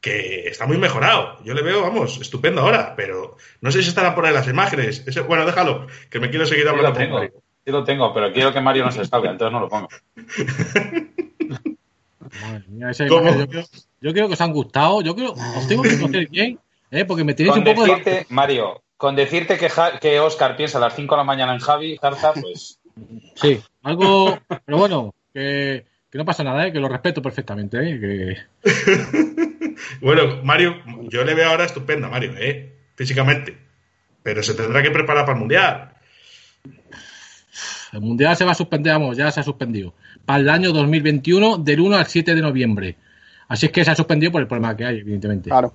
que 0.01 0.49
está 0.49 0.65
muy 0.65 0.77
mejorado. 0.77 1.39
Yo 1.45 1.53
le 1.53 1.61
veo, 1.61 1.81
vamos, 1.81 2.19
estupendo 2.19 2.61
ahora, 2.61 2.93
pero 2.95 3.37
no 3.61 3.71
sé 3.71 3.81
si 3.81 3.89
estarán 3.89 4.15
por 4.15 4.25
ahí 4.25 4.33
las 4.33 4.47
imágenes. 4.47 5.05
bueno, 5.27 5.45
déjalo, 5.45 5.87
que 6.09 6.19
me 6.19 6.29
quiero 6.29 6.45
seguir 6.45 6.67
hablando 6.67 6.99
con 6.99 7.09
Mario. 7.09 7.44
Sí 7.65 7.71
lo 7.71 7.83
tengo, 7.83 8.13
pero 8.13 8.31
quiero 8.31 8.53
que 8.53 8.61
Mario 8.61 8.85
no 8.85 8.91
se 8.91 9.05
salga, 9.05 9.31
entonces 9.31 9.51
no 9.51 9.59
lo 9.59 9.67
pongo. 9.69 9.89
yo, 14.01 14.13
creo, 14.13 14.27
que 14.27 14.33
os 14.33 14.41
han 14.41 14.53
gustado. 14.53 15.01
Yo 15.01 15.15
creo, 15.15 15.31
os 15.31 15.67
tengo 15.67 15.81
que 15.81 15.99
conocer 15.99 16.29
bien, 16.29 16.59
¿eh? 16.91 17.05
porque 17.05 17.23
me 17.23 17.33
tenéis 17.33 17.57
un 17.57 17.63
poco 17.63 17.85
de... 17.85 18.27
Mario, 18.29 18.83
con 18.97 19.15
decirte 19.15 19.57
que, 19.57 19.69
que 19.99 20.19
Oscar 20.19 20.55
piensa 20.55 20.77
a 20.77 20.81
las 20.81 20.95
5 20.95 21.15
de 21.15 21.17
la 21.17 21.23
mañana 21.23 21.53
en 21.53 21.59
Javi, 21.59 21.97
Jarza, 21.97 22.33
pues. 22.33 22.79
Sí, 23.33 23.61
algo. 23.81 24.37
Pero 24.65 24.77
bueno, 24.77 25.15
que, 25.33 25.85
que 26.11 26.17
no 26.19 26.25
pasa 26.25 26.43
nada, 26.43 26.67
¿eh? 26.67 26.71
que 26.71 26.79
lo 26.79 26.87
respeto 26.87 27.21
perfectamente. 27.21 27.77
¿eh? 27.79 27.99
Que... 27.99 28.37
bueno, 30.01 30.41
Mario, 30.43 30.75
yo 31.09 31.23
le 31.23 31.33
veo 31.33 31.49
ahora 31.49 31.65
estupendo, 31.65 32.09
Mario, 32.09 32.33
¿eh? 32.37 32.73
físicamente. 32.95 33.57
Pero 34.21 34.43
se 34.43 34.53
tendrá 34.53 34.83
que 34.83 34.91
preparar 34.91 35.25
para 35.25 35.33
el 35.33 35.39
mundial. 35.39 35.94
El 37.95 38.01
Mundial 38.01 38.35
se 38.35 38.43
va 38.43 38.51
a 38.51 38.55
suspender, 38.55 38.91
vamos, 38.91 39.15
ya 39.15 39.31
se 39.31 39.39
ha 39.39 39.43
suspendido. 39.43 39.93
Para 40.25 40.39
el 40.39 40.49
año 40.49 40.73
2021, 40.73 41.59
del 41.59 41.79
1 41.79 41.95
al 41.95 42.05
7 42.05 42.35
de 42.35 42.41
noviembre. 42.41 42.97
Así 43.47 43.67
es 43.67 43.71
que 43.71 43.85
se 43.85 43.91
ha 43.91 43.95
suspendido 43.95 44.33
por 44.33 44.41
el 44.41 44.47
problema 44.47 44.75
que 44.75 44.85
hay, 44.85 44.99
evidentemente. 44.99 45.49
Claro. 45.49 45.73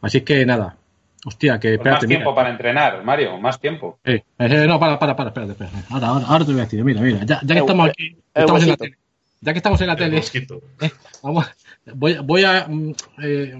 Así 0.00 0.18
es 0.18 0.24
que 0.24 0.44
nada. 0.44 0.76
Hostia, 1.24 1.60
que 1.60 1.78
pues 1.78 1.92
Más 1.92 2.06
tiempo 2.06 2.34
para 2.34 2.50
entrenar, 2.50 3.04
Mario, 3.04 3.38
más 3.38 3.60
tiempo. 3.60 3.98
Eh, 4.04 4.22
no, 4.38 4.80
para, 4.80 4.98
para, 4.98 5.14
para, 5.14 5.30
espérate, 5.30 5.52
espérate. 5.52 5.76
Ahora, 5.90 6.08
ahora, 6.08 6.26
ahora, 6.26 6.44
te 6.44 6.52
voy 6.52 6.60
a 6.60 6.64
decir, 6.64 6.84
mira, 6.84 7.00
mira, 7.00 7.24
ya, 7.24 7.40
ya 7.42 7.54
que 7.54 7.60
estamos 7.60 7.88
aquí, 7.88 8.16
estamos 8.34 8.62
en 8.62 8.68
la 8.68 8.76
tele, 8.76 8.96
ya 9.40 9.52
que 9.52 9.58
estamos 9.58 9.80
en 9.80 9.86
la 9.86 9.96
tele, 9.96 10.18
eh, 10.18 10.90
vamos, 11.22 11.46
voy, 11.94 12.18
voy 12.18 12.44
a. 12.44 12.66
Mm, 12.68 12.94
eh, 13.22 13.58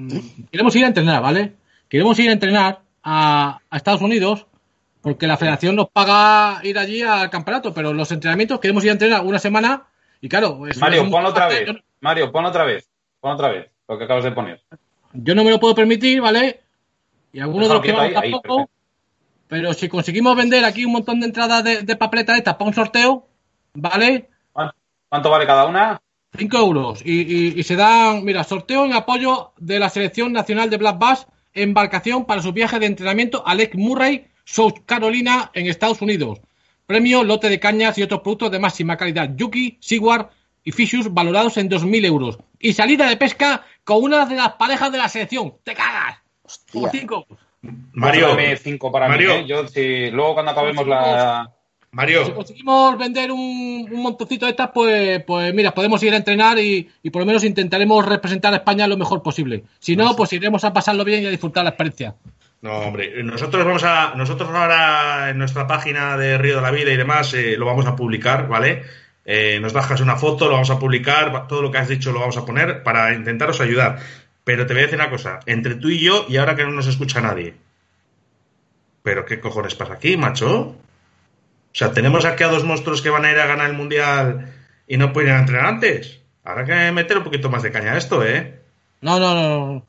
queremos 0.51 0.77
ir 0.77 0.85
a 0.85 0.89
entrenar, 0.89 1.23
¿vale? 1.23 1.55
Queremos 1.89 2.19
ir 2.19 2.29
a 2.31 2.33
entrenar 2.33 2.81
a, 3.03 3.59
a 3.69 3.77
Estados 3.77 4.01
Unidos 4.01 4.47
porque 5.07 5.29
la 5.29 5.37
federación 5.37 5.77
nos 5.77 5.89
paga 5.89 6.59
ir 6.65 6.77
allí 6.77 7.01
al 7.01 7.31
campeonato, 7.31 7.73
pero 7.73 7.93
los 7.93 8.11
entrenamientos 8.11 8.59
queremos 8.59 8.83
ir 8.83 8.91
a 8.91 8.95
entrenar 8.95 9.25
una 9.25 9.39
semana 9.39 9.87
y 10.21 10.29
claro. 10.29 10.59
Mario, 10.81 11.09
ponlo 11.09 11.29
otra 11.29 11.47
vez. 11.47 11.69
Mario, 12.01 12.33
ponlo 12.33 12.49
otra 12.49 12.65
vez. 12.65 12.91
Pon 13.21 13.35
otra 13.35 13.51
vez 13.51 13.71
lo 13.87 13.97
que 13.97 14.03
acabas 14.03 14.25
de 14.25 14.33
poner. 14.33 14.61
Yo 15.13 15.37
no 15.37 15.45
me 15.45 15.53
lo 15.53 15.61
puedo 15.61 15.77
permitir, 15.77 16.21
¿vale? 16.21 16.61
Y 17.33 17.39
algunos 17.39 17.69
de 17.69 17.75
los 17.75 17.85
que 17.85 17.93
van 17.93 18.15
tampoco. 18.15 18.69
pero 19.47 19.73
si 19.75 19.89
conseguimos 19.89 20.37
vender 20.37 20.65
aquí 20.65 20.85
un 20.85 20.91
montón 20.91 21.21
de 21.21 21.27
entradas 21.27 21.63
de, 21.63 21.83
de 21.83 21.95
papeleta 21.95 22.37
estas 22.37 22.57
para 22.57 22.67
un 22.67 22.75
sorteo, 22.75 23.29
¿vale? 23.75 24.29
¿Cuánto 25.09 25.31
vale 25.31 25.47
cada 25.47 25.67
una? 25.67 26.03
5 26.37 26.59
euros. 26.59 27.03
Y, 27.05 27.57
y, 27.57 27.63
se 27.63 27.77
dan, 27.77 28.25
mira, 28.25 28.43
sorteo 28.43 28.85
en 28.85 28.93
apoyo 28.93 29.53
de 29.57 29.79
la 29.79 29.89
Selección 29.89 30.33
Nacional 30.33 30.69
de 30.69 30.79
Black 30.79 30.99
Bass, 30.99 31.29
embarcación 31.55 32.25
para 32.25 32.43
su 32.43 32.53
viaje 32.53 32.81
de 32.81 32.87
entrenamiento 32.87 33.47
a 33.47 33.55
Lake 33.55 33.79
Murray 33.79 34.27
South 34.47 34.85
Carolina 34.87 35.51
en 35.53 35.67
Estados 35.67 36.01
Unidos. 36.01 36.41
Premio, 36.87 37.25
lote 37.25 37.49
de 37.49 37.59
cañas 37.59 37.99
y 37.99 38.03
otros 38.03 38.21
productos 38.21 38.53
de 38.53 38.61
máxima 38.61 38.97
calidad. 38.97 39.31
Yuki, 39.35 39.77
Sigwar 39.81 40.31
y 40.65 40.71
Fishus 40.71 41.13
valorados 41.13 41.57
en 41.57 41.69
2.000 41.69 42.07
euros. 42.07 42.39
Y 42.61 42.73
salida 42.73 43.09
de 43.09 43.17
pesca 43.17 43.67
con 43.85 44.03
una 44.03 44.25
de 44.25 44.37
las 44.37 44.53
parejas 44.53 44.93
de 44.93 44.99
la 44.99 45.09
selección. 45.09 45.55
¡Te 45.65 45.75
cagas! 45.75 46.19
Hostia. 46.43 46.91
cinco. 46.93 47.27
Mario, 47.93 48.37
cinco 48.63 48.93
para 48.93 49.09
Mario. 49.09 49.33
¿eh? 49.33 49.47
Yo, 49.47 49.67
si, 49.67 50.11
luego 50.13 50.35
cuando 50.35 50.53
acabemos 50.53 50.87
la... 50.87 51.53
Mario. 51.91 52.27
Si 52.27 52.33
conseguimos 52.33 52.99
vender 52.99 53.33
un, 53.33 53.89
un, 53.91 54.03
montoncito 54.03 54.45
de 54.45 54.51
estas, 54.51 54.71
pues, 54.73 55.25
pues 55.25 55.53
mira, 55.55 55.73
podemos 55.73 56.01
ir 56.03 56.13
a 56.13 56.19
entrenar 56.19 56.59
y, 56.59 56.89
y, 57.03 57.11
por 57.11 57.23
lo 57.23 57.27
menos 57.27 57.43
intentaremos 57.43 58.05
representar 58.05 58.53
a 58.53 58.59
España 58.59 58.87
lo 58.87 58.99
mejor 58.99 59.23
posible. 59.23 59.65
Si 59.79 59.97
no, 59.97 60.15
pues 60.15 60.33
iremos 60.35 60.63
a 60.65 60.73
pasarlo 60.73 61.05
bien 61.05 61.23
y 61.23 61.27
a 61.27 61.31
disfrutar 61.31 61.65
la 61.65 61.71
experiencia. 61.71 62.15
No, 62.63 62.79
hombre, 62.79 63.23
nosotros 63.23 63.65
vamos 63.65 63.85
a, 63.85 64.15
nosotros 64.17 64.49
ahora 64.51 65.31
en 65.31 65.39
nuestra 65.39 65.67
página 65.67 66.17
de 66.17 66.39
Río 66.39 66.57
de 66.57 66.63
la 66.63 66.71
Vida 66.71 66.91
y 66.91 66.97
demás 66.97 67.33
eh, 67.35 67.57
lo 67.57 67.67
vamos 67.67 67.87
a 67.87 67.95
publicar, 67.95 68.49
¿vale? 68.49 68.83
Eh, 69.25 69.59
nos 69.61 69.73
bajas 69.73 70.01
una 70.01 70.17
foto, 70.17 70.47
lo 70.47 70.53
vamos 70.53 70.71
a 70.71 70.79
publicar, 70.79 71.49
todo 71.49 71.63
lo 71.63 71.71
que 71.71 71.79
has 71.79 71.89
dicho 71.89 72.13
lo 72.13 72.21
vamos 72.21 72.37
a 72.37 72.45
poner 72.45 72.83
para 72.83 73.13
intentaros 73.13 73.61
ayudar. 73.61 73.99
Pero 74.45 74.67
te 74.67 74.73
voy 74.73 74.83
a 74.83 74.87
decir 74.87 74.99
una 74.99 75.11
cosa, 75.11 75.41
entre 75.47 75.75
tú 75.75 75.91
y 75.91 75.99
yo 75.99 76.27
y 76.29 76.37
ahora 76.37 76.57
que 76.57 76.65
no 76.65 76.71
nos 76.71 76.87
escucha 76.87 77.21
nadie. 77.21 77.55
¿Pero 79.03 79.25
qué 79.25 79.39
cojones 79.39 79.75
pasa 79.75 79.95
aquí, 79.95 80.17
macho? 80.17 80.61
O 80.61 81.79
sea, 81.79 81.93
tenemos 81.93 82.25
aquí 82.25 82.43
a 82.43 82.49
dos 82.49 82.65
monstruos 82.65 83.03
que 83.03 83.11
van 83.11 83.25
a 83.25 83.31
ir 83.31 83.39
a 83.39 83.47
ganar 83.47 83.69
el 83.69 83.77
mundial 83.77 84.53
y 84.89 84.97
no 84.97 85.13
pueden 85.13 85.37
entrenar 85.37 85.67
antes. 85.67 86.21
Habrá 86.43 86.65
que 86.65 86.93
meter 86.93 87.19
un 87.19 87.25
poquito 87.25 87.51
más 87.51 87.63
de 87.63 87.73
caña 87.73 87.93
a 87.93 87.99
esto, 87.99 88.25
¿eh? 88.25 88.61
No, 89.01 89.19
no, 89.21 89.35
no. 89.35 89.87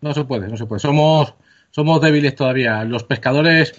No 0.00 0.12
se 0.12 0.24
puede, 0.24 0.48
no 0.48 0.56
se 0.56 0.66
puede. 0.66 0.80
Somos 0.80 1.34
somos 1.74 2.00
débiles 2.00 2.36
todavía. 2.36 2.84
Los 2.84 3.02
pescadores 3.02 3.74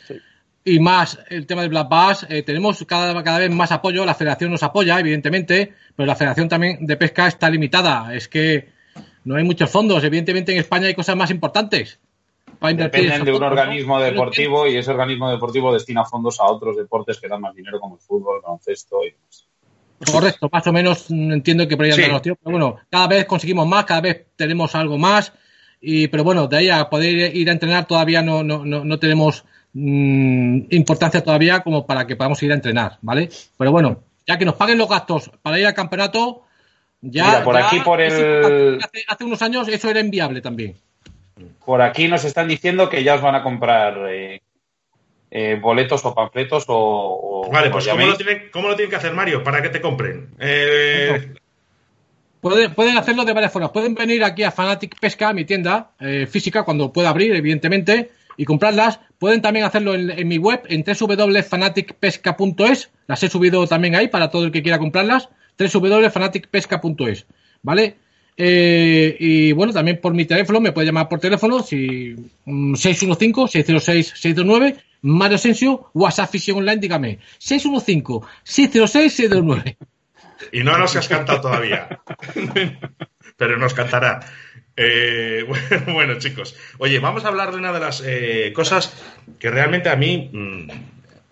y 0.66 0.80
más 0.80 1.18
el 1.30 1.46
tema 1.46 1.62
del 1.62 1.70
Black 1.70 1.88
Bass, 1.88 2.26
eh, 2.30 2.44
tenemos 2.44 2.84
cada, 2.86 3.24
cada 3.24 3.40
vez 3.40 3.52
más 3.52 3.72
apoyo. 3.72 4.06
La 4.06 4.16
federación 4.16 4.52
nos 4.52 4.64
apoya, 4.64 5.00
evidentemente, 5.00 5.74
pero 5.96 6.06
la 6.06 6.16
federación 6.16 6.50
también 6.50 6.86
de 6.86 6.98
pesca 6.98 7.28
está 7.28 7.50
limitada. 7.50 8.14
Es 8.14 8.28
que 8.28 8.68
no 9.24 9.38
hay 9.38 9.46
muchos 9.46 9.70
fondos. 9.70 10.04
Evidentemente 10.04 10.52
en 10.52 10.58
España 10.58 10.88
hay 10.88 10.94
cosas 10.94 11.16
más 11.16 11.32
importantes. 11.32 12.00
Dependen 12.60 13.24
de 13.24 13.32
un 13.32 13.44
organismo 13.44 14.00
deportivo 14.00 14.68
y 14.68 14.76
ese 14.76 14.92
organismo 14.92 15.30
deportivo 15.30 15.74
destina 15.74 16.04
fondos 16.04 16.40
a 16.40 16.46
otros 16.46 16.76
deportes 16.76 17.20
que 17.20 17.28
dan 17.28 17.42
más 17.42 17.56
dinero 17.56 17.80
como 17.80 17.96
el 17.96 18.02
fútbol, 18.02 18.38
el 18.38 18.42
baloncesto 18.42 19.06
y 19.06 19.12
demás. 19.12 19.48
Correcto, 20.12 20.50
más 20.52 20.68
o 20.68 20.74
menos 20.74 21.06
mm, 21.10 21.32
entiendo 21.32 21.68
que 21.68 21.78
por 21.78 21.86
ahí 21.86 21.94
sí. 21.94 22.06
los 22.08 22.22
tíos, 22.22 22.38
pero 22.44 22.58
bueno, 22.58 22.78
cada 22.90 23.08
vez 23.08 23.26
conseguimos 23.26 23.68
más, 23.68 23.86
cada 23.86 24.02
vez 24.02 24.26
tenemos 24.36 24.76
algo 24.76 24.98
más 24.98 25.32
y, 25.82 26.08
pero 26.08 26.24
bueno, 26.24 26.48
de 26.48 26.58
ahí 26.58 26.70
a 26.70 26.90
poder 26.90 27.36
ir 27.36 27.50
a 27.50 27.54
entrenar 27.54 27.86
todavía 27.86 28.22
no, 28.22 28.44
no, 28.44 28.66
no, 28.66 29.00
tenemos 29.00 29.46
mmm, 29.74 30.62
importancia 30.70 31.24
todavía 31.24 31.62
como 31.62 31.86
para 31.86 32.08
que 32.08 32.16
podamos 32.16 32.42
ir 32.44 32.52
a 32.52 32.56
entrenar, 32.56 32.98
¿vale? 33.02 33.30
Pero 33.58 33.72
bueno, 33.72 34.04
ya 34.26 34.38
que 34.38 34.46
nos 34.46 34.56
paguen 34.56 34.78
los 34.78 34.90
gastos 34.90 35.32
para 35.42 35.60
ir 35.60 35.68
al 35.68 35.74
campeonato, 35.74 36.44
ya. 37.02 37.44
por 37.44 37.58
aquí, 37.58 37.80
por 37.80 38.02
el. 38.02 38.80
Hace, 39.08 39.24
unos 39.24 39.42
años 39.42 39.68
eso 39.68 39.90
era 39.90 40.00
inviable 40.00 40.42
también. 40.42 40.76
Por 41.66 41.82
aquí 41.82 42.08
nos 42.08 42.24
están 42.24 42.48
diciendo 42.48 42.90
que 42.90 43.04
ya 43.04 43.16
os 43.16 43.22
van 43.22 43.36
a 43.36 43.44
comprar 43.44 44.10
eh, 44.10 44.42
eh, 45.30 45.60
boletos 45.62 46.04
o 46.06 46.16
panfletos 46.16 46.66
o. 46.68 47.50
vale, 47.52 47.70
pues 47.70 47.88
¿cómo 47.88 48.06
lo, 48.06 48.16
tiene, 48.16 48.50
¿cómo 48.50 48.70
lo, 48.70 48.76
tienen 48.76 48.90
que 48.90 48.96
hacer, 48.96 49.14
Mario? 49.14 49.44
Para 49.44 49.62
que 49.62 49.70
te 49.70 49.82
compren. 49.82 50.30
Eh, 50.40 51.34
pueden, 52.50 52.74
pueden, 52.74 52.98
hacerlo 52.98 53.26
de 53.26 53.34
varias 53.34 53.52
formas. 53.52 53.72
Pueden 53.72 53.96
venir 53.96 54.24
aquí 54.24 54.44
a 54.44 54.52
Fanatic 54.52 54.98
Pesca, 55.00 55.34
mi 55.34 55.44
tienda 55.46 55.92
física, 56.30 56.64
cuando 56.64 56.94
pueda 56.94 57.10
abrir, 57.10 57.36
evidentemente 57.36 58.12
y 58.38 58.46
comprarlas. 58.46 59.00
Pueden 59.18 59.42
también 59.42 59.66
hacerlo 59.66 59.96
en, 59.96 60.28
mi 60.28 60.38
web, 60.38 60.62
en 60.68 60.84
www.fanaticpesca.es. 60.84 62.92
Las 63.08 63.24
he 63.24 63.30
subido 63.30 63.66
también 63.68 63.96
ahí 63.96 64.10
para 64.10 64.30
todo 64.30 64.44
el 64.46 64.52
que 64.52 64.62
quiera 64.62 64.78
comprarlas. 64.78 65.30
www.fanaticpesca.es. 65.58 67.26
¿Vale? 67.62 67.96
Eh, 68.38 69.16
y 69.20 69.54
bueno, 69.54 69.72
también 69.72 70.02
por 70.02 70.14
mi 70.14 70.26
teléfono, 70.26 70.60
me 70.60 70.74
puede 70.74 70.88
llamar 70.88 71.08
por 71.08 71.22
teléfono, 71.22 71.64
si 71.64 72.16
615-606-629, 72.46 74.76
mm, 75.02 75.10
Mario 75.10 75.36
Asensio, 75.36 75.90
WhatsApp 75.94 76.32
Fishing 76.32 76.58
Online, 76.58 76.76
dígame, 76.78 77.20
615-606-629. 77.40 79.78
Y 80.52 80.64
no 80.64 80.78
nos 80.78 80.96
has 80.96 81.08
cantado 81.08 81.42
todavía, 81.42 82.00
pero 83.38 83.58
nos 83.58 83.74
cantará. 83.74 84.20
Eh, 84.78 85.46
bueno, 85.88 86.20
chicos, 86.20 86.56
oye, 86.78 87.00
vamos 87.00 87.24
a 87.26 87.30
hablar 87.30 87.52
de 87.52 87.58
una 87.58 87.72
de 87.72 87.80
las 87.80 88.04
eh, 88.06 88.52
cosas 88.54 88.94
que 89.40 89.50
realmente 89.50 89.90
a 89.90 89.96
mí 89.96 90.30
mm, 90.32 90.70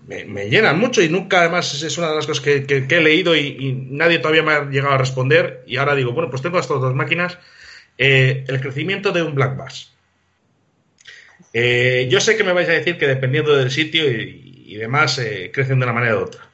me, 0.07 0.49
llenan 0.49 0.79
mucho 0.79 1.01
y 1.01 1.09
nunca, 1.09 1.41
además, 1.41 1.81
es 1.81 1.97
una 1.97 2.09
de 2.09 2.15
las 2.15 2.27
cosas 2.27 2.43
que, 2.43 2.85
he 2.89 3.01
leído 3.01 3.35
y, 3.35 3.87
nadie 3.89 4.19
todavía 4.19 4.43
me 4.43 4.53
ha 4.53 4.69
llegado 4.69 4.93
a 4.93 4.97
responder. 4.97 5.63
Y 5.67 5.77
ahora 5.77 5.95
digo, 5.95 6.13
bueno, 6.13 6.29
pues 6.29 6.41
tengo 6.41 6.59
estas 6.59 6.79
dos 6.79 6.95
máquinas. 6.95 7.37
Eh, 7.97 8.43
el 8.47 8.59
crecimiento 8.59 9.11
de 9.11 9.21
un 9.21 9.35
Black 9.35 9.55
Bass. 9.55 9.93
yo 11.53 12.19
sé 12.19 12.35
que 12.37 12.43
me 12.43 12.53
vais 12.53 12.67
a 12.69 12.73
decir 12.73 12.97
que 12.97 13.07
dependiendo 13.07 13.55
del 13.55 13.71
sitio 13.71 14.09
y, 14.09 14.65
y 14.65 14.75
demás, 14.75 15.21
crecen 15.51 15.79
de 15.79 15.85
una 15.85 15.93
manera 15.93 16.17
u 16.17 16.23
otra. 16.23 16.52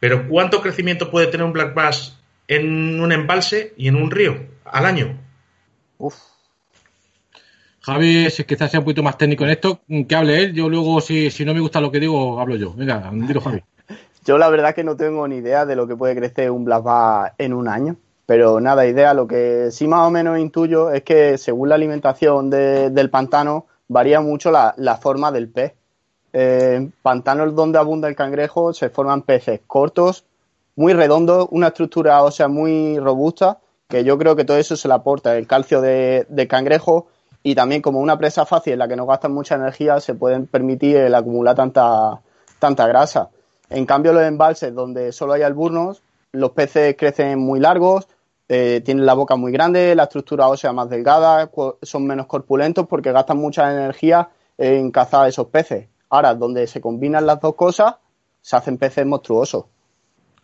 Pero 0.00 0.28
¿cuánto 0.28 0.60
crecimiento 0.60 1.10
puede 1.10 1.28
tener 1.28 1.46
un 1.46 1.52
Black 1.52 1.74
Bass 1.74 2.18
en 2.48 3.00
un 3.00 3.12
embalse 3.12 3.74
y 3.76 3.86
en 3.86 3.96
un 3.96 4.10
río 4.10 4.34
al 4.64 4.86
año? 4.86 5.18
Uf. 5.98 6.16
Javi, 7.82 8.30
si 8.30 8.44
quizás 8.44 8.70
sea 8.70 8.80
un 8.80 8.84
poquito 8.84 9.02
más 9.02 9.16
técnico 9.16 9.44
en 9.44 9.50
esto, 9.50 9.80
que 10.08 10.16
hable 10.16 10.42
él. 10.42 10.52
Yo 10.52 10.68
luego, 10.68 11.00
si, 11.00 11.30
si 11.30 11.44
no 11.44 11.54
me 11.54 11.60
gusta 11.60 11.80
lo 11.80 11.90
que 11.90 12.00
digo, 12.00 12.40
hablo 12.40 12.56
yo. 12.56 12.74
Venga, 12.74 13.10
dilo, 13.12 13.40
Javi. 13.40 13.62
Yo 14.26 14.36
la 14.36 14.50
verdad 14.50 14.74
que 14.74 14.84
no 14.84 14.96
tengo 14.96 15.26
ni 15.26 15.36
idea 15.36 15.64
de 15.64 15.74
lo 15.74 15.88
que 15.88 15.96
puede 15.96 16.14
crecer 16.14 16.50
un 16.50 16.64
Black 16.64 16.84
en 17.38 17.54
un 17.54 17.68
año. 17.68 17.96
Pero 18.26 18.60
nada, 18.60 18.86
idea. 18.86 19.14
Lo 19.14 19.26
que 19.26 19.70
sí 19.70 19.88
más 19.88 20.06
o 20.06 20.10
menos 20.10 20.38
intuyo 20.38 20.90
es 20.92 21.02
que 21.02 21.38
según 21.38 21.70
la 21.70 21.74
alimentación 21.74 22.50
del 22.50 23.10
pantano 23.10 23.66
varía 23.88 24.20
mucho 24.20 24.52
la, 24.52 24.98
forma 25.02 25.32
del 25.32 25.48
pez. 25.48 25.72
En 26.32 26.92
pantanos 27.02 27.54
donde 27.54 27.78
abunda 27.78 28.08
el 28.08 28.16
cangrejo 28.16 28.72
se 28.72 28.90
forman 28.90 29.22
peces 29.22 29.60
cortos, 29.66 30.24
muy 30.76 30.92
redondos, 30.92 31.48
una 31.50 31.68
estructura 31.68 32.22
ósea 32.22 32.48
muy 32.48 32.98
robusta, 32.98 33.58
que 33.88 34.04
yo 34.04 34.16
creo 34.18 34.36
que 34.36 34.44
todo 34.44 34.56
eso 34.56 34.76
se 34.76 34.88
le 34.88 34.94
aporta 34.94 35.36
el 35.36 35.46
calcio 35.46 35.80
de, 35.80 36.26
de 36.28 36.46
cangrejo 36.46 37.08
y 37.42 37.54
también 37.54 37.82
como 37.82 38.00
una 38.00 38.18
presa 38.18 38.46
fácil 38.46 38.74
en 38.74 38.78
la 38.78 38.88
que 38.88 38.96
no 38.96 39.06
gastan 39.06 39.32
mucha 39.32 39.56
energía 39.56 40.00
se 40.00 40.14
pueden 40.14 40.46
permitir 40.46 40.96
el 40.96 41.14
acumular 41.14 41.56
tanta, 41.56 42.20
tanta 42.58 42.86
grasa. 42.86 43.30
En 43.68 43.86
cambio 43.86 44.12
los 44.12 44.22
embalses 44.22 44.74
donde 44.74 45.12
solo 45.12 45.32
hay 45.32 45.42
alburnos, 45.42 46.02
los 46.32 46.52
peces 46.52 46.96
crecen 46.96 47.38
muy 47.38 47.60
largos, 47.60 48.08
eh, 48.48 48.82
tienen 48.84 49.06
la 49.06 49.14
boca 49.14 49.36
muy 49.36 49.52
grande, 49.52 49.94
la 49.94 50.04
estructura 50.04 50.48
ósea 50.48 50.72
más 50.72 50.90
delgada, 50.90 51.50
son 51.82 52.06
menos 52.06 52.26
corpulentos 52.26 52.86
porque 52.88 53.12
gastan 53.12 53.38
mucha 53.38 53.70
energía 53.70 54.28
en 54.58 54.90
cazar 54.90 55.28
esos 55.28 55.46
peces. 55.46 55.86
Ahora, 56.10 56.34
donde 56.34 56.66
se 56.66 56.80
combinan 56.80 57.26
las 57.26 57.40
dos 57.40 57.54
cosas, 57.54 57.94
se 58.42 58.56
hacen 58.56 58.76
peces 58.76 59.06
monstruosos. 59.06 59.64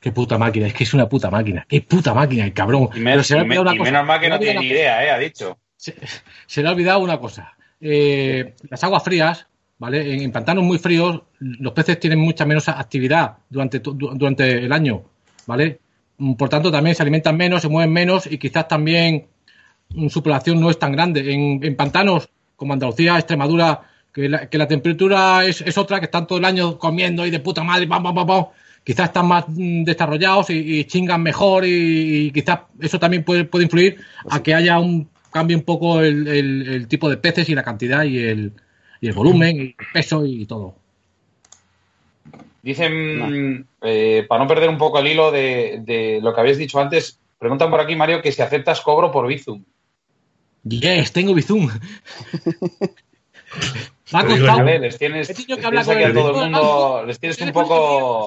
Qué 0.01 0.13
puta 0.13 0.39
máquina, 0.39 0.67
es 0.67 0.75
que 0.75 0.85
es 0.85 0.95
una 0.95 1.09
puta 1.09 1.31
máquina. 1.31 1.67
Qué 1.69 1.83
puta 1.83 2.15
máquina, 2.15 2.45
el 2.45 2.55
cabrón. 2.55 2.89
Y, 2.95 3.01
menos, 3.01 3.31
mal 3.31 4.21
que 4.21 4.29
no 4.29 4.39
tiene 4.39 4.61
ni 4.61 4.67
idea, 4.67 5.05
eh, 5.05 5.11
ha 5.11 5.19
dicho 5.19 5.59
se, 5.77 6.63
le 6.63 6.69
ha 6.69 6.73
olvidado 6.73 7.01
una 7.01 7.19
cosa. 7.19 7.55
Eh, 7.81 8.55
las 8.69 8.83
aguas 8.85 9.03
frías, 9.03 9.47
¿vale? 9.79 10.23
En, 10.23 10.33
pantanos 10.33 10.65
muy 10.65 10.79
fríos, 10.79 11.23
los 11.39 11.73
peces 11.73 12.01
tienen 12.01 12.19
mucha 12.19 12.45
menos 12.45 12.69
actividad 12.69 13.39
durante, 13.49 13.81
durante 13.81 14.65
el 14.65 14.73
año, 14.73 15.05
¿vale? 15.47 15.81
Mm, 16.19 16.35
por 16.35 16.49
tanto, 16.49 16.71
también 16.71 16.97
se 16.97 17.03
alimentan 17.03 17.37
menos, 17.37 17.63
se 17.63 17.69
mueven 17.69 17.93
menos 17.93 18.27
y 18.27 18.39
quizás 18.39 18.69
también 18.69 19.27
mm, 19.91 20.09
su 20.09 20.23
población 20.23 20.61
no 20.61 20.71
es 20.71 20.79
tan 20.79 20.93
grande. 20.93 21.33
En, 21.33 21.77
pantanos 21.77 22.29
como 22.57 22.73
Andalucía, 22.73 23.17
Extremadura, 23.17 23.83
que 24.17 24.59
la, 24.59 24.67
temperatura 24.67 25.45
es, 25.45 25.77
otra, 25.77 25.99
que 25.99 26.07
están 26.07 26.27
todo 26.27 26.39
el 26.39 26.47
año 26.47 26.79
comiendo 26.79 27.27
y 27.27 27.31
de 27.31 27.39
puta 27.41 27.63
madre, 27.63 27.87
pam, 27.87 28.03
quizás 28.83 29.09
están 29.09 29.29
más 29.29 29.45
mm, 29.47 29.85
desarrollados 29.85 30.49
y, 30.49 30.85
chingan 30.85 31.23
mejor 31.23 31.65
y, 31.67 32.31
quizás 32.33 32.61
eso 32.81 32.99
también 32.99 33.25
puede, 33.25 33.45
puede 33.45 33.65
influir 33.65 33.99
a 34.31 34.43
que 34.43 34.55
haya 34.55 34.79
un 34.79 35.11
cambia 35.31 35.55
un 35.55 35.65
poco 35.65 36.01
el, 36.01 36.87
tipo 36.89 37.11
de 37.11 37.19
peces 37.19 37.51
y 37.51 37.55
la 37.55 37.63
cantidad 37.63 38.05
y 38.05 38.19
el, 38.19 38.53
y 39.03 39.09
el 39.09 39.13
volumen 39.13 39.57
y 39.57 39.61
el 39.61 39.75
peso 39.93 40.25
y 40.25 40.47
todo. 40.47 40.77
Dicen, 42.63 43.67
eh, 43.83 44.25
para 44.27 44.43
no 44.43 44.49
perder 44.49 44.71
un 44.71 44.79
poco 44.79 44.99
el 44.99 45.09
hilo 45.09 45.31
de, 45.31 46.21
lo 46.23 46.35
que 46.35 46.41
habéis 46.41 46.57
dicho 46.57 46.81
antes, 46.81 47.21
preguntan 47.39 47.71
por 47.71 47.81
aquí, 47.81 47.95
Mario, 47.95 48.23
que 48.23 48.33
si 48.33 48.41
aceptas 48.41 48.81
cobro 48.81 49.13
por 49.13 49.27
Bizum. 49.27 49.63
Yes, 50.65 51.13
tengo 51.13 51.35
Bizum. 51.35 51.69
les 54.13 54.99
tienes, 54.99 55.29
que 55.29 55.55
a 55.55 56.13
todo 56.13 56.31
el 56.31 56.51
mundo, 56.51 57.05
les 57.07 57.19
tienes 57.19 57.41
un 57.41 57.53
poco... 57.53 58.27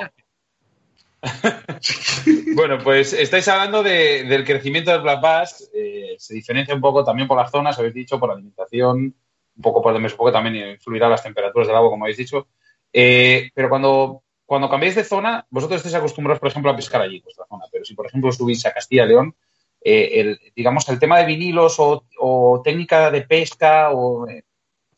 bueno, 2.55 2.77
pues 2.83 3.13
estáis 3.13 3.47
hablando 3.47 3.83
del 3.83 4.45
crecimiento 4.45 4.91
del 4.91 5.01
Black 5.01 5.21
Bass. 5.21 5.69
Eh, 5.73 6.15
se 6.17 6.33
diferencia 6.33 6.75
un 6.75 6.81
poco 6.81 7.03
también 7.03 7.27
por 7.27 7.37
las 7.37 7.51
zonas, 7.51 7.77
habéis 7.77 7.93
dicho, 7.93 8.19
por 8.19 8.29
la 8.29 8.35
alimentación, 8.35 8.97
un 8.97 9.61
poco 9.61 9.81
por 9.81 9.95
el 9.95 10.01
mes, 10.01 10.13
poco 10.13 10.31
también 10.31 10.71
influirá 10.71 11.09
las 11.09 11.23
temperaturas 11.23 11.67
del 11.67 11.75
agua, 11.75 11.89
como 11.89 12.05
habéis 12.05 12.17
dicho. 12.17 12.47
Eh, 12.91 13.49
pero 13.53 13.69
cuando, 13.69 14.23
cuando 14.45 14.69
cambiáis 14.69 14.95
de 14.95 15.03
zona, 15.03 15.45
vosotros 15.49 15.77
estáis 15.77 15.95
acostumbrados, 15.95 16.39
por 16.39 16.49
ejemplo, 16.49 16.71
a 16.71 16.75
pescar 16.75 17.01
allí, 17.01 17.21
vuestra 17.21 17.45
zona. 17.47 17.65
Pero 17.71 17.85
si, 17.85 17.93
por 17.95 18.05
ejemplo, 18.05 18.31
subís 18.31 18.65
a 18.65 18.73
Castilla 18.73 19.05
y 19.05 19.07
León, 19.09 19.35
eh, 19.81 20.09
el, 20.15 20.39
digamos, 20.55 20.87
el 20.89 20.99
tema 20.99 21.19
de 21.19 21.25
vinilos 21.25 21.75
o, 21.79 22.61
técnica 22.63 23.11
de 23.11 23.21
pesca 23.21 23.91
o, 23.91 24.25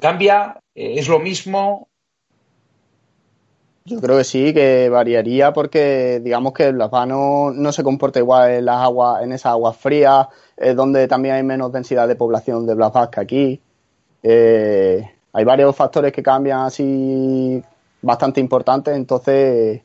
cambia, 0.02 0.60
es 0.76 1.08
lo 1.08 1.20
mismo, 1.20 1.90
yo 3.84 4.00
creo 4.00 4.18
que 4.18 4.24
sí, 4.24 4.54
que 4.54 4.90
variaría 4.90 5.54
porque 5.54 6.22
digamos 6.24 6.54
que 6.54 6.66
el 6.66 6.74
blasbano 6.74 7.52
no 7.52 7.72
se 7.72 7.84
comporta 7.84 8.20
igual 8.20 8.52
en 8.52 8.66
las 8.66 8.78
aguas, 8.78 9.24
en 9.24 9.32
esas 9.32 9.54
aguas 9.54 9.76
frías, 9.76 10.28
es 10.56 10.76
donde 10.76 11.08
también 11.08 11.36
hay 11.36 11.44
menos 11.44 11.72
densidad 11.72 12.08
de 12.08 12.16
población 12.16 12.68
de 12.68 12.76
blasbas 12.76 13.10
que 13.10 13.20
aquí. 13.20 13.62
Eh, 14.22 15.04
hay 15.34 15.44
varios 15.46 15.76
factores 15.76 16.12
que 16.12 16.22
cambian 16.22 16.60
así 16.60 17.64
bastante 18.04 18.40
importantes, 18.40 18.96
entonces 18.96 19.82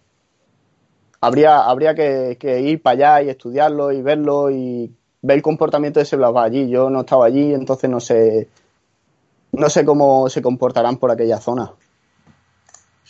habría, 1.20 1.62
habría 1.64 1.94
que, 1.94 2.37
ir 2.61 2.83
para 2.83 3.16
allá 3.16 3.22
y 3.22 3.31
estudiarlo 3.31 3.92
y 3.92 4.03
verlo 4.03 4.51
y 4.51 4.94
ver 5.22 5.37
el 5.38 5.42
comportamiento 5.42 6.01
de 6.01 6.05
ese 6.05 6.16
blasbas 6.16 6.44
allí. 6.44 6.68
Yo 6.68 6.90
no 6.90 7.01
estaba 7.01 7.25
allí, 7.25 7.55
entonces 7.55 7.88
no 7.88 8.01
sé, 8.01 8.49
no 9.57 9.71
sé 9.71 9.85
cómo 9.85 10.29
se 10.29 10.42
comportarán 10.42 10.97
por 10.99 11.11
aquella 11.11 11.38
zona. 11.38 11.73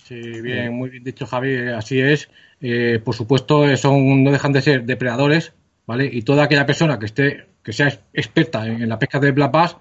Sí, 0.06 0.40
bien, 0.40 0.72
muy 0.72 0.90
bien 0.90 1.02
dicho, 1.02 1.26
Javi, 1.26 1.68
así 1.68 2.00
es. 2.00 2.28
Eh, 2.60 3.00
por 3.04 3.14
supuesto, 3.14 3.76
son, 3.76 4.22
no 4.22 4.30
dejan 4.30 4.52
de 4.52 4.62
ser 4.62 4.84
depredadores, 4.84 5.52
¿vale? 5.84 6.08
Y 6.10 6.22
toda 6.22 6.44
aquella 6.44 6.64
persona 6.64 6.98
que 6.98 7.06
esté, 7.06 7.46
que 7.62 7.72
sea 7.72 7.88
experta 8.12 8.66
en, 8.66 8.88
la 8.88 8.98
pesca 8.98 9.18
de 9.18 9.32
black 9.32 9.50
bass, 9.50 9.76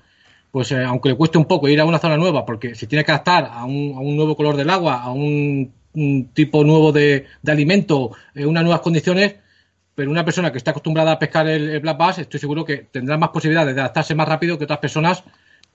pues 0.52 0.72
eh, 0.72 0.84
aunque 0.84 1.10
le 1.10 1.16
cueste 1.16 1.38
un 1.38 1.46
poco 1.46 1.68
ir 1.68 1.80
a 1.80 1.86
una 1.86 2.00
zona 2.00 2.18
nueva, 2.18 2.44
porque 2.44 2.74
se 2.74 2.88
tiene 2.88 3.06
que 3.06 3.12
adaptar 3.12 3.50
a 3.52 3.66
un, 3.66 4.16
nuevo 4.16 4.36
color 4.36 4.58
del 4.58 4.70
agua, 4.72 5.02
a 5.02 5.12
un, 5.12 5.72
tipo 6.34 6.64
nuevo 6.64 6.92
de, 6.92 7.28
alimento, 7.48 8.12
en 8.34 8.48
unas 8.48 8.64
nuevas 8.64 8.82
condiciones, 8.82 9.36
pero 9.94 10.10
una 10.12 10.26
persona 10.26 10.52
que 10.52 10.58
está 10.58 10.72
acostumbrada 10.72 11.14
a 11.14 11.20
pescar 11.20 11.48
el, 11.48 11.80
black 11.80 11.98
bass, 11.98 12.20
estoy 12.20 12.40
seguro 12.40 12.66
que 12.66 12.78
tendrá 12.92 13.18
más 13.18 13.30
posibilidades 13.30 13.76
de 13.76 13.82
adaptarse 13.82 14.16
más 14.16 14.28
rápido 14.28 14.58
que 14.58 14.66
otras 14.66 14.80
personas 14.80 15.24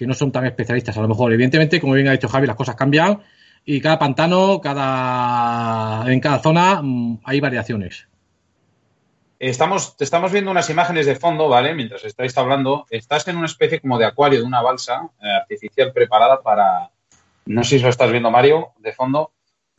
que 0.01 0.07
no 0.07 0.15
son 0.15 0.33
tan 0.33 0.47
especialistas. 0.47 0.97
A 0.97 1.03
lo 1.03 1.09
mejor, 1.09 1.31
evidentemente, 1.31 1.79
como 1.79 1.93
bien 1.93 2.09
ha 2.09 2.13
dicho 2.13 2.27
Javi, 2.27 2.47
las 2.47 2.57
cosas 2.57 2.75
cambian 2.75 3.21
y 3.67 3.83
cada 3.83 3.99
pantano, 3.99 4.59
cada 4.59 6.11
en 6.11 6.21
cada 6.21 6.39
zona 6.39 6.81
mm, 6.83 7.19
hay 7.23 7.39
variaciones. 7.39 8.09
Estamos, 9.39 9.97
estamos 10.01 10.33
viendo 10.33 10.51
unas 10.51 10.71
imágenes 10.71 11.05
de 11.05 11.17
fondo, 11.17 11.51
¿vale? 11.51 11.75
Mientras 11.75 12.03
estáis 12.07 12.37
hablando, 12.39 12.87
estás 12.89 13.29
en 13.29 13.37
una 13.37 13.45
especie 13.45 13.79
como 13.79 13.99
de 13.99 14.07
acuario 14.07 14.41
de 14.41 14.47
una 14.47 14.63
balsa 14.63 15.03
eh, 15.23 15.29
artificial 15.39 15.93
preparada 15.93 16.41
para, 16.41 16.89
no 17.45 17.63
sé 17.63 17.77
si 17.77 17.85
lo 17.85 17.91
estás 17.91 18.11
viendo 18.11 18.31
Mario, 18.31 18.69
de 18.79 18.93
fondo. 18.95 19.33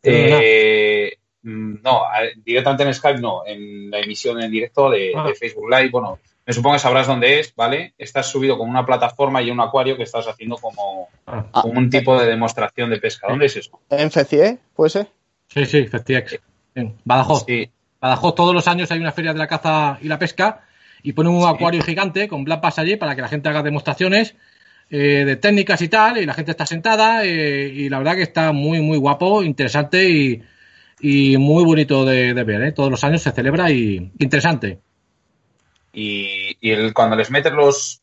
Eh, 0.03 1.17
mm, 1.41 1.81
no, 1.81 2.03
directamente 2.45 2.83
en 2.83 2.93
Skype 2.93 3.19
no, 3.19 3.41
en 3.43 3.89
la 3.89 4.01
emisión 4.01 4.39
en 4.39 4.51
directo 4.51 4.87
de, 4.91 5.13
ah. 5.15 5.31
Facebook 5.35 5.67
Live, 5.67 5.89
bueno, 5.89 6.19
me 6.45 6.53
supongo 6.53 6.75
que 6.75 6.79
sabrás 6.79 7.07
dónde 7.07 7.39
es, 7.39 7.53
¿vale? 7.55 7.93
Estás 7.97 8.27
subido 8.27 8.57
con 8.57 8.69
una 8.69 8.85
plataforma 8.85 9.41
y 9.41 9.51
un 9.51 9.59
acuario 9.59 9.95
que 9.95 10.03
estás 10.03 10.27
haciendo 10.27 10.57
como, 10.57 11.09
ah. 11.27 11.63
un 11.63 11.89
tipo 11.89 12.19
de 12.19 12.27
demostración 12.27 12.89
de 12.89 12.97
pesca. 12.97 13.27
¿Dónde 13.29 13.45
es 13.45 13.57
eso? 13.57 13.79
¿En 13.89 14.11
FECIE? 14.11 14.57
¿Puede 14.75 14.89
ser? 14.89 15.07
Sí, 15.47 15.65
sí, 15.65 15.87
FECIEX. 15.87 16.39
En 16.75 16.95
Badajoz. 17.03 17.45
Sí. 17.47 17.69
Badajoz 17.99 18.35
todos 18.35 18.53
los 18.53 18.67
años 18.67 18.91
hay 18.91 18.99
una 18.99 19.11
feria 19.11 19.33
de 19.33 19.39
la 19.39 19.47
caza 19.47 19.99
y 20.01 20.07
la 20.07 20.17
pesca 20.17 20.65
y 21.03 21.13
ponen 21.13 21.33
un 21.33 21.47
acuario 21.47 21.81
gigante 21.83 22.27
con 22.27 22.43
black 22.43 22.63
allí 22.77 22.95
para 22.95 23.15
que 23.15 23.21
la 23.21 23.27
gente 23.27 23.49
haga 23.49 23.63
demostraciones 23.63 24.35
eh, 24.89 25.23
de 25.25 25.35
técnicas 25.37 25.81
y 25.81 25.87
tal, 25.87 26.17
y 26.17 26.25
la 26.25 26.33
gente 26.33 26.51
está 26.51 26.65
sentada 26.65 27.23
eh, 27.23 27.71
y 27.73 27.89
la 27.89 27.99
verdad 27.99 28.15
que 28.15 28.23
está 28.23 28.51
muy, 28.51 28.81
muy 28.81 28.97
guapo, 28.97 29.41
interesante 29.41 30.09
y, 30.09 31.37
muy 31.37 31.63
bonito 31.63 32.05
de, 32.05 32.33
ver. 32.33 32.61
¿eh? 32.61 32.71
Todos 32.73 32.91
los 32.91 33.03
años 33.03 33.21
se 33.21 33.31
celebra 33.31 33.71
y 33.71 34.11
interesante. 34.19 34.79
Y, 35.93 36.57
el, 36.61 36.93
cuando 36.93 37.15
les 37.15 37.31
metes 37.31 37.51
los, 37.51 38.01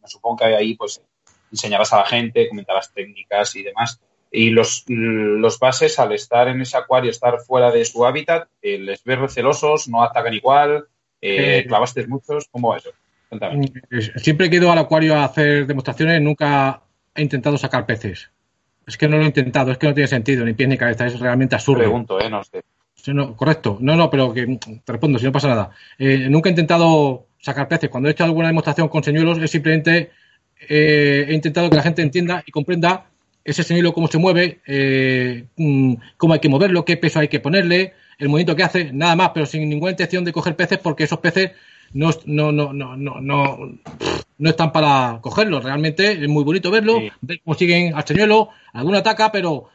me 0.00 0.08
supongo 0.08 0.38
que 0.38 0.44
ahí 0.44 0.74
pues 0.74 1.02
enseñarás 1.50 1.92
a 1.92 1.98
la 1.98 2.06
gente, 2.06 2.48
comentarás 2.48 2.92
técnicas 2.92 3.54
y 3.56 3.62
demás. 3.62 4.00
Y 4.32 4.50
los, 4.50 4.84
los 4.86 5.58
bases, 5.58 5.98
al 5.98 6.12
estar 6.12 6.46
en 6.48 6.60
ese 6.60 6.76
acuario, 6.76 7.10
estar 7.10 7.40
fuera 7.40 7.70
de 7.72 7.84
su 7.84 8.06
hábitat, 8.06 8.48
les 8.62 9.02
ves 9.02 9.18
recelosos, 9.18 9.88
no 9.88 10.04
atacan 10.04 10.34
igual, 10.34 10.86
clavaste 11.66 12.06
muchos, 12.06 12.48
¿cómo 12.50 12.70
va 12.70 12.78
eso? 12.78 12.90
Mm, 13.30 13.64
siempre 14.16 14.46
he 14.46 14.54
ido 14.54 14.72
al 14.72 14.78
acuario 14.78 15.14
a 15.14 15.24
hacer 15.24 15.66
demostraciones, 15.66 16.20
nunca 16.20 16.82
he 17.14 17.22
intentado 17.22 17.56
sacar 17.58 17.86
peces. 17.86 18.30
Es 18.86 18.96
que 18.96 19.06
no 19.06 19.16
lo 19.16 19.22
he 19.22 19.26
intentado, 19.26 19.70
es 19.70 19.78
que 19.78 19.86
no 19.86 19.94
tiene 19.94 20.08
sentido, 20.08 20.44
ni 20.44 20.54
pie 20.54 20.66
ni 20.66 20.76
cabeza, 20.76 21.06
es 21.06 21.18
realmente 21.20 21.54
absurdo. 21.54 21.80
Pregunto, 21.80 22.20
¿eh? 22.20 22.28
No 22.28 22.42
sé. 22.42 22.62
correcto. 23.36 23.78
No, 23.80 23.94
no, 23.94 24.10
pero 24.10 24.32
que 24.32 24.58
te 24.58 24.92
respondo, 24.92 25.18
si 25.18 25.26
no 25.26 25.32
pasa 25.32 25.48
nada. 25.48 25.70
Eh, 25.98 26.28
nunca 26.28 26.48
he 26.48 26.52
intentado 26.52 27.26
sacar 27.40 27.68
peces. 27.68 27.90
Cuando 27.90 28.08
he 28.08 28.12
hecho 28.12 28.24
alguna 28.24 28.48
demostración 28.48 28.88
con 28.88 29.02
señuelos, 29.02 29.38
es 29.38 29.50
simplemente 29.50 30.10
eh, 30.68 31.26
he 31.28 31.34
intentado 31.34 31.70
que 31.70 31.76
la 31.76 31.82
gente 31.82 32.02
entienda 32.02 32.42
y 32.46 32.50
comprenda 32.52 33.06
ese 33.44 33.62
señuelo 33.62 33.92
cómo 33.92 34.08
se 34.08 34.18
mueve, 34.18 34.60
eh, 34.66 35.44
mm, 35.56 35.94
cómo 36.16 36.34
hay 36.34 36.40
que 36.40 36.48
moverlo, 36.48 36.84
qué 36.84 36.96
peso 36.96 37.20
hay 37.20 37.28
que 37.28 37.40
ponerle, 37.40 37.94
el 38.18 38.28
movimiento 38.28 38.54
que 38.54 38.62
hace, 38.62 38.92
nada 38.92 39.16
más, 39.16 39.30
pero 39.32 39.46
sin 39.46 39.68
ninguna 39.68 39.92
intención 39.92 40.24
de 40.24 40.32
coger 40.32 40.54
peces 40.54 40.78
porque 40.78 41.04
esos 41.04 41.20
peces 41.20 41.52
no, 41.92 42.10
no, 42.26 42.52
no, 42.52 42.72
no, 42.72 42.96
no, 42.96 43.20
no, 43.20 44.50
están 44.50 44.72
para 44.72 45.18
cogerlo. 45.22 45.60
Realmente 45.60 46.12
es 46.12 46.28
muy 46.28 46.44
bonito 46.44 46.70
verlo, 46.70 47.00
ver 47.22 47.40
cómo 47.42 47.54
siguen 47.54 47.94
al 47.94 48.06
señuelo, 48.06 48.50
alguna 48.72 48.98
ataca, 48.98 49.32
pero 49.32 49.70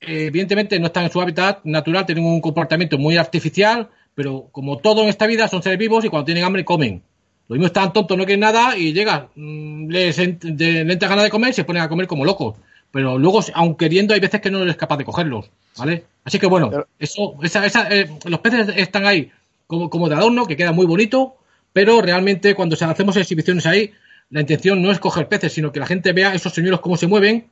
eh, 0.00 0.26
evidentemente 0.26 0.78
no 0.78 0.86
están 0.86 1.04
en 1.04 1.10
su 1.10 1.20
hábitat 1.20 1.64
natural, 1.64 2.06
tienen 2.06 2.24
un 2.24 2.40
comportamiento 2.40 2.96
muy 2.96 3.16
artificial, 3.16 3.90
pero 4.14 4.48
como 4.52 4.78
todo 4.78 5.02
en 5.02 5.08
esta 5.08 5.26
vida 5.26 5.48
son 5.48 5.62
seres 5.62 5.78
vivos 5.78 6.04
y 6.04 6.08
cuando 6.08 6.26
tienen 6.26 6.44
hambre 6.44 6.64
comen. 6.64 7.02
Lo 7.48 7.54
mismo 7.54 7.66
están 7.66 7.92
tontos, 7.92 8.16
no 8.16 8.24
quieren 8.24 8.40
nada 8.40 8.76
y 8.76 8.92
llegan, 8.92 9.28
mm, 9.34 9.88
les, 9.90 10.18
le 10.18 10.80
entra 10.80 11.08
ganas 11.08 11.24
de 11.24 11.30
comer 11.30 11.50
y 11.50 11.54
se 11.54 11.64
ponen 11.64 11.82
a 11.82 11.88
comer 11.88 12.06
como 12.06 12.24
locos. 12.24 12.56
Pero 12.90 13.18
luego, 13.18 13.40
aun 13.54 13.74
queriendo, 13.74 14.14
hay 14.14 14.20
veces 14.20 14.40
que 14.40 14.50
no 14.50 14.62
eres 14.62 14.76
capaz 14.76 14.96
de 14.96 15.04
cogerlos, 15.04 15.50
¿vale? 15.76 16.04
Así 16.24 16.38
que 16.38 16.46
bueno, 16.46 16.70
eso, 16.98 17.34
esa, 17.42 17.66
esa, 17.66 17.88
eh, 17.94 18.08
los 18.24 18.40
peces 18.40 18.68
están 18.76 19.04
ahí 19.04 19.32
como, 19.66 19.90
como 19.90 20.08
de 20.08 20.14
adorno, 20.14 20.46
que 20.46 20.56
queda 20.56 20.72
muy 20.72 20.86
bonito, 20.86 21.36
pero 21.72 22.00
realmente 22.00 22.54
cuando 22.54 22.76
hacemos 22.80 23.16
exhibiciones 23.16 23.66
ahí, 23.66 23.92
la 24.30 24.40
intención 24.40 24.80
no 24.80 24.92
es 24.92 25.00
coger 25.00 25.28
peces, 25.28 25.52
sino 25.52 25.72
que 25.72 25.80
la 25.80 25.86
gente 25.86 26.12
vea 26.12 26.34
esos 26.34 26.52
señuelos 26.52 26.80
cómo 26.80 26.96
se 26.96 27.06
mueven 27.06 27.50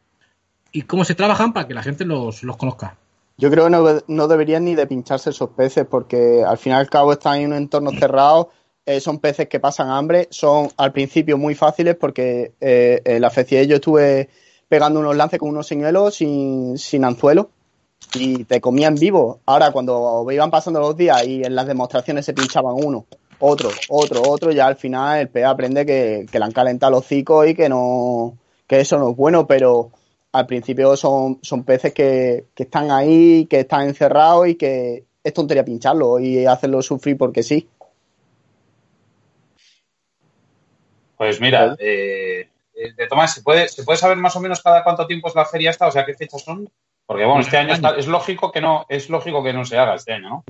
y 0.71 0.83
cómo 0.83 1.05
se 1.05 1.15
trabajan 1.15 1.53
para 1.53 1.69
que 1.69 1.75
la 1.75 1.83
gente 1.83 2.05
los, 2.05 2.41
conozca. 2.57 2.97
Yo 3.43 3.51
creo 3.51 3.65
que 3.65 3.71
no, 3.71 3.85
no, 4.07 4.29
deberían 4.29 4.65
ni 4.65 4.77
de 4.77 4.87
pincharse 4.87 5.31
esos 5.31 5.51
peces 5.51 5.85
porque 5.85 6.45
al 6.47 6.59
fin 6.59 6.75
y 6.75 6.77
al 6.77 6.89
cabo 6.89 7.11
están 7.11 7.41
en 7.41 7.47
un 7.49 7.57
entorno 7.57 7.91
cerrado, 7.91 8.51
eh, 8.87 9.01
son 9.01 9.19
peces 9.19 9.49
que 9.49 9.59
pasan 9.59 9.91
hambre, 9.91 10.29
son 10.31 10.69
al 10.77 10.93
principio 10.93 11.37
muy 11.37 11.57
fáciles 11.57 11.97
porque 11.97 12.53
eh, 12.61 13.19
la 13.19 13.31
FECIE 13.31 13.67
yo 13.67 13.75
estuve 13.75 14.29
pegando 14.69 15.01
unos 15.01 15.17
lances 15.17 15.41
con 15.41 15.49
unos 15.49 15.67
señuelos 15.67 16.15
sin, 16.15 16.79
sin 16.79 17.05
anzuelo 17.05 17.51
y 18.15 18.45
te 18.45 18.61
comían 18.61 18.95
vivo. 18.95 19.41
Ahora, 19.45 19.73
cuando 19.73 20.25
iban 20.31 20.53
pasando 20.53 20.79
los 20.79 20.97
días 20.97 21.27
y 21.27 21.43
en 21.43 21.57
las 21.57 21.67
demostraciones 21.67 22.25
se 22.25 22.35
pinchaban 22.35 22.77
uno, 22.77 23.07
otro, 23.41 23.71
otro, 23.89 24.23
otro, 24.23 24.53
ya 24.53 24.67
al 24.67 24.77
final 24.77 25.19
el 25.19 25.29
pez 25.29 25.47
aprende 25.47 25.85
que, 25.85 26.27
le 26.33 26.45
han 26.45 26.53
calentado 26.53 26.93
los 26.93 27.01
hocico 27.01 27.45
y 27.45 27.57
que 27.57 27.69
no, 27.69 28.39
que 28.69 28.79
eso 28.79 28.99
no 28.99 29.11
es 29.11 29.17
bueno, 29.17 29.49
pero 29.49 29.91
al 30.33 30.47
principio 30.47 30.97
son, 30.97 31.39
son 31.43 31.65
peces 31.65 31.93
que, 31.93 32.47
que 32.55 32.63
están 32.65 32.91
ahí, 32.91 33.47
que 33.47 33.61
están 33.61 33.83
encerrados 33.83 34.49
y 34.49 34.55
que 34.55 35.05
es 35.23 35.35
tontería 35.35 35.65
pincharlo 35.65 36.19
y 36.19 36.47
hacerlo 36.47 36.83
sufrir 36.83 37.17
porque 37.17 37.43
sí. 37.43 37.69
Pues 41.17 41.41
mira, 41.41 41.77
eh, 41.79 42.49
eh, 42.75 42.93
de 42.97 43.07
Tomás, 43.07 43.35
¿se 43.35 43.43
puede, 43.43 43.69
¿se 43.69 43.85
puede 43.85 43.99
saber 43.99 44.17
más 44.17 44.35
o 44.35 44.41
menos 44.41 44.61
cada 44.61 44.83
cuánto 44.83 45.07
tiempo 45.07 45.29
es 45.29 45.35
la 45.35 45.45
feria 45.45 45.71
esta? 45.71 45.87
O 45.87 45.93
sea, 45.93 46.05
¿qué 46.05 46.15
fechas 46.15 46.43
son? 46.43 46.69
Porque 47.07 47.25
bueno, 47.25 47.41
este 47.41 47.59
año 47.59 47.75
es 47.97 48.07
lógico 48.07 48.51
que 48.51 48.61
no, 48.61 48.87
es 48.89 49.09
lógico 49.11 49.43
que 49.45 49.53
no 49.53 49.65
se 49.65 49.77
haga 49.77 49.95
este 49.95 50.15
año, 50.15 50.29
¿no? 50.29 50.45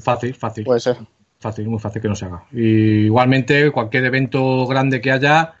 Fácil, 0.00 0.34
fácil. 0.34 0.64
Puede 0.64 0.80
ser. 0.80 0.96
Fácil, 1.38 1.68
muy 1.68 1.78
fácil 1.78 2.00
que 2.02 2.08
no 2.08 2.14
se 2.14 2.24
haga. 2.24 2.44
Y 2.52 3.04
igualmente, 3.06 3.70
cualquier 3.70 4.06
evento 4.06 4.66
grande 4.66 5.00
que 5.00 5.12
haya, 5.12 5.54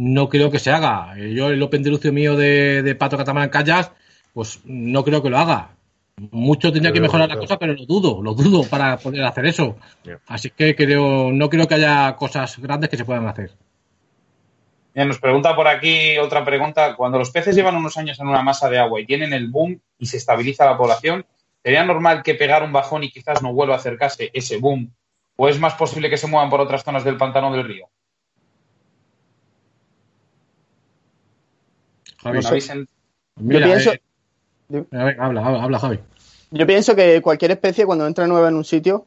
no 0.00 0.30
creo 0.30 0.50
que 0.50 0.58
se 0.58 0.70
haga. 0.70 1.14
Eh, 1.18 1.34
yo, 1.34 1.50
el 1.50 1.62
Open 1.62 1.82
de 1.82 1.90
Lucio 1.90 2.10
mío 2.10 2.34
de, 2.34 2.96
Pato 2.98 3.18
Catamarán 3.18 3.50
Callas, 3.50 3.92
pues 4.32 4.60
no 4.64 5.04
creo 5.04 5.22
que 5.22 5.28
lo 5.28 5.36
haga. 5.36 5.72
Mucho 6.30 6.72
tendría 6.72 6.92
que 6.92 7.00
mejorar 7.00 7.28
la 7.28 7.36
cosa, 7.36 7.58
pero 7.58 7.74
lo 7.74 7.84
dudo, 7.84 8.22
lo 8.22 8.34
dudo 8.34 8.64
para 8.64 8.96
poder 8.96 9.24
hacer 9.24 9.46
eso. 9.46 9.76
Así 10.26 10.50
que 10.50 10.74
creo, 10.74 11.32
no 11.32 11.50
creo 11.50 11.68
que 11.68 11.74
haya 11.74 12.16
cosas 12.16 12.58
grandes 12.58 12.88
que 12.88 12.96
se 12.96 13.04
puedan 13.04 13.26
hacer. 13.26 13.52
Bien, 14.94 15.06
nos 15.06 15.18
pregunta 15.18 15.54
por 15.54 15.68
aquí 15.68 16.16
otra 16.18 16.44
pregunta. 16.44 16.96
Cuando 16.96 17.18
los 17.18 17.30
peces 17.30 17.54
llevan 17.54 17.76
unos 17.76 17.96
años 17.96 18.18
en 18.20 18.26
una 18.26 18.42
masa 18.42 18.68
de 18.70 18.78
agua 18.78 19.00
y 19.00 19.06
tienen 19.06 19.32
el 19.34 19.48
boom 19.48 19.80
y 19.98 20.06
se 20.06 20.16
estabiliza 20.16 20.64
la 20.64 20.76
población, 20.76 21.26
¿sería 21.62 21.84
normal 21.84 22.22
que 22.22 22.34
pegar 22.34 22.62
un 22.62 22.72
bajón 22.72 23.04
y 23.04 23.10
quizás 23.10 23.42
no 23.42 23.52
vuelva 23.52 23.74
a 23.74 23.78
acercarse 23.78 24.30
ese 24.32 24.56
boom? 24.56 24.92
¿O 25.36 25.48
es 25.48 25.58
más 25.58 25.74
posible 25.74 26.10
que 26.10 26.16
se 26.16 26.26
muevan 26.26 26.50
por 26.50 26.60
otras 26.60 26.84
zonas 26.84 27.04
del 27.04 27.16
pantano 27.16 27.52
del 27.52 27.64
río? 27.64 27.88
Javi, 32.22 32.40
Yo 33.36 33.58
pienso... 33.58 33.92
Eh, 33.92 34.84
habla, 35.18 35.46
habla, 35.46 35.78
Javi. 35.78 35.98
Yo 36.50 36.66
pienso 36.66 36.94
que 36.94 37.20
cualquier 37.22 37.52
especie 37.52 37.86
cuando 37.86 38.06
entra 38.06 38.26
nueva 38.26 38.48
en 38.48 38.56
un 38.56 38.64
sitio, 38.64 39.06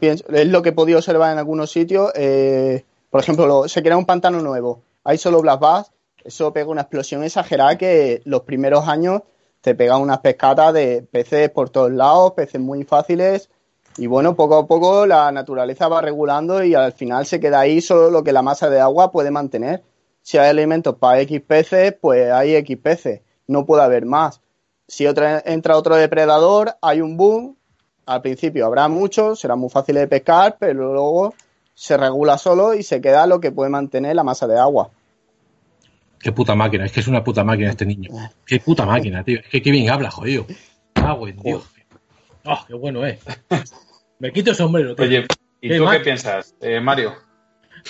es 0.00 0.48
lo 0.48 0.62
que 0.62 0.70
he 0.70 0.72
podido 0.72 0.98
observar 0.98 1.32
en 1.32 1.38
algunos 1.38 1.70
sitios, 1.70 2.12
eh, 2.14 2.84
por 3.10 3.20
ejemplo, 3.20 3.68
se 3.68 3.82
crea 3.82 3.96
un 3.96 4.06
pantano 4.06 4.40
nuevo 4.40 4.82
hay 5.08 5.16
solo 5.16 5.40
Black 5.40 5.58
Bass, 5.58 5.90
eso 6.22 6.52
pega 6.52 6.68
una 6.68 6.82
explosión 6.82 7.24
exagerada 7.24 7.78
que 7.78 8.20
los 8.26 8.42
primeros 8.42 8.86
años 8.86 9.22
te 9.62 9.74
pega 9.74 9.96
unas 9.96 10.18
pescatas 10.18 10.74
de 10.74 11.02
peces 11.02 11.48
por 11.48 11.70
todos 11.70 11.90
lados, 11.90 12.32
peces 12.32 12.60
muy 12.60 12.84
fáciles. 12.84 13.48
Y 13.96 14.06
bueno, 14.06 14.36
poco 14.36 14.56
a 14.58 14.66
poco 14.66 15.06
la 15.06 15.32
naturaleza 15.32 15.88
va 15.88 16.02
regulando 16.02 16.62
y 16.62 16.74
al 16.74 16.92
final 16.92 17.24
se 17.24 17.40
queda 17.40 17.60
ahí 17.60 17.80
solo 17.80 18.10
lo 18.10 18.22
que 18.22 18.32
la 18.32 18.42
masa 18.42 18.68
de 18.68 18.80
agua 18.80 19.10
puede 19.10 19.30
mantener. 19.30 19.82
Si 20.28 20.36
hay 20.36 20.50
alimentos 20.50 20.94
para 20.96 21.22
X 21.22 21.40
peces, 21.40 21.94
pues 21.98 22.30
hay 22.30 22.54
X 22.56 22.76
peces. 22.76 23.22
No 23.46 23.64
puede 23.64 23.82
haber 23.82 24.04
más. 24.04 24.42
Si 24.86 25.06
entra 25.06 25.74
otro 25.74 25.96
depredador, 25.96 26.76
hay 26.82 27.00
un 27.00 27.16
boom. 27.16 27.56
Al 28.04 28.20
principio 28.20 28.66
habrá 28.66 28.88
muchos, 28.88 29.40
será 29.40 29.56
muy 29.56 29.70
fácil 29.70 29.94
de 29.94 30.06
pescar, 30.06 30.58
pero 30.60 30.92
luego 30.92 31.34
se 31.72 31.96
regula 31.96 32.36
solo 32.36 32.74
y 32.74 32.82
se 32.82 33.00
queda 33.00 33.26
lo 33.26 33.40
que 33.40 33.52
puede 33.52 33.70
mantener 33.70 34.16
la 34.16 34.22
masa 34.22 34.46
de 34.46 34.58
agua. 34.58 34.90
Qué 36.18 36.30
puta 36.30 36.54
máquina, 36.54 36.84
es 36.84 36.92
que 36.92 37.00
es 37.00 37.08
una 37.08 37.24
puta 37.24 37.42
máquina 37.42 37.70
este 37.70 37.86
niño. 37.86 38.10
Qué 38.44 38.60
puta 38.60 38.84
máquina, 38.84 39.24
tío. 39.24 39.40
Es 39.40 39.46
que 39.46 39.62
qué 39.62 39.70
bien 39.70 39.88
habla, 39.88 40.10
jodido. 40.10 40.44
Agua, 40.96 41.30
Dios. 41.42 41.64
Oh, 42.44 42.66
qué 42.68 42.74
bueno 42.74 43.06
es. 43.06 43.18
Me 44.18 44.30
quito 44.30 44.50
el 44.50 44.56
sombrero. 44.56 44.94
Tío. 44.94 45.06
Oye, 45.06 45.26
¿y 45.62 45.74
tú 45.74 45.86
qué 45.90 46.00
piensas, 46.00 46.54
eh, 46.60 46.80
Mario? 46.80 47.14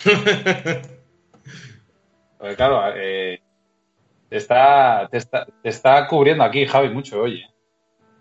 Porque 2.38 2.56
claro, 2.56 2.80
eh, 2.96 3.40
te, 4.28 4.36
está, 4.36 5.08
te, 5.10 5.68
está, 5.68 6.06
cubriendo 6.06 6.44
aquí, 6.44 6.66
Javi, 6.66 6.90
mucho, 6.90 7.20
oye. 7.20 7.46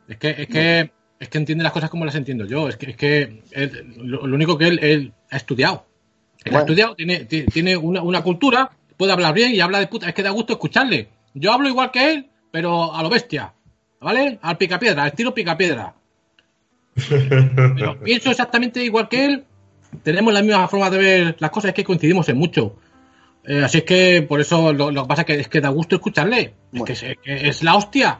Es 0.08 0.17
que, 0.17 0.30
es 0.30 0.47
que, 0.47 0.91
es 1.19 1.30
que 1.30 1.38
entiende 1.38 1.63
las 1.63 1.73
cosas 1.73 1.89
como 1.89 2.06
las 2.06 2.15
entiendo 2.15 2.45
yo. 2.45 2.67
Es 2.67 2.77
que, 2.77 2.91
es 2.91 2.97
que 2.97 3.43
lo, 3.97 4.23
único 4.23 4.58
que 4.58 4.67
él, 4.67 4.80
él 4.82 5.13
ha 5.30 5.38
estudiado. 5.38 5.86
Él 6.43 6.56
ha 6.56 6.60
estudiado, 6.60 6.95
tiene, 6.95 7.25
tiene 7.25 7.77
una, 7.77 8.01
una 8.01 8.23
cultura 8.23 8.71
puede 8.97 9.12
hablar 9.12 9.34
bien 9.34 9.53
y 9.53 9.62
habla 9.62 9.80
de 9.80 9.88
puta. 9.88 10.10
Es 10.10 10.15
que 10.15 10.23
da 10.23 10.32
gusto 10.32 10.53
escucharle. 10.53 11.08
Yo 11.34 11.53
hablo 11.53 11.69
igual 11.69 11.91
que 11.91 12.12
él, 12.12 12.30
pero 12.51 12.93
a 12.93 13.01
lo 13.03 13.10
bestia. 13.10 13.53
¿Vale? 14.01 14.39
Al 14.41 14.58
picapiedra, 14.58 15.03
al 15.03 15.10
estilo 15.10 15.34
picapiedra. 15.34 15.93
Pero 17.10 17.99
pienso 17.99 18.30
exactamente 18.32 18.84
igual 18.84 19.08
que 19.08 19.25
él. 19.25 19.45
Tenemos 20.03 20.34
la 20.34 20.41
misma 20.41 20.67
forma 20.67 20.89
de 20.89 20.97
ver 20.97 21.36
las 21.39 21.49
cosas, 21.49 21.69
es 21.69 21.75
que 21.75 21.84
coincidimos 21.84 22.27
en 22.30 22.38
mucho. 22.38 22.75
Eh, 23.48 23.64
así 23.64 23.78
es 23.78 23.84
que 23.86 24.26
por 24.28 24.42
eso 24.42 24.74
lo, 24.74 24.90
que 24.90 25.08
pasa 25.08 25.22
es 25.22 25.26
que, 25.26 25.40
es 25.40 25.48
que 25.48 25.62
da 25.62 25.70
gusto 25.70 25.96
escucharle. 25.96 26.54
Es, 26.74 27.02
que 27.24 27.48
es, 27.48 27.64
la 27.64 27.76
hostia. 27.76 28.20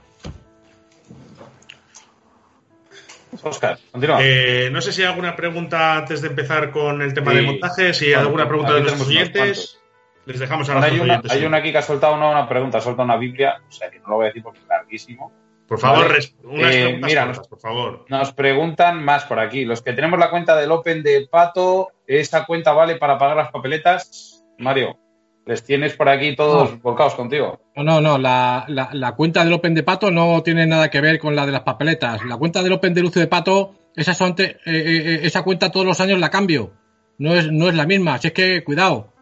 Oscar, 3.44 3.78
continúa. 3.92 4.20
Eh, 4.22 4.70
no 4.72 4.80
sé 4.82 4.94
si 4.94 5.02
hay 5.02 5.10
alguna 5.10 5.36
pregunta 5.36 5.98
antes 5.98 6.22
de 6.22 6.30
empezar 6.30 6.72
con 6.72 7.02
el 7.02 7.14
tema 7.14 7.34
de 7.34 7.42
montaje, 7.42 7.94
si 7.94 8.06
hay 8.06 8.14
alguna 8.14 8.48
pregunta 8.48 8.74
de 8.74 8.82
los 8.82 9.02
oyentes. 9.02 9.80
Les 10.26 10.40
dejamos 10.40 10.70
a 10.70 10.76
los 10.76 10.84
hay. 10.84 11.00
Hay 11.30 11.46
una 11.46 11.58
aquí 11.58 11.72
que 11.72 11.78
ha 11.78 11.82
soltado 11.82 12.16
una, 12.16 12.48
pregunta, 12.48 12.78
ha 12.78 12.82
soltado 12.82 13.04
una 13.06 13.18
Biblia, 13.18 13.62
o 13.68 13.72
sea 13.72 13.90
que 13.90 14.00
no 14.00 14.10
lo 14.10 14.16
voy 14.16 14.26
a 14.26 14.28
decir 14.28 14.44
porque 14.44 14.60
es 14.60 14.68
larguísimo. 14.68 15.32
Por 15.68 15.80
favor, 15.80 16.06
unas 16.44 16.76
eh, 16.76 16.84
preguntas 16.84 17.10
mira, 17.10 17.32
por 17.50 17.60
favor. 17.60 18.06
Nos 18.08 18.32
preguntan 18.32 19.04
más 19.04 19.26
por 19.26 19.40
aquí. 19.40 19.66
Los 19.66 19.82
que 19.82 19.92
tenemos 19.92 20.18
la 20.20 20.30
cuenta 20.30 20.56
del 20.56 20.72
Open 20.72 21.04
de 21.04 21.28
Pato, 21.30 21.92
¿esa 22.08 22.46
cuenta 22.46 22.72
vale 22.72 22.96
para 22.96 23.18
pagar 23.18 23.36
las 23.36 23.52
papeletas? 23.52 24.46
Mario, 24.58 24.98
les 25.48 25.64
tienes 25.64 25.96
por 25.96 26.10
aquí 26.10 26.36
todos 26.36 26.82
volcados 26.82 27.16
contigo. 27.16 27.60
No, 27.76 27.84
no, 27.84 28.02
no. 28.02 28.18
La, 28.18 28.66
la, 28.68 29.12
cuenta 29.14 29.44
del 29.44 29.54
Open 29.54 29.74
de 29.74 29.84
Pato 29.84 30.12
no 30.12 30.44
tiene 30.44 30.68
nada 30.68 30.90
que 30.90 31.02
ver 31.02 31.20
con 31.20 31.36
la 31.36 31.46
de 31.46 31.54
las 31.54 31.62
papeletas. 31.62 32.24
La 32.26 32.38
cuenta 32.38 32.62
del 32.62 32.74
Open 32.74 32.94
de 32.94 33.02
Lucio 33.02 33.22
de 33.22 33.28
Pato, 33.28 33.74
esa, 33.96 34.14
son 34.14 34.36
eh, 34.38 34.58
eh, 34.66 35.20
esa 35.24 35.44
cuenta 35.44 35.72
todos 35.72 35.86
los 35.86 36.00
años 36.02 36.20
la 36.20 36.30
cambio. 36.30 36.74
No 37.18 37.34
es, 37.34 37.52
no 37.52 37.70
es 37.70 37.76
la 37.76 37.86
misma. 37.86 38.16
Así 38.16 38.28
es 38.28 38.34
que 38.34 38.64
cuidado. 38.64 39.14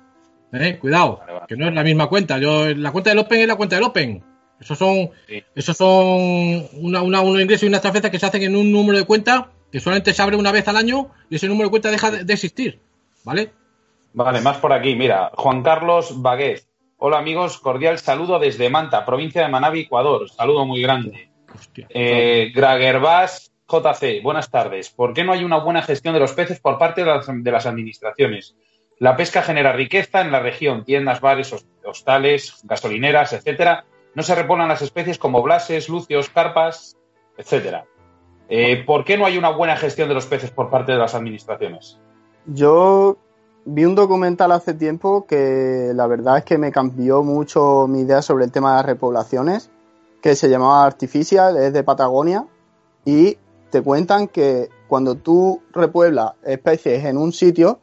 cuidado. 0.81 1.21
Que 1.47 1.55
no 1.55 1.67
es 1.67 1.73
la 1.73 1.83
misma 1.83 2.07
cuenta. 2.07 2.39
Yo, 2.39 2.73
la 2.73 2.91
cuenta 2.91 3.11
del 3.11 3.19
Open 3.19 3.39
es 3.39 3.47
la 3.47 3.55
cuenta 3.55 3.75
del 3.75 3.85
Open. 3.85 4.23
Esos 4.59 4.77
son, 4.77 5.09
esos 5.53 5.77
son 5.77 6.65
una, 6.73 7.01
una, 7.01 7.21
unos 7.21 7.41
ingresos 7.41 7.63
y 7.63 7.67
unas 7.67 7.81
transferencias 7.81 8.11
que 8.11 8.19
se 8.19 8.25
hacen 8.25 8.43
en 8.43 8.55
un 8.55 8.71
número 8.71 8.97
de 8.97 9.05
cuenta 9.05 9.51
que 9.71 9.79
solamente 9.79 10.13
se 10.13 10.21
abre 10.21 10.37
una 10.37 10.53
vez 10.53 10.67
al 10.69 10.77
año 10.77 11.11
y 11.29 11.35
ese 11.35 11.47
número 11.47 11.67
de 11.67 11.71
cuenta 11.71 11.91
deja 11.91 12.09
de, 12.09 12.33
existir. 12.33 12.79
¿Vale? 13.25 13.51
Vale, 14.15 14.39
más 14.39 14.57
por 14.57 14.71
aquí. 14.71 14.95
Mira, 14.95 15.29
Juan 15.35 15.61
Carlos 15.61 16.21
Baguez. 16.21 16.69
Hola 16.97 17.17
amigos, 17.17 17.59
cordial 17.59 17.99
saludo 17.99 18.39
desde 18.39 18.69
Manta, 18.69 19.03
provincia 19.03 19.41
de 19.41 19.49
Manabi, 19.49 19.81
Ecuador. 19.81 20.29
Saludo 20.29 20.65
muy 20.65 20.81
grande. 20.81 21.29
Eh, 21.89 22.49
Gragerbas 22.55 23.51
JC, 23.67 24.23
buenas 24.23 24.49
tardes. 24.49 24.89
¿Por 24.89 25.13
qué 25.13 25.25
no 25.25 25.33
hay 25.33 25.43
una 25.43 25.57
buena 25.57 25.81
gestión 25.81 26.13
de 26.13 26.21
los 26.21 26.31
peces 26.31 26.61
por 26.61 26.77
parte 26.77 27.03
de 27.03 27.07
las, 27.07 27.27
de 27.27 27.51
las 27.51 27.65
administraciones? 27.65 28.55
La 28.99 29.17
pesca 29.17 29.41
genera 29.41 29.73
riqueza 29.73 30.21
en 30.21 30.31
la 30.31 30.39
región, 30.39 30.85
tiendas, 30.85 31.19
bares, 31.19 31.53
hostales, 31.83 32.61
gasolineras, 32.63 33.33
etcétera, 33.33 33.83
no 34.13 34.23
se 34.23 34.33
reponen 34.33 34.69
las 34.69 34.81
especies 34.81 35.17
como 35.17 35.41
blases, 35.41 35.89
lucios, 35.89 36.29
carpas, 36.29 36.97
etcétera. 37.37 37.85
Eh, 38.47 38.81
¿Por 38.85 39.03
qué 39.03 39.17
no 39.17 39.25
hay 39.25 39.37
una 39.37 39.49
buena 39.49 39.75
gestión 39.75 40.07
de 40.07 40.15
los 40.15 40.25
peces 40.25 40.51
por 40.51 40.69
parte 40.69 40.93
de 40.93 40.99
las 40.99 41.15
administraciones? 41.15 41.99
Yo 42.45 43.17
vi 43.65 43.83
un 43.83 43.95
documental 43.95 44.51
hace 44.51 44.73
tiempo 44.73 45.25
que 45.25 45.91
la 45.93 46.07
verdad 46.07 46.37
es 46.37 46.43
que 46.43 46.57
me 46.57 46.71
cambió 46.71 47.23
mucho 47.23 47.87
mi 47.87 48.01
idea 48.01 48.21
sobre 48.21 48.45
el 48.45 48.51
tema 48.51 48.71
de 48.71 48.77
las 48.77 48.85
repoblaciones, 48.85 49.69
que 50.21 50.35
se 50.35 50.49
llamaba 50.49 50.85
Artificial, 50.85 51.57
es 51.57 51.73
de 51.73 51.83
Patagonia, 51.83 52.45
y 53.03 53.37
te 53.71 53.81
cuentan 53.81 54.27
que 54.27 54.69
cuando 54.87 55.15
tú 55.15 55.61
repueblas 55.71 56.33
especies 56.43 57.05
en 57.05 57.17
un 57.17 57.33
sitio, 57.33 57.79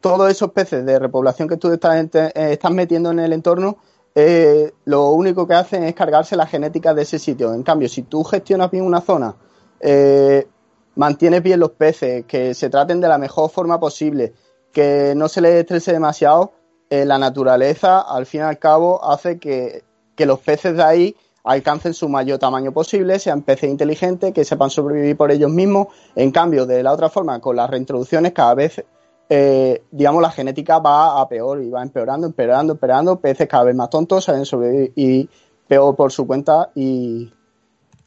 todos 0.00 0.30
esos 0.30 0.52
peces 0.52 0.84
de 0.84 0.98
repoblación 0.98 1.48
que 1.48 1.56
tú 1.56 1.72
estás, 1.72 1.96
estás 2.34 2.70
metiendo 2.70 3.10
en 3.10 3.18
el 3.18 3.32
entorno 3.32 3.78
eh, 4.14 4.72
lo 4.84 5.10
único 5.10 5.46
que 5.46 5.54
hacen 5.54 5.82
es 5.84 5.94
cargarse 5.94 6.36
la 6.36 6.46
genética 6.46 6.94
de 6.94 7.02
ese 7.02 7.18
sitio. 7.18 7.52
En 7.52 7.62
cambio, 7.62 7.88
si 7.88 8.02
tú 8.02 8.22
gestionas 8.22 8.70
bien 8.70 8.84
una 8.84 9.00
zona, 9.00 9.34
eh, 9.80 10.46
mantienes 10.94 11.42
bien 11.42 11.58
los 11.58 11.70
peces, 11.72 12.24
que 12.26 12.54
se 12.54 12.70
traten 12.70 13.00
de 13.00 13.08
la 13.08 13.18
mejor 13.18 13.50
forma 13.50 13.80
posible, 13.80 14.34
que 14.74 15.14
no 15.16 15.28
se 15.28 15.40
les 15.40 15.54
estrese 15.54 15.92
demasiado, 15.92 16.52
eh, 16.90 17.06
la 17.06 17.16
naturaleza, 17.16 18.00
al 18.00 18.26
fin 18.26 18.40
y 18.40 18.44
al 18.44 18.58
cabo, 18.58 19.02
hace 19.02 19.38
que, 19.38 19.82
que 20.14 20.26
los 20.26 20.40
peces 20.40 20.76
de 20.76 20.82
ahí 20.82 21.16
alcancen 21.44 21.94
su 21.94 22.08
mayor 22.08 22.38
tamaño 22.38 22.72
posible, 22.72 23.18
sean 23.18 23.40
peces 23.40 23.70
inteligentes, 23.70 24.34
que 24.34 24.44
sepan 24.44 24.68
sobrevivir 24.68 25.16
por 25.16 25.30
ellos 25.30 25.50
mismos. 25.50 25.88
En 26.14 26.30
cambio, 26.30 26.66
de 26.66 26.82
la 26.82 26.92
otra 26.92 27.08
forma, 27.08 27.40
con 27.40 27.56
las 27.56 27.70
reintroducciones, 27.70 28.32
cada 28.32 28.54
vez 28.54 28.84
eh, 29.28 29.82
digamos, 29.90 30.20
la 30.20 30.30
genética 30.30 30.78
va 30.78 31.20
a 31.20 31.28
peor 31.28 31.62
y 31.62 31.70
va 31.70 31.82
empeorando, 31.82 32.26
empeorando, 32.26 32.74
empeorando, 32.74 33.20
peces 33.20 33.48
cada 33.48 33.64
vez 33.64 33.74
más 33.74 33.88
tontos 33.88 34.24
saben 34.24 34.44
sobrevivir 34.44 34.92
y 34.96 35.28
peor 35.66 35.96
por 35.96 36.12
su 36.12 36.26
cuenta 36.26 36.70
y, 36.74 37.32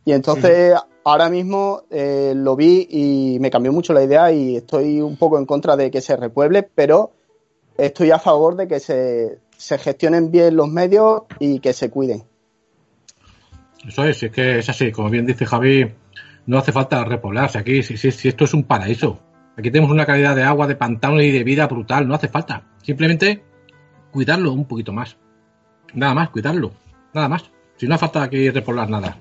y 0.08 0.14
entonces 0.14 0.74
ahora 1.04 1.30
mismo 1.30 1.82
eh, 1.92 2.32
lo 2.34 2.56
vi 2.56 2.88
y 2.90 3.40
me 3.42 3.52
cambió 3.52 3.74
mucho 3.74 3.92
la 3.92 4.02
idea 4.02 4.32
y 4.32 4.56
estoy 4.56 5.02
un 5.02 5.18
poco 5.18 5.38
en 5.38 5.46
contra 5.46 5.76
de 5.76 5.92
que 5.92 6.00
se 6.00 6.16
repueble, 6.16 6.64
pero 6.64 7.12
estoy 7.78 8.12
a 8.12 8.18
favor 8.18 8.56
de 8.56 8.70
que 8.70 8.80
se, 8.80 9.40
se 9.58 9.78
gestionen 9.78 10.32
bien 10.32 10.56
los 10.56 10.70
medios 10.70 11.24
y 11.40 11.60
que 11.60 11.74
se 11.74 11.90
cuiden. 11.90 12.24
Eso 13.86 14.06
es, 14.06 14.24
es 14.24 14.32
que 14.32 14.60
es 14.60 14.70
así, 14.70 14.94
como 14.94 15.10
bien 15.10 15.26
dice 15.26 15.46
Javi, 15.46 15.92
no 16.46 16.58
hace 16.58 16.72
falta 16.72 17.04
repoblarse 17.04 17.58
aquí, 17.58 17.84
si, 17.84 17.98
si, 17.98 18.10
si 18.12 18.30
esto 18.30 18.46
es 18.46 18.54
un 18.54 18.64
paraíso. 18.64 19.20
Aquí 19.58 19.70
tenemos 19.72 19.92
una 19.92 20.06
calidad 20.06 20.38
de 20.38 20.44
agua, 20.44 20.68
de 20.68 20.78
pantano 20.78 21.22
y 21.22 21.32
de 21.32 21.44
vida 21.44 21.68
brutal, 21.68 22.08
no 22.08 22.16
hace 22.16 22.30
falta. 22.30 22.64
Simplemente 22.82 23.44
cuidarlo 24.14 24.54
un 24.54 24.64
poquito 24.64 24.94
más. 24.94 25.18
Nada 25.94 26.14
más, 26.14 26.30
cuidarlo. 26.30 26.72
Nada 27.14 27.28
más. 27.28 27.52
Si 27.76 27.88
no 27.88 27.96
hace 27.96 28.06
falta 28.06 28.24
aquí 28.24 28.50
repoblar 28.50 28.90
nada. 28.90 29.18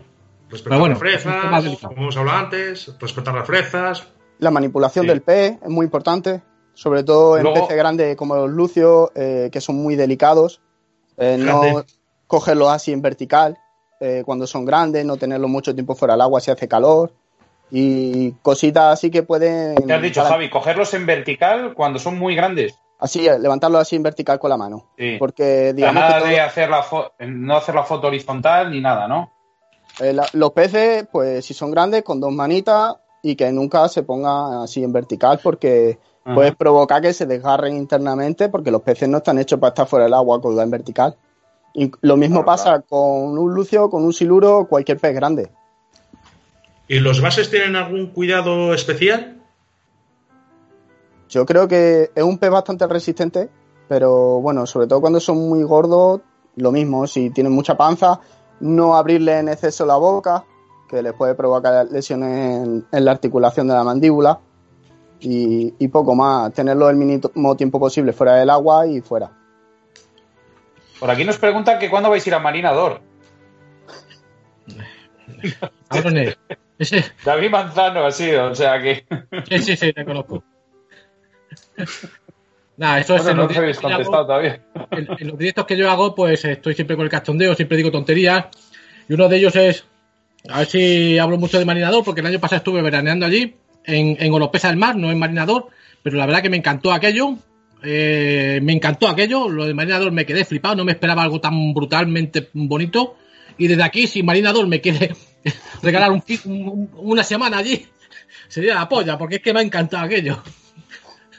Respetar 0.48 0.78
las 0.78 0.98
fresas, 0.98 1.78
como 1.80 2.02
hemos 2.02 2.16
hablado 2.16 2.38
antes, 2.38 2.94
respetar 3.00 3.34
las 3.34 3.46
fresas. 3.46 4.06
La 4.38 4.50
manipulación 4.50 5.06
del 5.06 5.22
pez 5.22 5.58
es 5.62 5.68
muy 5.68 5.84
importante, 5.84 6.42
sobre 6.74 7.02
todo 7.02 7.38
en 7.38 7.52
peces 7.52 7.76
grandes 7.76 8.16
como 8.16 8.36
los 8.36 8.50
lucios, 8.50 9.10
eh, 9.14 9.48
que 9.50 9.60
son 9.60 9.76
muy 9.76 9.96
delicados. 9.96 10.60
Eh, 11.16 11.36
no 11.38 11.84
cogerlos 12.26 12.68
así 12.68 12.92
en 12.92 13.02
vertical 13.02 13.56
eh, 14.00 14.22
cuando 14.26 14.46
son 14.46 14.64
grandes, 14.64 15.04
no 15.04 15.16
tenerlos 15.16 15.48
mucho 15.48 15.74
tiempo 15.74 15.94
fuera 15.94 16.14
del 16.14 16.20
agua 16.20 16.40
si 16.40 16.50
hace 16.50 16.68
calor 16.68 17.12
y 17.70 18.32
cositas 18.42 18.92
así 18.92 19.10
que 19.10 19.22
pueden... 19.22 19.74
Te 19.74 19.92
has 19.92 20.02
dicho, 20.02 20.22
Javi, 20.22 20.50
cogerlos 20.50 20.92
en 20.94 21.06
vertical 21.06 21.72
cuando 21.74 21.98
son 21.98 22.18
muy 22.18 22.36
grandes. 22.36 22.78
Así, 22.98 23.20
levantarlos 23.22 23.80
así 23.80 23.96
en 23.96 24.02
vertical 24.02 24.38
con 24.38 24.50
la 24.50 24.56
mano. 24.56 24.90
Porque, 25.18 25.72
digamos. 25.72 26.02
nada 26.02 26.26
de 26.26 26.40
hacer 26.40 26.70
la 26.70 26.84
no 27.20 27.56
hacer 27.56 27.74
la 27.74 27.84
foto 27.84 28.06
horizontal 28.06 28.70
ni 28.70 28.80
nada, 28.80 29.06
¿no? 29.08 29.32
Eh, 30.00 30.16
los 30.34 30.52
peces, 30.52 31.06
pues 31.10 31.44
si 31.44 31.54
son 31.54 31.70
grandes, 31.70 32.02
con 32.02 32.20
dos 32.20 32.32
manitas 32.32 32.96
y 33.22 33.34
que 33.34 33.50
nunca 33.50 33.88
se 33.88 34.02
pongan 34.02 34.62
así 34.62 34.84
en 34.84 34.92
vertical 34.92 35.40
porque 35.42 35.98
puede 36.34 36.52
provocar 36.52 37.02
que 37.02 37.12
se 37.12 37.24
desgarren 37.24 37.76
internamente 37.76 38.48
porque 38.48 38.72
los 38.72 38.82
peces 38.82 39.08
no 39.08 39.18
están 39.18 39.38
hechos 39.38 39.60
para 39.60 39.68
estar 39.68 39.86
fuera 39.86 40.04
del 40.04 40.14
agua 40.14 40.40
con 40.40 40.58
en 40.58 40.70
vertical. 40.70 41.16
Y 41.72 41.90
lo 42.00 42.16
mismo 42.16 42.44
pasa 42.44 42.80
con 42.80 43.38
un 43.38 43.54
lucio, 43.54 43.90
con 43.90 44.04
un 44.04 44.12
siluro 44.12 44.66
cualquier 44.66 44.98
pez 44.98 45.14
grande. 45.14 45.50
¿Y 46.88 47.00
los 47.00 47.20
bases 47.20 47.50
tienen 47.50 47.76
algún 47.76 48.06
cuidado 48.08 48.72
especial? 48.74 49.42
Yo 51.28 51.44
creo 51.44 51.68
que 51.68 52.10
es 52.14 52.22
un 52.22 52.38
pez 52.38 52.50
bastante 52.50 52.86
resistente, 52.86 53.48
pero 53.88 54.40
bueno, 54.40 54.66
sobre 54.66 54.86
todo 54.86 55.00
cuando 55.00 55.20
son 55.20 55.48
muy 55.48 55.62
gordos, 55.64 56.20
lo 56.54 56.72
mismo, 56.72 57.06
si 57.06 57.30
tienen 57.30 57.52
mucha 57.52 57.76
panza, 57.76 58.20
no 58.60 58.96
abrirle 58.96 59.38
en 59.38 59.48
exceso 59.48 59.86
la 59.86 59.96
boca, 59.96 60.44
que 60.88 61.02
les 61.02 61.12
puede 61.12 61.34
provocar 61.34 61.86
lesiones 61.90 62.84
en, 62.92 63.04
la 63.04 63.10
articulación 63.10 63.68
de 63.68 63.74
la 63.74 63.84
mandíbula, 63.84 64.40
y, 65.20 65.74
y, 65.78 65.88
poco 65.88 66.14
más, 66.14 66.52
tenerlo 66.52 66.90
el 66.90 66.96
mínimo 66.96 67.56
tiempo 67.56 67.80
posible 67.80 68.12
fuera 68.12 68.34
del 68.34 68.50
agua 68.50 68.86
y 68.86 69.00
fuera. 69.00 69.30
Por 71.00 71.10
aquí 71.10 71.24
nos 71.24 71.38
preguntan 71.38 71.78
que 71.78 71.90
cuándo 71.90 72.10
vais 72.10 72.24
a 72.26 72.28
ir 72.28 72.34
a 72.34 72.38
Marinador. 72.38 73.00
David 77.24 77.50
Manzano 77.50 78.04
ha 78.04 78.10
sido, 78.10 78.50
o 78.50 78.54
sea 78.54 78.80
que. 78.80 79.06
Sí, 79.48 79.58
sí, 79.58 79.76
sí, 79.76 79.92
te 79.92 80.04
conozco. 80.04 80.42
Nada, 82.76 83.00
eso 83.00 83.16
es. 83.16 83.26
En 83.26 83.36
no 83.36 83.48
contestado 83.48 84.26
todavía. 84.26 84.60
En, 84.90 85.28
los 85.28 85.38
directos 85.38 85.64
que 85.64 85.76
yo 85.76 85.90
hago, 85.90 86.14
pues 86.14 86.44
estoy 86.44 86.74
siempre 86.74 86.96
con 86.96 87.04
el 87.04 87.10
cachondeo, 87.10 87.54
siempre 87.54 87.76
digo 87.76 87.90
tonterías. 87.90 88.46
Y 89.08 89.14
uno 89.14 89.28
de 89.28 89.36
ellos 89.36 89.56
es. 89.56 89.84
A 90.48 90.58
ver 90.58 90.66
si 90.66 91.18
hablo 91.18 91.38
mucho 91.38 91.58
de 91.58 91.64
marinador, 91.64 92.04
porque 92.04 92.20
el 92.20 92.26
año 92.26 92.38
pasado 92.38 92.58
estuve 92.58 92.82
veraneando 92.82 93.26
allí, 93.26 93.56
en, 93.84 94.16
en 94.20 94.32
Olopesa 94.32 94.68
del 94.68 94.76
Mar, 94.76 94.94
no 94.94 95.10
en 95.10 95.18
marinador, 95.18 95.68
pero 96.02 96.16
la 96.16 96.26
verdad 96.26 96.42
que 96.42 96.50
me 96.50 96.56
encantó 96.56 96.92
aquello. 96.92 97.36
Eh, 97.82 98.60
me 98.62 98.72
encantó 98.72 99.08
aquello, 99.08 99.48
lo 99.48 99.64
de 99.64 99.74
marinador 99.74 100.12
me 100.12 100.24
quedé 100.24 100.44
flipado, 100.44 100.76
no 100.76 100.84
me 100.84 100.92
esperaba 100.92 101.22
algo 101.22 101.40
tan 101.40 101.72
brutalmente 101.74 102.48
bonito. 102.52 103.16
Y 103.58 103.66
desde 103.68 103.82
aquí, 103.82 104.06
si 104.06 104.22
marinador 104.22 104.66
me 104.66 104.80
quiere 104.80 105.16
regalar 105.82 106.10
un, 106.12 106.90
una 106.96 107.24
semana 107.24 107.58
allí, 107.58 107.86
sería 108.48 108.74
la 108.74 108.88
polla, 108.88 109.16
porque 109.16 109.36
es 109.36 109.42
que 109.42 109.52
me 109.52 109.60
ha 109.60 109.62
encantado 109.62 110.04
aquello. 110.04 110.42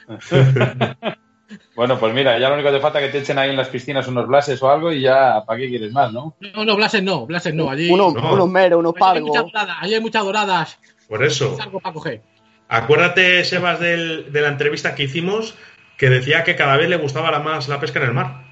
Bueno, 1.76 2.00
pues 2.00 2.14
mira, 2.14 2.38
ya 2.38 2.50
lo 2.50 2.56
único 2.56 2.70
que 2.70 2.76
te 2.76 2.82
falta 2.82 3.00
es 3.00 3.06
que 3.06 3.12
te 3.12 3.18
echen 3.20 3.38
ahí 3.38 3.50
en 3.50 3.56
las 3.56 3.70
piscinas 3.70 4.08
unos 4.08 4.28
blases 4.28 4.62
o 4.62 4.70
algo 4.70 4.92
y 4.92 5.02
ya, 5.02 5.44
¿para 5.46 5.60
qué 5.60 5.70
quieres 5.70 5.92
más, 5.92 6.12
no? 6.12 6.36
No, 6.40 6.66
no, 6.66 6.76
blases 6.76 7.04
no, 7.04 7.26
blases 7.26 7.54
no. 7.54 7.70
Allí, 7.70 7.90
unos 7.90 8.50
meros, 8.50 8.80
unos 8.80 8.94
pargos. 8.94 9.38
Allí 9.82 9.94
hay 9.94 10.02
muchas 10.02 10.24
doradas. 10.24 10.80
Por 11.08 11.24
eso. 11.24 11.58
para 11.82 11.94
coger. 11.94 12.22
Acuérdate, 12.68 13.46
Sebas, 13.46 13.80
del, 13.80 14.32
de 14.32 14.42
la 14.42 14.50
entrevista 14.50 14.94
que 14.94 15.04
hicimos, 15.04 15.56
que 15.98 16.10
decía 16.10 16.44
que 16.44 16.56
cada 16.56 16.76
vez 16.76 16.90
le 16.90 16.98
gustaba 16.98 17.40
más 17.40 17.68
la 17.70 17.80
pesca 17.80 18.00
en 18.00 18.06
el 18.06 18.14
mar 18.14 18.48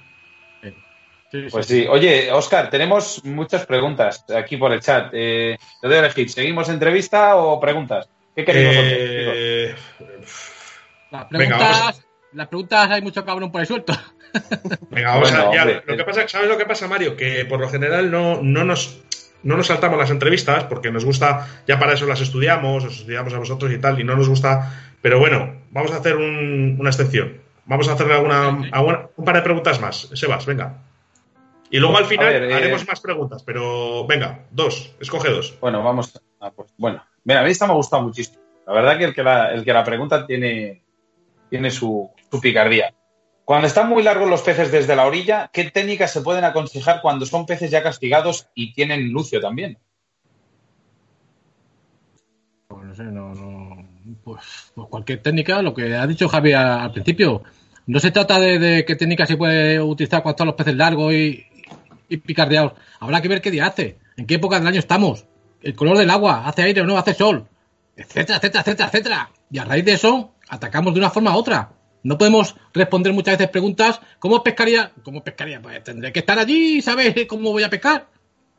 pues 1.51 1.65
sí. 1.65 1.85
Oye, 1.89 2.31
Oscar, 2.31 2.69
tenemos 2.69 3.23
muchas 3.23 3.65
preguntas 3.65 4.25
aquí 4.35 4.57
por 4.57 4.71
el 4.71 4.81
chat. 4.81 5.09
Eh, 5.13 5.57
te 5.81 5.87
doy 5.87 5.97
a 5.97 5.99
elegir, 5.99 6.29
¿seguimos 6.29 6.69
entrevista 6.69 7.35
o 7.35 7.59
preguntas? 7.59 8.09
¿Qué 8.35 8.45
queréis 8.45 8.77
eh... 8.77 9.75
Las 11.11 11.25
preguntas, 11.25 12.04
las 12.35 12.47
preguntas 12.47 12.89
hay 12.91 13.01
mucho 13.01 13.25
cabrón 13.25 13.51
por 13.51 13.61
ahí 13.61 13.67
suelto. 13.67 13.93
Venga, 14.91 15.13
vamos 15.13 15.31
a, 15.31 15.53
ya, 15.53 15.65
lo 15.65 15.97
que 15.97 16.03
pasa, 16.03 16.27
¿sabes 16.27 16.49
lo 16.49 16.57
que 16.57 16.65
pasa, 16.65 16.87
Mario? 16.87 17.15
Que 17.15 17.45
por 17.45 17.59
lo 17.59 17.69
general 17.69 18.11
no, 18.11 18.41
no 18.41 18.63
nos 18.63 19.01
no 19.43 19.55
nos 19.55 19.67
saltamos 19.67 19.99
las 19.99 20.09
entrevistas 20.09 20.63
porque 20.65 20.91
nos 20.91 21.05
gusta, 21.05 21.47
ya 21.67 21.79
para 21.79 21.93
eso 21.93 22.07
las 22.07 22.19
estudiamos, 22.19 22.83
os 22.83 22.99
estudiamos 22.99 23.33
a 23.33 23.37
vosotros 23.37 23.71
y 23.71 23.77
tal, 23.77 23.99
y 23.99 24.03
no 24.03 24.15
nos 24.15 24.27
gusta. 24.27 24.93
Pero 25.01 25.19
bueno, 25.19 25.61
vamos 25.69 25.91
a 25.91 25.97
hacer 25.97 26.15
una 26.15 26.89
excepción. 26.89 27.41
Vamos 27.65 27.87
a 27.87 27.93
hacerle 27.93 28.15
alguna, 28.15 28.49
un 29.15 29.25
par 29.25 29.35
de 29.35 29.41
preguntas 29.43 29.79
más. 29.79 30.09
Sebas, 30.13 30.47
venga. 30.47 30.81
Y 31.69 31.77
luego 31.77 31.97
al 31.97 32.05
final 32.05 32.33
eh, 32.33 32.53
haremos 32.53 32.87
más 32.87 32.99
preguntas, 32.99 33.43
pero 33.43 34.05
venga, 34.07 34.45
dos, 34.49 34.95
escoge 34.99 35.29
dos. 35.29 35.57
Bueno, 35.59 35.83
vamos. 35.83 36.19
A, 36.39 36.51
pues, 36.51 36.73
bueno, 36.77 37.03
mira, 37.23 37.41
a 37.41 37.43
mí 37.43 37.51
esta 37.51 37.67
me 37.67 37.73
ha 37.73 37.75
gustado 37.75 38.01
muchísimo. 38.01 38.39
La 38.65 38.73
verdad 38.73 38.97
que 38.97 39.03
el 39.05 39.13
que 39.13 39.23
la, 39.23 39.53
el 39.53 39.63
que 39.63 39.73
la 39.73 39.83
pregunta 39.83 40.25
tiene, 40.25 40.84
tiene 41.49 41.71
su, 41.71 42.11
picardía. 42.41 42.93
Cuando 43.45 43.67
están 43.67 43.89
muy 43.89 44.03
largos 44.03 44.29
los 44.29 44.41
peces 44.41 44.71
desde 44.71 44.95
la 44.95 45.05
orilla, 45.05 45.49
¿qué 45.53 45.65
técnicas 45.65 46.11
se 46.11 46.21
pueden 46.21 46.43
aconsejar 46.43 47.01
cuando 47.01 47.25
son 47.25 47.45
peces 47.45 47.71
ya 47.71 47.83
castigados 47.83 48.49
y 48.55 48.73
tienen 48.73 49.11
lucio 49.11 49.39
también? 49.39 49.77
Pues 52.67 52.85
no 52.85 52.95
sé, 52.95 53.03
no, 53.03 53.33
no. 53.35 53.87
Pues, 54.23 54.71
pues 54.73 54.87
cualquier 54.89 55.21
técnica, 55.21 55.61
lo 55.61 55.73
que 55.73 55.95
ha 55.95 56.07
dicho 56.07 56.27
Javi 56.27 56.53
al, 56.53 56.91
principio. 56.91 57.43
No 57.87 57.99
se 57.99 58.11
trata 58.11 58.39
de, 58.39 58.83
qué 58.85 58.95
técnica 58.95 59.27
se 59.27 59.37
puede 59.37 59.79
utilizar 59.79 60.23
cuando 60.23 60.35
están 60.35 60.47
los 60.47 60.55
peces 60.55 60.75
largos 60.75 61.13
y, 61.13 61.45
y 62.09 62.17
picardeados. 62.17 62.73
Habrá 62.99 63.21
que 63.21 63.27
ver 63.27 63.41
qué 63.41 63.51
día 63.51 63.67
hace, 63.67 63.99
en 64.17 64.25
qué 64.25 64.35
época 64.35 64.57
del 64.57 64.67
año 64.67 64.79
estamos, 64.79 65.25
el 65.61 65.75
color 65.75 65.97
del 65.97 66.09
agua, 66.09 66.47
hace 66.47 66.63
aire 66.63 66.81
o 66.81 66.85
no, 66.85 66.97
hace 66.97 67.13
sol, 67.13 67.47
etcétera, 67.95 68.37
etcétera, 68.37 68.61
etcétera, 68.61 68.89
etcétera. 68.89 69.31
Y 69.51 69.57
a 69.57 69.65
raíz 69.65 69.85
de 69.85 69.93
eso, 69.93 70.34
atacamos 70.49 70.93
de 70.93 70.99
una 70.99 71.09
forma 71.09 71.35
u 71.35 71.39
otra. 71.39 71.71
No 72.03 72.17
podemos 72.17 72.55
responder 72.73 73.13
muchas 73.13 73.37
veces 73.37 73.49
preguntas, 73.49 73.99
¿cómo 74.19 74.43
pescaría? 74.43 74.91
¿Cómo 75.03 75.23
pescaría? 75.23 75.61
Pues 75.61 75.83
tendré 75.83 76.13
que 76.13 76.19
estar 76.19 76.37
allí 76.37 76.77
y 76.77 76.81
saber 76.81 77.25
cómo 77.27 77.51
voy 77.51 77.63
a 77.63 77.69
pescar. 77.69 78.07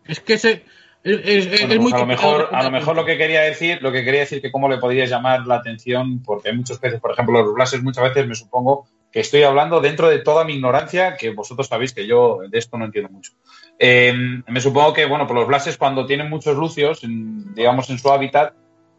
Es 0.04 0.20
que 0.20 0.38
se, 0.38 0.64
es, 1.06 1.46
pues 1.46 1.78
muy 1.78 1.92
a 1.92 1.98
lo 1.98 2.06
mejor 2.06 2.48
a 2.50 2.64
lo 2.64 2.70
mejor 2.70 2.96
lo 2.96 3.04
que 3.04 3.16
quería 3.16 3.42
decir 3.42 3.80
lo 3.80 3.92
que 3.92 4.04
quería 4.04 4.20
decir 4.20 4.42
que 4.42 4.50
cómo 4.50 4.68
le 4.68 4.78
podrías 4.78 5.08
llamar 5.08 5.46
la 5.46 5.56
atención 5.56 6.22
porque 6.24 6.48
hay 6.48 6.56
muchos 6.56 6.78
peces 6.78 7.00
por 7.00 7.12
ejemplo 7.12 7.42
los 7.42 7.54
blases 7.54 7.82
muchas 7.82 8.04
veces 8.04 8.26
me 8.26 8.34
supongo 8.34 8.88
que 9.12 9.20
estoy 9.20 9.44
hablando 9.44 9.80
dentro 9.80 10.08
de 10.08 10.18
toda 10.18 10.44
mi 10.44 10.54
ignorancia 10.54 11.16
que 11.16 11.30
vosotros 11.30 11.68
sabéis 11.68 11.92
que 11.92 12.08
yo 12.08 12.40
de 12.48 12.58
esto 12.58 12.76
no 12.76 12.86
entiendo 12.86 13.10
mucho 13.10 13.32
eh, 13.78 14.12
me 14.48 14.60
supongo 14.60 14.92
que 14.92 15.06
bueno 15.06 15.28
pues 15.28 15.38
los 15.38 15.46
blases 15.46 15.76
cuando 15.76 16.06
tienen 16.06 16.28
muchos 16.28 16.56
lucios 16.56 17.02
digamos 17.02 17.88
en 17.88 17.98
su 18.00 18.10
hábitat 18.10 18.54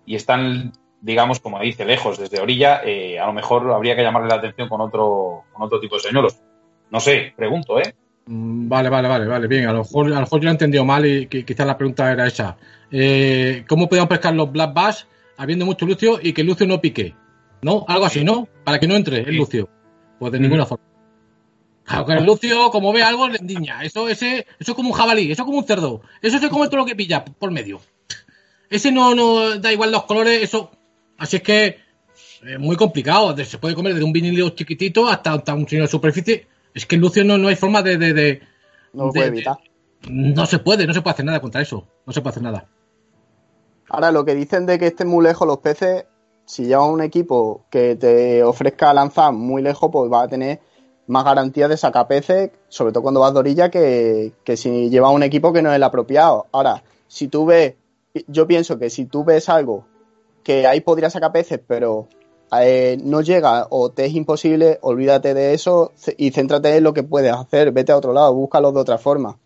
y 0.06 0.16
están 0.16 0.72
digamos, 1.02 1.40
como 1.40 1.60
dice, 1.60 1.86
lejos, 1.86 2.18
desde 2.18 2.40
orilla, 2.40 2.82
eh, 2.84 3.20
a 3.20 3.26
lo 3.28 3.34
mejor 3.34 3.72
habría 3.72 3.96
que 3.96 4.04
llamarle 4.04 4.30
la 4.30 4.36
atención 4.36 4.68
con 4.68 4.82
otro, 4.82 5.44
con 5.54 5.64
otro 5.64 5.80
tipo 5.80 5.96
de 5.96 6.02
señuelos. 6.02 6.40
No 6.90 7.00
sé, 7.00 7.34
pregunto, 7.36 7.80
¿eh? 7.80 7.94
Mm, 8.26 8.68
vale, 8.68 8.90
vale, 8.90 9.08
vale, 9.08 9.26
vale, 9.26 9.48
bien. 9.48 9.68
A 9.68 9.74
lo 9.74 9.80
mejor, 9.80 10.08
a 10.08 10.10
lo 10.10 10.20
mejor 10.22 10.40
yo 10.40 10.46
lo 10.46 10.50
he 10.50 10.52
entendido 10.52 10.86
mal 10.86 11.06
y 11.06 11.28
quizás 11.28 11.68
la 11.68 11.78
pregunta 11.78 12.12
era 12.12 12.28
esa. 12.28 12.58
Eh, 12.92 13.64
¿Cómo 13.68 13.88
podemos 13.88 14.10
pescar 14.10 14.34
los 14.34 14.52
black 14.52 14.74
bass 14.74 15.08
habiendo 15.38 15.66
mucho 15.66 15.86
lucio 15.86 16.20
y 16.22 16.34
que 16.34 16.42
el 16.42 16.48
lucio 16.48 16.68
no 16.68 16.82
pique? 16.82 17.16
¿No? 17.62 17.86
Algo 17.88 18.06
así, 18.06 18.24
¿no? 18.24 18.48
Para 18.64 18.80
que 18.80 18.88
no 18.88 18.96
entre 18.96 19.22
el 19.22 19.36
lucio. 19.36 19.70
Pues 20.20 20.32
de 20.32 20.40
ninguna 20.40 20.66
forma. 20.66 20.84
Claro, 21.84 22.20
el 22.20 22.26
lucio, 22.26 22.70
como 22.70 22.92
ve 22.92 23.02
algo, 23.02 23.30
le 23.30 23.38
endiña. 23.38 23.82
Eso, 23.82 24.10
ese, 24.10 24.46
eso 24.60 24.72
es 24.72 24.74
como 24.74 24.90
un 24.90 24.96
jabalí, 24.96 25.32
eso 25.32 25.44
es 25.44 25.46
como 25.46 25.58
un 25.58 25.64
cerdo. 25.64 26.02
Eso 26.22 26.38
se 26.38 26.50
come 26.50 26.68
todo 26.68 26.78
lo 26.78 26.86
que 26.86 26.96
pilla 26.96 27.24
por 27.24 27.52
medio. 27.52 27.80
Ese 28.70 28.92
no, 28.92 29.16
no 29.16 29.58
da 29.58 29.72
igual 29.72 29.94
los 29.94 30.04
colores, 30.04 30.44
eso 30.44 30.72
Así 31.18 31.38
es 31.38 31.44
que 31.44 31.78
es 32.46 32.60
muy 32.60 32.76
complicado. 32.76 33.36
Se 33.38 33.58
puede 33.58 33.76
comer 33.76 33.94
desde 33.94 34.06
un 34.06 34.14
vinilo 34.14 34.50
chiquitito 34.50 35.08
hasta, 35.08 35.34
un 35.54 35.68
señor 35.68 35.86
de 35.86 35.92
superficie. 35.92 36.48
Es 36.74 36.86
que 36.86 36.98
Lucio 36.98 37.24
no, 37.24 37.38
no 37.38 37.48
hay 37.48 37.56
forma 37.56 37.82
de. 37.82 37.98
de, 37.98 38.42
no 38.94 39.08
lo 39.08 39.12
puede 39.12 39.28
evitar. 39.28 39.58
no 40.10 40.46
se 40.46 40.60
puede, 40.60 40.86
no 40.86 40.94
se 40.94 41.02
puede 41.02 41.14
hacer 41.14 41.26
nada 41.26 41.40
contra 41.40 41.62
eso. 41.62 41.88
No 42.06 42.14
se 42.14 42.22
puede 42.22 42.32
hacer 42.32 42.44
nada. 42.44 42.68
Ahora, 43.90 44.12
lo 44.12 44.26
que 44.26 44.36
dicen 44.36 44.66
de 44.66 44.78
que 44.78 44.88
estén 44.88 45.08
muy 45.08 45.24
lejos 45.24 45.48
los 45.48 45.60
peces, 45.60 46.06
si 46.46 46.66
llevas 46.66 46.90
un 46.90 47.02
equipo 47.02 47.66
que 47.70 47.96
te 47.96 48.44
ofrezca 48.44 48.94
lanzar 48.94 49.34
muy 49.34 49.62
lejos, 49.62 49.90
pues 49.92 50.12
va 50.12 50.24
a 50.24 50.28
tener 50.28 50.60
más 51.08 51.24
garantía 51.24 51.70
de 51.70 51.78
sacar 51.78 52.08
peces, 52.08 52.52
sobre 52.68 52.92
todo 52.92 53.02
cuando 53.02 53.22
vas 53.22 53.34
de 53.34 53.40
orilla, 53.40 53.72
que, 53.72 54.34
que 54.44 54.58
si 54.58 54.90
llevas 54.90 55.14
un 55.14 55.24
equipo 55.24 55.54
que 55.54 55.62
no 55.62 55.70
es 55.70 55.78
el 55.78 55.84
apropiado. 55.84 56.48
Ahora, 56.52 56.84
si 57.08 57.30
tú 57.30 57.46
ves, 57.46 57.76
yo 58.28 58.46
pienso 58.46 58.78
que 58.78 58.90
si 58.90 59.06
tú 59.06 59.24
ves 59.24 59.48
algo 59.48 59.86
que 60.48 60.66
ahí 60.66 60.80
podría 60.80 61.10
sacar 61.10 61.34
peces, 61.34 61.60
pero 61.68 62.08
eh, 62.58 62.98
no 63.04 63.20
llega 63.20 63.68
o 63.70 63.92
te 63.92 64.06
es 64.06 64.16
imposible, 64.16 64.80
olvídate 64.82 65.34
de 65.34 65.54
eso 65.54 65.92
y 66.18 66.32
céntrate 66.32 66.78
en 66.78 66.86
lo 66.86 66.94
que 66.94 67.04
puedes 67.04 67.34
hacer. 67.34 67.74
Vete 67.74 67.92
a 67.92 67.98
otro 67.98 68.14
lado, 68.14 68.34
búscalo 68.34 68.72
de 68.72 68.80
otra 68.80 68.98
forma. 68.98 69.38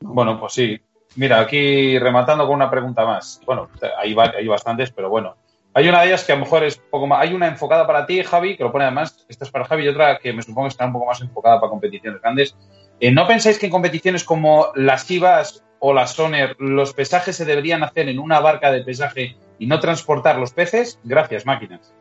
Bueno, 0.00 0.40
pues 0.40 0.54
sí. 0.54 0.80
Mira, 1.16 1.38
aquí 1.38 1.98
rematando 1.98 2.46
con 2.46 2.54
una 2.54 2.70
pregunta 2.70 3.04
más. 3.04 3.42
Bueno, 3.44 3.68
hay, 3.98 4.16
hay 4.18 4.48
bastantes, 4.48 4.90
pero 4.90 5.10
bueno. 5.10 5.36
Hay 5.74 5.86
una 5.86 6.00
de 6.00 6.06
ellas 6.06 6.24
que 6.24 6.32
a 6.32 6.36
lo 6.36 6.40
mejor 6.40 6.64
es 6.64 6.78
poco 6.78 7.06
más. 7.06 7.20
Hay 7.20 7.34
una 7.34 7.46
enfocada 7.46 7.86
para 7.86 8.06
ti, 8.06 8.22
Javi, 8.22 8.56
que 8.56 8.64
lo 8.64 8.72
pone 8.72 8.84
además. 8.84 9.26
Esta 9.28 9.44
es 9.44 9.50
para 9.50 9.66
Javi 9.66 9.84
y 9.84 9.88
otra 9.88 10.18
que 10.18 10.32
me 10.32 10.40
supongo 10.40 10.68
que 10.68 10.70
está 10.70 10.86
un 10.86 10.94
poco 10.94 11.04
más 11.04 11.20
enfocada 11.20 11.60
para 11.60 11.68
competiciones 11.68 12.22
grandes. 12.22 12.56
Eh, 13.00 13.10
¿No 13.10 13.26
pensáis 13.26 13.58
que 13.58 13.66
en 13.66 13.72
competiciones 13.72 14.24
como 14.24 14.68
las 14.74 15.06
Chivas 15.06 15.62
o 15.80 15.94
la 15.94 16.06
Soner, 16.06 16.56
los 16.58 16.92
pesajes 16.92 17.34
se 17.34 17.44
deberían 17.44 17.82
hacer 17.82 18.08
en 18.08 18.18
una 18.18 18.38
barca 18.38 18.70
de 18.70 18.84
pesaje 18.84 19.36
y 19.58 19.66
no 19.66 19.80
transportar 19.80 20.38
los 20.38 20.52
peces? 20.52 20.98
Gracias, 21.02 21.46
máquinas. 21.46 21.92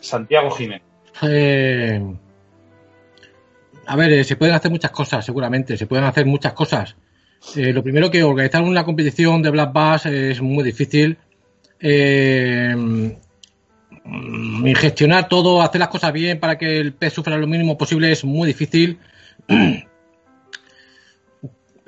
Santiago 0.00 0.50
Jiménez. 0.50 0.82
Eh, 1.22 2.02
a 3.86 3.96
ver, 3.96 4.12
eh, 4.12 4.24
se 4.24 4.36
pueden 4.36 4.54
hacer 4.54 4.70
muchas 4.70 4.90
cosas, 4.90 5.24
seguramente, 5.24 5.76
se 5.76 5.86
pueden 5.86 6.06
hacer 6.06 6.24
muchas 6.24 6.54
cosas. 6.54 6.96
Eh, 7.54 7.72
lo 7.72 7.82
primero 7.82 8.10
que 8.10 8.22
organizar 8.22 8.62
una 8.62 8.84
competición 8.84 9.42
de 9.42 9.50
Black 9.50 9.72
Bass 9.72 10.06
es 10.06 10.40
muy 10.40 10.64
difícil. 10.64 11.18
y 11.82 13.16
gestionar 14.74 15.28
todo, 15.28 15.62
hacer 15.62 15.78
las 15.78 15.88
cosas 15.88 16.12
bien 16.12 16.40
para 16.40 16.58
que 16.58 16.78
el 16.78 16.92
pez 16.92 17.12
sufra 17.12 17.36
lo 17.36 17.46
mínimo 17.46 17.78
posible 17.78 18.12
es 18.12 18.24
muy 18.24 18.46
difícil. 18.46 18.98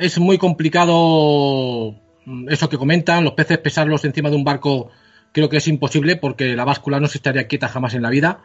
es 0.03 0.19
muy 0.19 0.37
complicado 0.37 1.95
mm, 2.25 2.49
eso 2.49 2.69
que 2.69 2.77
comentan, 2.77 3.25
los 3.25 3.35
peces 3.35 3.59
pesarlos 3.59 4.05
encima 4.05 4.31
de 4.31 4.37
un 4.37 4.45
barco 4.45 4.91
creo 5.31 5.49
que 5.49 5.59
es 5.59 5.69
imposible 5.69 6.17
porque 6.17 6.57
la 6.57 6.65
báscula 6.65 6.99
no 6.99 7.07
se 7.07 7.19
estaría 7.19 7.47
quieta 7.47 7.69
jamás 7.69 7.95
en 7.95 8.03
la 8.03 8.11
vida. 8.11 8.41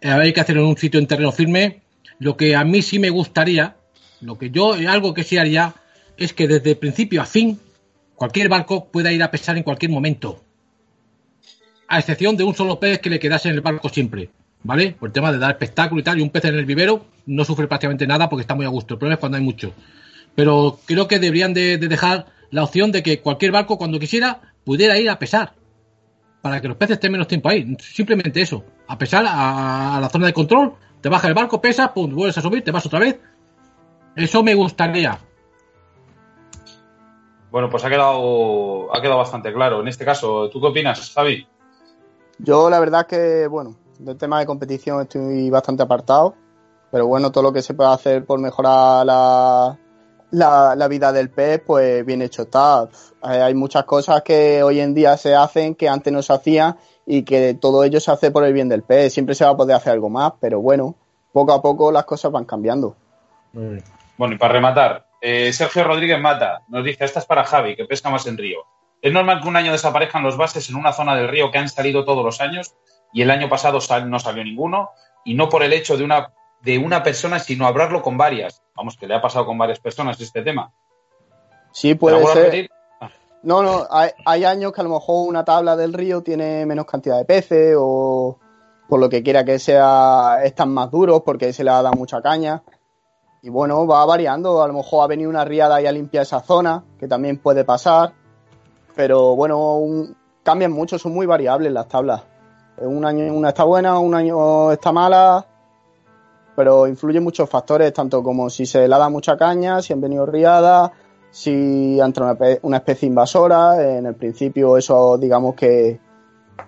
Eh, 0.00 0.08
hay 0.08 0.32
que 0.32 0.40
hacerlo 0.40 0.62
en 0.62 0.68
un 0.68 0.76
sitio 0.76 0.98
en 0.98 1.06
terreno 1.06 1.30
firme. 1.30 1.82
Lo 2.18 2.36
que 2.36 2.56
a 2.56 2.64
mí 2.64 2.80
sí 2.82 2.98
me 2.98 3.10
gustaría, 3.10 3.76
lo 4.20 4.38
que 4.38 4.50
yo, 4.50 4.74
algo 4.88 5.14
que 5.14 5.24
sí 5.24 5.36
haría, 5.36 5.74
es 6.16 6.32
que 6.32 6.48
desde 6.48 6.74
principio 6.74 7.20
a 7.20 7.26
fin 7.26 7.60
cualquier 8.14 8.48
barco 8.48 8.86
pueda 8.86 9.12
ir 9.12 9.22
a 9.22 9.30
pesar 9.30 9.56
en 9.56 9.62
cualquier 9.62 9.90
momento. 9.90 10.42
A 11.88 11.98
excepción 11.98 12.36
de 12.36 12.44
un 12.44 12.54
solo 12.54 12.80
pez 12.80 12.98
que 13.00 13.10
le 13.10 13.18
quedase 13.18 13.48
en 13.50 13.56
el 13.56 13.60
barco 13.60 13.88
siempre. 13.88 14.30
¿Vale? 14.62 14.92
Por 14.98 15.10
el 15.10 15.12
tema 15.12 15.30
de 15.30 15.38
dar 15.38 15.50
espectáculo 15.50 16.00
y 16.00 16.04
tal, 16.04 16.18
y 16.18 16.22
un 16.22 16.30
pez 16.30 16.46
en 16.46 16.54
el 16.54 16.64
vivero 16.64 17.04
no 17.26 17.44
sufre 17.44 17.66
prácticamente 17.66 18.06
nada 18.06 18.30
porque 18.30 18.40
está 18.40 18.54
muy 18.54 18.64
a 18.64 18.70
gusto. 18.70 18.94
El 18.94 18.98
problema 18.98 19.14
es 19.14 19.20
cuando 19.20 19.36
hay 19.36 19.44
mucho 19.44 19.74
pero 20.34 20.78
creo 20.86 21.08
que 21.08 21.18
deberían 21.18 21.54
de, 21.54 21.78
dejar 21.78 22.26
la 22.50 22.64
opción 22.64 22.92
de 22.92 23.02
que 23.02 23.20
cualquier 23.20 23.52
barco 23.52 23.78
cuando 23.78 23.98
quisiera 23.98 24.40
pudiera 24.64 24.98
ir 24.98 25.10
a 25.10 25.18
pesar 25.18 25.54
para 26.42 26.60
que 26.60 26.68
los 26.68 26.76
peces 26.76 26.94
estén 26.94 27.12
menos 27.12 27.26
tiempo 27.26 27.48
ahí. 27.48 27.76
Simplemente 27.80 28.42
eso, 28.42 28.64
a 28.86 28.98
pesar 28.98 29.24
a, 29.26 29.98
la 30.00 30.08
zona 30.10 30.26
de 30.26 30.34
control, 30.34 30.74
te 31.00 31.08
baja 31.08 31.28
el 31.28 31.34
barco, 31.34 31.60
pesa, 31.60 31.94
pum, 31.94 32.14
vuelves 32.14 32.36
a 32.36 32.42
subir, 32.42 32.62
te 32.62 32.70
vas 32.70 32.84
otra 32.84 32.98
vez. 32.98 33.18
Eso 34.14 34.42
me 34.42 34.54
gustaría. 34.54 35.18
Bueno, 37.50 37.70
pues 37.70 37.84
ha 37.84 37.88
quedado, 37.88 38.94
ha 38.94 39.00
quedado 39.00 39.18
bastante 39.18 39.52
claro. 39.52 39.80
En 39.80 39.88
este 39.88 40.04
caso, 40.04 40.50
¿tú 40.50 40.60
qué 40.60 40.66
opinas, 40.66 41.12
Javi? 41.14 41.46
Yo 42.38 42.68
la 42.68 42.80
verdad 42.80 43.06
que, 43.06 43.46
bueno, 43.46 43.76
del 43.98 44.16
tema 44.16 44.40
de 44.40 44.46
competición 44.46 45.02
estoy 45.02 45.50
bastante 45.50 45.82
apartado, 45.82 46.34
pero 46.90 47.06
bueno, 47.06 47.30
todo 47.32 47.44
lo 47.44 47.52
que 47.52 47.62
se 47.62 47.74
puede 47.74 47.90
hacer 47.90 48.24
por 48.24 48.40
mejorar 48.40 49.06
la, 49.06 49.78
la, 50.34 50.88
vida 50.88 51.12
del 51.12 51.30
pez, 51.30 51.62
pues 51.64 52.04
bien 52.04 52.22
hecho 52.22 52.42
está. 52.42 52.88
Hay 53.22 53.54
muchas 53.54 53.84
cosas 53.84 54.22
que 54.22 54.62
hoy 54.62 54.80
en 54.80 54.94
día 54.94 55.16
se 55.16 55.34
hacen 55.34 55.74
que 55.74 55.88
antes 55.88 56.12
no 56.12 56.22
se 56.22 56.32
hacían 56.32 56.76
y 57.06 57.22
que 57.22 57.54
todo 57.54 57.84
ello 57.84 58.00
se 58.00 58.10
hace 58.10 58.30
por 58.30 58.44
el 58.44 58.52
bien 58.52 58.68
del 58.68 58.82
pez. 58.82 59.12
Siempre 59.12 59.34
se 59.34 59.44
va 59.44 59.52
a 59.52 59.56
poder 59.56 59.76
hacer 59.76 59.92
algo 59.92 60.10
más, 60.10 60.32
pero 60.40 60.60
bueno, 60.60 60.94
poco 61.32 61.52
a 61.52 61.62
poco 61.62 61.92
las 61.92 62.04
cosas 62.04 62.32
van 62.32 62.44
cambiando. 62.44 62.96
Bueno, 63.52 64.34
y 64.34 64.38
para 64.38 64.52
rematar, 64.52 65.06
eh, 65.20 65.52
Sergio 65.52 65.84
Rodríguez 65.84 66.20
Mata 66.20 66.62
nos 66.68 66.84
dice, 66.84 67.04
esta 67.04 67.20
es 67.20 67.26
para 67.26 67.44
Javi, 67.44 67.76
que 67.76 67.84
pesca 67.84 68.10
más 68.10 68.26
en 68.26 68.36
río. 68.36 68.58
¿Es 69.00 69.12
normal 69.12 69.40
que 69.42 69.48
un 69.48 69.56
año 69.56 69.72
desaparezcan 69.72 70.22
los 70.22 70.36
bases 70.36 70.68
en 70.70 70.76
una 70.76 70.92
zona 70.92 71.14
del 71.14 71.28
río 71.28 71.50
que 71.50 71.58
han 71.58 71.68
salido 71.68 72.04
todos 72.04 72.24
los 72.24 72.40
años 72.40 72.74
y 73.12 73.22
el 73.22 73.30
año 73.30 73.48
pasado 73.48 73.78
no 74.06 74.18
salió 74.18 74.42
ninguno? 74.42 74.90
Y 75.24 75.34
no 75.34 75.48
por 75.48 75.62
el 75.62 75.72
hecho 75.72 75.96
de 75.96 76.04
una 76.04 76.32
de 76.64 76.78
una 76.78 77.02
persona, 77.02 77.38
sino 77.38 77.66
hablarlo 77.66 78.02
con 78.02 78.16
varias. 78.16 78.62
Vamos, 78.74 78.96
que 78.96 79.06
le 79.06 79.14
ha 79.14 79.22
pasado 79.22 79.46
con 79.46 79.58
varias 79.58 79.80
personas 79.80 80.20
este 80.20 80.42
tema. 80.42 80.72
Sí, 81.72 81.94
puede 81.94 82.24
ser. 82.26 82.70
Ah. 83.00 83.10
No, 83.42 83.62
no, 83.62 83.86
hay, 83.90 84.44
años 84.44 84.72
que 84.72 84.80
a 84.80 84.84
lo 84.84 84.90
mejor 84.90 85.28
una 85.28 85.44
tabla 85.44 85.76
del 85.76 85.92
río 85.92 86.22
tiene 86.22 86.64
menos 86.64 86.86
cantidad 86.86 87.18
de 87.18 87.24
peces 87.24 87.76
o 87.78 88.38
por 88.88 89.00
lo 89.00 89.08
que 89.08 89.22
quiera 89.22 89.44
que 89.44 89.58
sea, 89.58 90.38
están 90.44 90.70
más 90.70 90.90
duros 90.90 91.22
porque 91.24 91.52
se 91.52 91.64
le 91.64 91.70
ha 91.70 91.82
dado 91.82 91.94
mucha 91.94 92.22
caña. 92.22 92.62
Y 93.42 93.50
bueno, 93.50 93.86
va 93.86 94.06
variando. 94.06 94.62
A 94.62 94.68
lo 94.68 94.74
mejor 94.74 95.04
ha 95.04 95.06
venido 95.06 95.28
una 95.28 95.44
riada 95.44 95.80
y 95.82 95.86
ha 95.86 95.92
limpiado 95.92 96.22
esa 96.22 96.40
zona, 96.40 96.84
que 96.98 97.06
también 97.06 97.38
puede 97.38 97.64
pasar. 97.64 98.14
Pero 98.96 99.36
bueno, 99.36 99.80
cambian 100.42 100.72
mucho, 100.72 100.98
son 100.98 101.12
muy 101.12 101.26
variables 101.26 101.72
las 101.72 101.88
tablas. 101.88 102.22
Un 102.78 103.04
año 103.04 103.32
una 103.34 103.50
está 103.50 103.64
buena, 103.64 103.98
un 103.98 104.14
año 104.14 104.72
está 104.72 104.92
mala. 104.92 105.46
Pero 106.56 106.86
influyen 106.86 107.22
muchos 107.22 107.48
factores, 107.50 107.92
tanto 107.92 108.22
como 108.22 108.48
si 108.48 108.66
se 108.66 108.86
le 108.86 108.94
ha 108.94 108.98
dado 108.98 109.10
mucha 109.10 109.36
caña, 109.36 109.82
si 109.82 109.92
han 109.92 110.00
venido 110.00 110.24
riadas, 110.24 110.92
si 111.30 111.98
entra 112.00 112.36
una, 112.62 112.76
especie 112.76 113.08
invasora, 113.08 113.98
en 113.98 114.06
el 114.06 114.14
principio 114.14 114.76
eso 114.76 115.18
digamos 115.18 115.56
que 115.56 115.98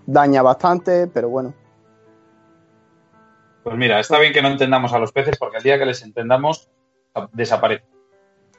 daña 0.05 0.43
bastante, 0.43 1.07
pero 1.07 1.28
bueno. 1.28 1.55
Pues 3.62 3.76
mira, 3.76 4.01
está 4.01 4.18
bien 4.18 4.32
que 4.32 4.43
no 4.43 4.49
entendamos 4.49 4.93
a 4.93 4.99
los 4.99 5.12
peces 5.12 5.37
porque 5.39 5.59
el 5.59 5.62
día 5.62 5.78
que 5.78 5.87
les 5.87 6.03
entendamos 6.03 6.68
desaparecen. 7.32 7.87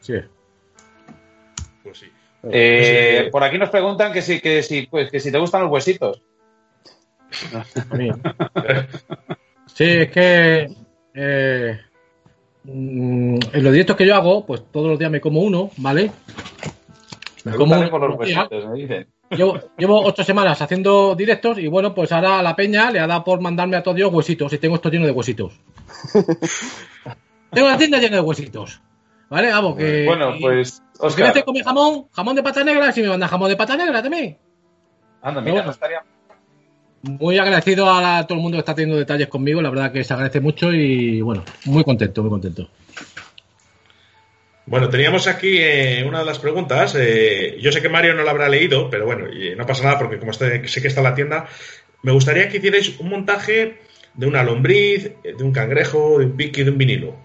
sí. 0.00 0.14
Pues 1.82 1.98
sí. 1.98 2.12
Eh, 2.50 3.28
por 3.30 3.44
aquí 3.44 3.56
nos 3.56 3.70
preguntan 3.70 4.12
que 4.12 4.20
si, 4.20 4.40
que 4.40 4.62
si, 4.62 4.86
pues, 4.86 5.10
que 5.10 5.20
si 5.20 5.30
te 5.32 5.38
gustan 5.38 5.62
los 5.62 5.70
huesitos. 5.70 6.22
Sí, 9.74 9.84
es 9.84 10.10
que 10.10 10.68
eh, 11.14 11.80
Mm, 12.64 13.38
en 13.52 13.64
los 13.64 13.72
directos 13.72 13.96
que 13.96 14.06
yo 14.06 14.14
hago, 14.14 14.46
pues 14.46 14.62
todos 14.70 14.88
los 14.88 14.98
días 14.98 15.10
me 15.10 15.20
como 15.20 15.40
uno, 15.40 15.70
¿vale? 15.78 16.12
Me 17.44 17.56
como 17.56 17.90
por 17.90 18.08
los 18.08 18.18
huesitos, 18.18 18.68
me 18.68 18.78
dicen. 18.78 19.08
Llevo, 19.30 20.04
ocho 20.04 20.22
semanas 20.22 20.60
haciendo 20.60 21.14
directos 21.14 21.58
y 21.58 21.66
bueno, 21.66 21.94
pues 21.94 22.12
ahora 22.12 22.38
a 22.38 22.42
la 22.42 22.54
peña 22.54 22.90
le 22.90 23.00
ha 23.00 23.06
dado 23.06 23.24
por 23.24 23.40
mandarme 23.40 23.76
a 23.76 23.82
todos 23.82 23.96
Dios 23.96 24.12
huesitos 24.12 24.52
y 24.52 24.58
tengo 24.58 24.76
esto 24.76 24.90
lleno 24.90 25.06
de 25.06 25.12
huesitos. 25.12 25.58
tengo 27.50 27.68
la 27.68 27.78
tienda 27.78 27.98
llena 27.98 28.16
de 28.16 28.22
huesitos. 28.22 28.80
¿Vale? 29.30 29.50
Vamos, 29.50 29.76
que. 29.76 30.04
Bueno, 30.04 30.34
pues. 30.38 30.82
Oscar. 30.98 31.32
te 31.32 31.42
come 31.42 31.64
jamón, 31.64 32.06
jamón 32.12 32.36
de 32.36 32.42
pata 32.42 32.62
negra, 32.62 32.92
si 32.92 33.02
me 33.02 33.08
manda 33.08 33.26
jamón 33.26 33.48
de 33.48 33.56
pata 33.56 33.76
negra 33.76 34.02
también. 34.02 34.38
Anda, 35.22 35.40
mira, 35.40 35.64
no 35.64 35.70
estaría 35.70 36.04
muy 37.02 37.38
agradecido 37.38 37.90
a, 37.90 38.26
todo 38.26 38.38
el 38.38 38.42
mundo 38.42 38.56
que 38.56 38.60
está 38.60 38.74
teniendo 38.74 38.98
detalles 38.98 39.28
conmigo, 39.28 39.60
la 39.60 39.70
verdad 39.70 39.92
que 39.92 40.04
se 40.04 40.12
agradece 40.12 40.40
mucho 40.40 40.72
y 40.72 41.20
bueno, 41.20 41.44
muy 41.66 41.84
contento, 41.84 42.22
muy 42.22 42.30
contento. 42.30 42.68
Bueno, 44.64 44.88
teníamos 44.88 45.26
aquí 45.26 45.58
eh, 45.58 46.04
una 46.06 46.20
de 46.20 46.24
las 46.24 46.38
preguntas. 46.38 46.94
Eh, 46.96 47.58
yo 47.60 47.72
sé 47.72 47.82
que 47.82 47.88
Mario 47.88 48.14
no 48.14 48.22
la 48.22 48.30
habrá 48.30 48.48
leído, 48.48 48.88
pero 48.88 49.04
bueno, 49.04 49.26
no 49.56 49.66
pasa 49.66 49.82
nada 49.82 49.98
porque 49.98 50.18
como 50.18 50.32
sé 50.32 50.62
que 50.62 50.88
está 50.88 51.00
en 51.00 51.04
la 51.04 51.14
tienda, 51.14 51.46
me 52.02 52.12
gustaría 52.12 52.48
que 52.48 52.58
hicierais 52.58 52.98
un 53.00 53.08
montaje 53.08 53.78
de 54.14 54.26
una 54.26 54.42
lombriz, 54.44 55.12
de 55.22 55.42
un 55.42 55.52
cangrejo, 55.52 56.18
de 56.18 56.26
un 56.26 56.36
piqui, 56.36 56.62
de 56.62 56.70
un 56.70 56.78
vinilo. 56.78 57.16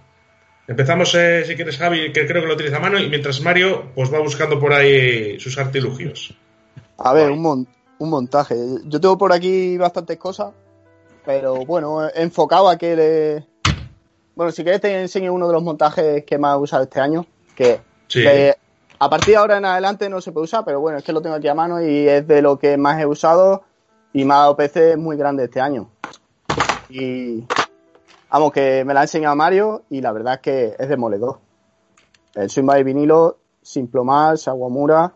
Empezamos, 0.67 1.13
eh, 1.15 1.43
si 1.45 1.55
quieres, 1.55 1.77
Javi, 1.77 2.11
que 2.11 2.27
creo 2.27 2.41
que 2.41 2.47
lo 2.47 2.55
utiliza 2.55 2.77
a 2.77 2.81
mano, 2.81 2.99
y 2.99 3.07
mientras 3.07 3.39
Mario 3.41 3.91
pues 3.95 4.13
va 4.13 4.19
buscando 4.19 4.59
por 4.59 4.73
ahí 4.73 5.39
sus 5.39 5.57
artilugios. 5.57 6.33
A 6.97 7.13
ver, 7.13 7.31
un, 7.31 7.41
montón 7.41 7.76
un 7.99 8.09
montaje. 8.09 8.55
Yo 8.85 8.99
tengo 8.99 9.17
por 9.17 9.33
aquí 9.33 9.77
bastantes 9.77 10.17
cosas, 10.17 10.53
pero 11.25 11.65
bueno, 11.65 12.07
enfocado 12.13 12.69
a 12.69 12.77
que 12.77 12.95
le... 12.95 13.47
Bueno, 14.35 14.51
si 14.51 14.63
quieres 14.63 14.81
te 14.81 15.01
enseño 15.01 15.33
uno 15.33 15.47
de 15.47 15.53
los 15.53 15.63
montajes 15.63 16.23
que 16.25 16.37
más 16.37 16.55
he 16.55 16.59
usado 16.59 16.83
este 16.83 16.99
año, 16.99 17.25
que, 17.55 17.81
a 18.99 19.09
partir 19.09 19.33
de 19.33 19.37
ahora 19.37 19.57
en 19.57 19.65
adelante 19.65 20.09
no 20.09 20.21
se 20.21 20.31
puede 20.31 20.45
usar, 20.45 20.63
pero 20.63 20.79
bueno, 20.79 20.99
es 20.99 21.03
que 21.03 21.11
lo 21.11 21.21
tengo 21.21 21.35
aquí 21.35 21.47
a 21.47 21.55
mano 21.55 21.81
y 21.81 22.07
es 22.07 22.27
de 22.27 22.41
lo 22.41 22.59
que 22.59 22.77
más 22.77 23.01
he 23.01 23.05
usado 23.05 23.63
y 24.13 24.25
me 24.25 24.33
ha 24.35 24.37
dado 24.37 24.55
PC 24.55 24.95
muy 24.95 25.17
grande 25.17 25.45
este 25.45 25.59
año. 25.59 25.89
Y 26.89 27.45
vamos, 28.29 28.51
que 28.51 28.85
me 28.85 28.93
la 28.93 29.01
ha 29.01 29.03
enseñado 29.03 29.35
Mario 29.35 29.83
y 29.89 30.01
la 30.01 30.11
verdad 30.11 30.35
es 30.35 30.39
que 30.41 30.75
es 30.77 30.87
demoledor. 30.87 31.39
El 32.35 32.49
Swingbite 32.49 32.83
vinilo, 32.83 33.37
sin 33.63 33.87
plomar, 33.87 34.37
aguamura, 34.45 35.13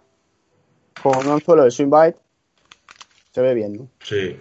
con 1.01 1.17
un 1.27 1.34
anzuelo 1.34 1.63
de 1.63 1.71
Swingbite 1.71 2.20
se 3.32 3.41
ve 3.41 3.53
bien, 3.53 3.73
¿no? 3.73 3.88
Sí. 4.03 4.38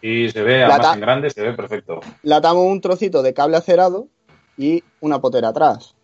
Y 0.00 0.30
se 0.30 0.42
ve, 0.42 0.62
además 0.62 0.94
en 0.94 1.00
grande, 1.00 1.30
se 1.30 1.42
ve 1.42 1.52
perfecto. 1.52 2.00
Le 2.22 2.34
atamos 2.34 2.64
un 2.66 2.80
trocito 2.80 3.22
de 3.22 3.34
cable 3.34 3.56
acerado 3.56 4.06
y 4.56 4.82
una 5.00 5.20
potera 5.20 5.48
atrás. 5.48 5.94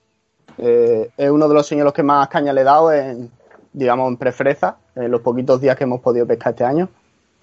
Eh, 0.58 1.10
es 1.16 1.30
uno 1.30 1.48
de 1.48 1.54
los 1.54 1.66
señuelos 1.66 1.92
que 1.92 2.02
más 2.02 2.28
caña 2.28 2.52
le 2.52 2.62
he 2.62 2.64
dado 2.64 2.92
en, 2.92 3.30
digamos, 3.72 4.08
en 4.08 4.16
prefreza, 4.16 4.78
en 4.96 5.10
los 5.10 5.20
poquitos 5.20 5.60
días 5.60 5.76
que 5.76 5.84
hemos 5.84 6.00
podido 6.00 6.26
pescar 6.26 6.52
este 6.52 6.64
año. 6.64 6.88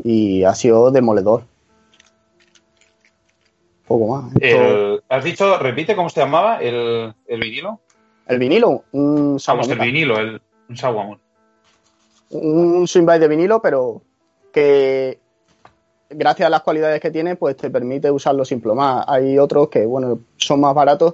Y 0.03 0.43
ha 0.43 0.53
sido 0.53 0.91
demoledor. 0.91 1.43
Poco 3.87 4.15
más. 4.15 4.33
¿Has 5.09 5.23
dicho, 5.23 5.57
repite 5.59 5.95
cómo 5.95 6.09
se 6.09 6.19
llamaba 6.19 6.57
el, 6.57 7.13
vinilo? 7.27 7.79
El 8.27 8.39
vinilo, 8.39 8.83
un 8.91 9.39
Vamos, 9.47 9.69
el 9.69 9.79
vinilo, 9.79 10.19
el, 10.19 10.41
un 10.67 10.75
Sawamura. 10.75 11.19
Un 12.29 12.85
swing 12.87 13.05
de 13.05 13.27
vinilo, 13.29 13.61
pero 13.61 14.01
que 14.57 15.19
gracias 16.09 16.47
a 16.47 16.49
las 16.49 16.61
cualidades 16.63 16.99
que 16.99 17.11
tiene, 17.11 17.35
pues 17.35 17.55
te 17.57 17.69
permite 17.69 18.09
usarlo 18.09 18.43
sin 18.43 18.59
plomar. 18.59 19.05
Hay 19.07 19.37
otros 19.37 19.69
que, 19.69 19.85
bueno, 19.85 20.21
son 20.35 20.61
más 20.61 20.73
baratos, 20.73 21.13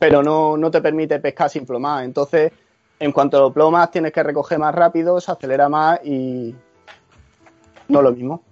pero 0.00 0.20
no, 0.20 0.56
no 0.56 0.68
te 0.68 0.82
permite 0.82 1.20
pescar 1.20 1.48
sin 1.48 1.64
plomar. 1.64 2.02
Entonces, 2.02 2.50
en 2.98 3.12
cuanto 3.12 3.38
lo 3.38 3.52
plomas, 3.52 3.92
tienes 3.92 4.12
que 4.12 4.24
recoger 4.24 4.58
más 4.58 4.74
rápido, 4.74 5.20
se 5.20 5.30
acelera 5.30 5.68
más 5.68 6.00
y 6.04 6.56
no 7.86 8.02
lo 8.02 8.10
mismo. 8.10 8.42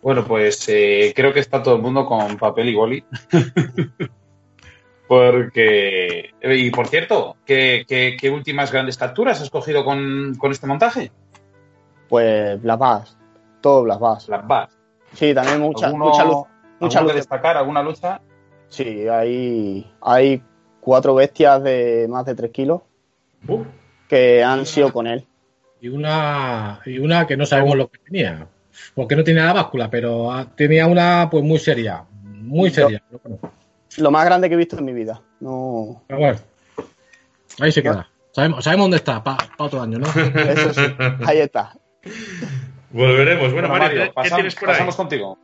Bueno, 0.00 0.24
pues 0.24 0.66
eh, 0.70 1.12
creo 1.14 1.34
que 1.34 1.40
está 1.40 1.62
todo 1.62 1.76
el 1.76 1.82
mundo 1.82 2.06
con 2.06 2.38
papel 2.38 2.70
y 2.70 2.74
boli. 2.74 3.04
Porque. 5.06 6.30
Y 6.42 6.70
por 6.70 6.88
cierto, 6.88 7.36
¿qué, 7.44 7.84
qué, 7.86 8.30
últimas 8.30 8.72
grandes 8.72 8.96
capturas 8.96 9.42
has 9.42 9.50
cogido 9.50 9.84
con, 9.84 10.34
con 10.38 10.50
este 10.50 10.66
montaje? 10.66 11.12
Pues 12.12 12.60
Black 12.60 12.78
Bass, 12.78 13.16
todo 13.62 13.84
Black 13.84 13.98
Bass. 13.98 14.26
Black 14.26 14.46
Bass. 14.46 14.78
Sí, 15.14 15.32
también 15.32 15.62
mucha, 15.62 15.90
mucha 15.94 16.26
luz. 16.26 16.44
Mucha 16.78 17.00
luz. 17.00 17.14
destacar 17.14 17.56
alguna 17.56 17.82
lucha? 17.82 18.20
Sí, 18.68 19.08
hay, 19.08 19.90
hay 20.02 20.42
cuatro 20.82 21.14
bestias 21.14 21.62
de 21.62 22.06
más 22.10 22.26
de 22.26 22.34
3 22.34 22.50
kilos 22.50 22.82
uh. 23.48 23.62
que 24.10 24.44
han 24.44 24.66
sido 24.66 24.92
con 24.92 25.06
él. 25.06 25.24
Y 25.80 25.88
una, 25.88 26.82
y 26.84 26.98
una 26.98 27.26
que 27.26 27.38
no 27.38 27.46
sabemos 27.46 27.78
lo 27.78 27.88
que 27.88 27.96
tenía, 28.00 28.46
porque 28.94 29.16
no 29.16 29.24
tenía 29.24 29.46
la 29.46 29.54
báscula, 29.54 29.88
pero 29.88 30.48
tenía 30.54 30.86
una 30.88 31.30
pues 31.30 31.42
muy 31.42 31.58
seria, 31.58 32.04
muy 32.22 32.68
seria. 32.68 33.02
Lo, 33.96 34.10
más 34.10 34.26
grande 34.26 34.50
que 34.50 34.54
he 34.54 34.58
visto 34.58 34.76
en 34.76 34.84
mi 34.84 34.92
vida. 34.92 35.22
No. 35.40 36.02
Pero 36.08 36.20
bueno, 36.20 36.38
ahí 37.58 37.72
se 37.72 37.82
queda. 37.82 38.06
Sabemos, 38.32 38.64
sabemos 38.64 38.84
dónde 38.84 38.96
está, 38.98 39.24
para 39.24 39.48
otro 39.56 39.80
año, 39.80 39.98
¿no? 39.98 40.08
Eso 40.08 40.74
sí, 40.74 40.82
ahí 41.24 41.38
está. 41.38 41.72
Volveremos. 42.90 43.52
Bueno, 43.52 43.68
Mario, 43.68 44.12
¿qué, 44.22 44.30
tienes 44.30 44.54
por 44.54 44.68
pasamos 44.68 44.96
contigo. 44.96 45.38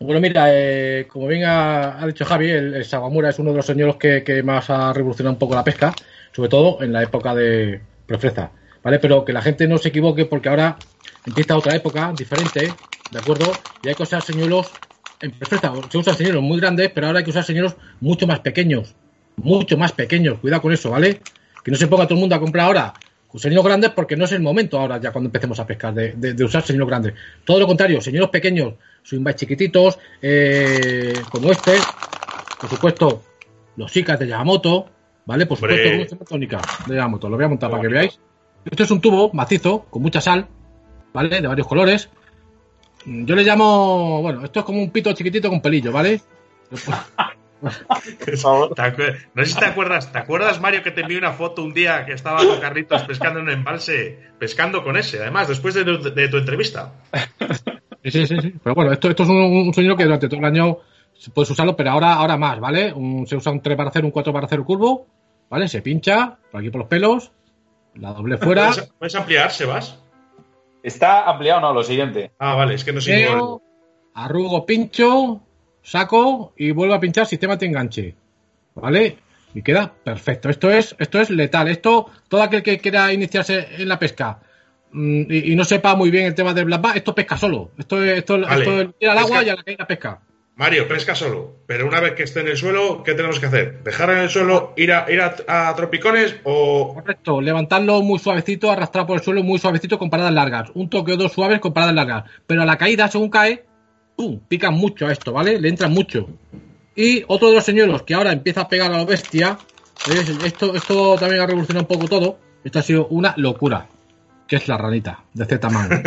Bueno, 0.00 0.20
mira, 0.20 0.46
eh, 0.48 1.06
como 1.08 1.28
bien 1.28 1.44
ha, 1.44 2.04
dicho 2.06 2.24
Javi, 2.24 2.50
el, 2.50 2.74
el, 2.74 2.84
Sagamura 2.84 3.30
es 3.30 3.38
uno 3.38 3.50
de 3.50 3.56
los 3.56 3.66
señuelos 3.66 3.96
que, 3.96 4.42
más 4.44 4.68
ha 4.68 4.92
revolucionado 4.92 5.34
un 5.34 5.38
poco 5.38 5.54
la 5.54 5.62
pesca, 5.62 5.94
sobre 6.32 6.48
todo 6.48 6.82
en 6.82 6.92
la 6.92 7.02
época 7.02 7.34
de 7.34 7.80
prefreza, 8.06 8.50
¿vale? 8.82 8.98
Pero 8.98 9.24
que 9.24 9.32
la 9.32 9.40
gente 9.40 9.68
no 9.68 9.78
se 9.78 9.90
equivoque 9.90 10.26
porque 10.26 10.48
ahora 10.48 10.76
empieza 11.24 11.56
otra 11.56 11.76
época 11.76 12.12
diferente, 12.16 12.72
¿de 13.10 13.18
acuerdo? 13.18 13.52
Y 13.82 13.88
hay 13.88 13.94
que 13.94 14.02
usar 14.02 14.20
señuelos 14.20 14.72
en 15.20 15.30
prefreza, 15.30 15.72
se 15.88 15.98
usan 15.98 16.16
señuelos 16.16 16.42
muy 16.42 16.58
grandes, 16.58 16.90
pero 16.92 17.06
ahora 17.06 17.20
hay 17.20 17.24
que 17.24 17.30
usar 17.30 17.44
señuelos 17.44 17.76
mucho 18.00 18.26
más 18.26 18.40
pequeños, 18.40 18.96
mucho 19.36 19.78
más 19.78 19.92
pequeños, 19.92 20.40
cuidado 20.40 20.60
con 20.60 20.72
eso, 20.72 20.90
¿vale? 20.90 21.20
Que 21.62 21.70
no 21.70 21.76
se 21.76 21.86
ponga 21.86 22.04
todo 22.04 22.14
el 22.14 22.20
mundo 22.20 22.34
a 22.34 22.40
comprar 22.40 22.66
ahora 22.66 22.94
señuelos 23.42 23.64
grandes 23.64 23.90
porque 23.90 24.16
no 24.16 24.24
es 24.24 24.32
el 24.32 24.42
momento 24.42 24.78
ahora 24.78 25.00
ya 25.00 25.10
cuando 25.10 25.28
empecemos 25.28 25.58
a 25.58 25.66
pescar 25.66 25.92
de, 25.94 26.44
usar 26.44 26.62
señuelos 26.62 26.88
grandes. 26.88 27.14
Todo 27.44 27.60
lo 27.60 27.66
contrario, 27.66 28.00
señuelos 28.00 28.30
pequeños, 28.30 28.74
swingbaits 29.02 29.40
chiquititos, 29.40 29.98
eh, 30.22 31.14
como 31.30 31.50
este, 31.50 31.72
por 32.60 32.70
supuesto, 32.70 33.22
los 33.76 33.96
Ikas 33.96 34.18
de 34.18 34.28
Yamamoto, 34.28 34.86
¿vale? 35.26 35.46
Por 35.46 35.58
supuesto, 35.58 36.16
tónica 36.24 36.60
de 36.86 36.96
Yamamoto. 36.96 37.28
Lo 37.28 37.36
voy 37.36 37.44
a 37.44 37.48
montar 37.48 37.70
para 37.70 37.82
que 37.82 37.88
veáis. 37.88 38.20
Esto 38.64 38.82
es 38.82 38.90
un 38.90 39.00
tubo 39.00 39.30
macizo 39.32 39.84
con 39.90 40.02
mucha 40.02 40.20
sal, 40.20 40.46
¿vale? 41.12 41.40
De 41.40 41.48
varios 41.48 41.66
colores. 41.66 42.08
Yo 43.04 43.34
le 43.34 43.42
llamo, 43.42 44.22
bueno, 44.22 44.44
esto 44.44 44.60
es 44.60 44.64
como 44.64 44.80
un 44.80 44.90
pito 44.90 45.12
chiquitito 45.12 45.50
con 45.50 45.60
pelillo, 45.60 45.92
¿vale? 45.92 46.20
no 49.34 49.44
sé 49.44 49.46
si 49.46 49.58
te 49.58 49.64
acuerdas, 49.64 50.12
¿te 50.12 50.18
acuerdas, 50.18 50.60
Mario, 50.60 50.82
que 50.82 50.90
te 50.90 51.02
envié 51.02 51.18
una 51.18 51.32
foto 51.32 51.62
un 51.62 51.72
día 51.72 52.04
que 52.04 52.12
estaba 52.12 52.44
con 52.44 52.60
Carritos 52.60 53.02
pescando 53.02 53.40
en 53.40 53.46
un 53.46 53.52
embalse, 53.52 54.18
pescando 54.38 54.82
con 54.82 54.96
ese, 54.96 55.20
además, 55.20 55.48
después 55.48 55.74
de, 55.74 55.84
tu 55.84 56.36
entrevista? 56.36 56.92
Sí, 58.02 58.10
sí, 58.10 58.26
sí, 58.26 58.54
Pero 58.62 58.74
bueno, 58.74 58.92
esto, 58.92 59.08
esto 59.08 59.22
es 59.22 59.28
un, 59.30 59.72
sueño 59.72 59.96
que 59.96 60.04
durante 60.04 60.28
todo 60.28 60.40
el 60.40 60.46
año 60.46 60.78
puedes 61.32 61.50
usarlo, 61.50 61.74
pero 61.74 61.90
ahora, 61.90 62.14
ahora 62.14 62.36
más, 62.36 62.60
¿vale? 62.60 62.94
se 63.26 63.36
usa 63.36 63.52
un 63.52 63.62
3 63.62 63.76
para 63.76 63.88
hacer, 63.88 64.04
un 64.04 64.10
4 64.10 64.32
para 64.32 64.46
hacer 64.46 64.60
curvo, 64.60 65.06
¿vale? 65.48 65.68
Se 65.68 65.80
pincha 65.80 66.36
por 66.50 66.60
aquí 66.60 66.70
por 66.70 66.80
los 66.80 66.88
pelos, 66.88 67.32
la 67.94 68.12
doble 68.12 68.36
fuera. 68.36 68.72
¿Puedes, 68.98 69.14
ampliar, 69.14 69.50
Sebas? 69.50 69.98
Está 70.82 71.30
ampliado, 71.30 71.60
no, 71.62 71.72
lo 71.72 71.82
siguiente. 71.82 72.32
Ah, 72.38 72.54
vale, 72.54 72.74
es 72.74 72.84
que 72.84 72.92
no 72.92 73.00
sé. 73.00 73.26
Arrugo, 74.14 74.66
pincho, 74.66 75.40
saco 75.84 76.54
y 76.56 76.72
vuelvo 76.72 76.94
a 76.94 77.00
pinchar 77.00 77.26
sistema 77.26 77.56
de 77.56 77.66
enganche. 77.66 78.14
¿Vale? 78.74 79.18
Y 79.54 79.62
queda 79.62 79.92
perfecto. 80.02 80.48
Esto 80.48 80.70
es, 80.70 80.96
esto 80.98 81.20
es 81.20 81.30
letal. 81.30 81.68
Esto, 81.68 82.10
todo 82.26 82.42
aquel 82.42 82.64
que 82.64 82.78
quiera 82.78 83.12
iniciarse 83.12 83.68
en 83.78 83.88
la 83.88 84.00
pesca 84.00 84.40
mm, 84.90 85.22
y, 85.30 85.54
no 85.54 85.64
sepa 85.64 85.94
muy 85.94 86.10
bien 86.10 86.26
el 86.26 86.34
tema 86.34 86.52
del 86.52 86.64
black 86.64 86.96
esto 86.96 87.14
pesca 87.14 87.36
solo. 87.36 87.70
Esto, 87.78 88.02
esto, 88.02 88.36
esto 88.36 88.80
es 88.80 88.88
ir 88.98 89.08
al 89.08 89.18
agua 89.18 89.44
y 89.44 89.50
a 89.50 89.54
la 89.54 89.62
caída 89.62 89.86
pesca. 89.86 90.20
Mario, 90.56 90.86
pesca 90.86 91.16
solo, 91.16 91.56
pero 91.66 91.84
una 91.84 91.98
vez 91.98 92.12
que 92.12 92.22
esté 92.22 92.38
en 92.38 92.46
el 92.46 92.56
suelo, 92.56 93.02
¿qué 93.02 93.14
tenemos 93.14 93.40
que 93.40 93.46
hacer? 93.46 93.82
¿Dejar 93.82 94.10
en 94.10 94.18
el 94.18 94.30
suelo, 94.30 94.72
ir 94.76 94.92
a, 94.92 95.04
ir 95.10 95.20
a, 95.20 95.74
tropicones 95.74 96.36
o...? 96.44 96.94
Correcto, 96.94 97.40
levantarlo 97.40 98.00
muy 98.02 98.20
suavecito, 98.20 98.70
arrastrar 98.70 99.04
por 99.04 99.16
el 99.16 99.24
suelo 99.24 99.42
muy 99.42 99.58
suavecito 99.58 99.98
con 99.98 100.10
paradas 100.10 100.32
largas. 100.32 100.70
Un 100.74 100.88
toque 100.88 101.14
o 101.14 101.16
dos 101.16 101.32
suaves 101.32 101.58
con 101.58 101.72
paradas 101.72 101.96
largas. 101.96 102.24
Pero 102.46 102.62
a 102.62 102.66
la 102.66 102.78
caída, 102.78 103.08
según 103.08 103.30
cae, 103.30 103.64
¡pum! 104.16 104.40
pican 104.48 104.74
mucho 104.74 105.06
a 105.06 105.12
esto, 105.12 105.32
¿vale? 105.32 105.60
Le 105.60 105.68
entran 105.68 105.92
mucho. 105.92 106.28
Y 106.96 107.24
otro 107.26 107.48
de 107.48 107.56
los 107.56 107.64
señuelos 107.64 108.02
que 108.02 108.14
ahora 108.14 108.32
empieza 108.32 108.62
a 108.62 108.68
pegar 108.68 108.92
a 108.92 108.98
la 108.98 109.04
bestia, 109.04 109.58
esto, 110.44 110.74
esto 110.74 111.16
también 111.18 111.42
ha 111.42 111.46
revolucionado 111.46 111.86
un 111.88 111.98
poco 111.98 112.08
todo. 112.08 112.38
Esto 112.62 112.78
ha 112.78 112.82
sido 112.82 113.06
una 113.08 113.34
locura. 113.36 113.86
Que 114.46 114.56
es 114.56 114.68
la 114.68 114.76
ranita 114.76 115.20
de 115.32 115.46
Z-Man. 115.46 115.88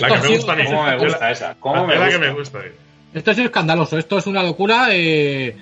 la 0.00 0.08
que 0.08 0.28
me 0.28 0.36
gusta, 0.36 0.56
¿Cómo 0.64 0.84
me 0.84 0.98
gusta 0.98 1.30
esa? 1.30 1.56
¿Cómo 1.60 1.86
me 1.86 1.94
gusta? 1.96 2.10
que 2.10 2.18
me 2.18 2.32
gusta? 2.32 2.58
Esto 3.14 3.30
es 3.30 3.38
escandaloso, 3.38 3.98
esto 3.98 4.18
es 4.18 4.26
una 4.26 4.42
locura. 4.42 4.88
Eh, 4.90 5.56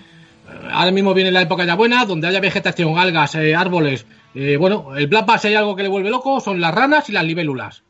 ahora 0.71 0.93
mismo 0.93 1.13
viene 1.13 1.31
la 1.31 1.43
época 1.43 1.65
ya 1.65 1.75
buena, 1.75 2.07
donde 2.07 2.29
haya 2.29 2.41
vegetación, 2.41 2.97
algas, 2.97 3.35
eh, 3.35 3.55
árboles. 3.55 4.07
Eh, 4.35 4.57
bueno, 4.57 4.97
el 4.97 5.09
Black 5.09 5.27
Bass 5.27 5.45
hay 5.45 5.55
algo 5.55 5.77
que 5.77 5.83
le 5.83 5.89
vuelve 5.89 6.09
loco, 6.09 6.41
son 6.41 6.61
las 6.61 6.75
ranas 6.75 7.09
y 7.09 7.13
las 7.13 7.25
libélulas. 7.25 7.83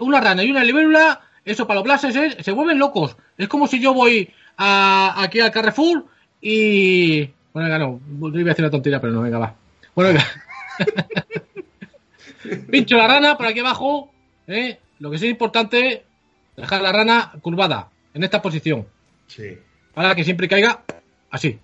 una 0.00 0.20
rana 0.20 0.42
y 0.42 0.50
una 0.50 0.64
libélula, 0.64 1.20
eso 1.46 1.66
para 1.66 1.76
los 1.76 1.84
blases 1.84 2.36
se 2.40 2.52
vuelven 2.52 2.78
locos. 2.78 3.16
Es 3.38 3.48
como 3.48 3.68
si 3.68 3.80
yo 3.80 3.94
voy 3.94 4.28
a, 4.58 5.14
aquí 5.22 5.40
al 5.40 5.52
Carrefour 5.52 6.04
y... 6.40 7.30
Bueno, 7.52 7.70
venga, 7.70 7.78
no, 7.78 8.00
iba 8.38 8.50
a 8.50 8.52
decir 8.52 8.64
una 8.64 8.70
tontería, 8.70 9.00
pero 9.00 9.12
no, 9.12 9.22
venga, 9.22 9.38
va. 9.38 9.54
Bueno, 9.94 10.10
venga. 10.10 10.26
Pincho 12.70 12.96
la 12.96 13.06
rana 13.06 13.36
por 13.38 13.46
aquí 13.46 13.60
abajo. 13.60 14.10
Lo 14.98 15.10
que 15.10 15.18
sí 15.18 15.26
es 15.26 15.30
importante, 15.30 16.04
dejar 16.56 16.82
la 16.82 16.92
rana 16.92 17.32
curvada 17.40 17.90
en 18.12 18.24
esta 18.24 18.42
posición. 18.42 18.86
Sí. 19.28 19.56
Para 19.94 20.16
que 20.16 20.24
siempre 20.24 20.48
caiga 20.48 20.82
así. 21.30 21.60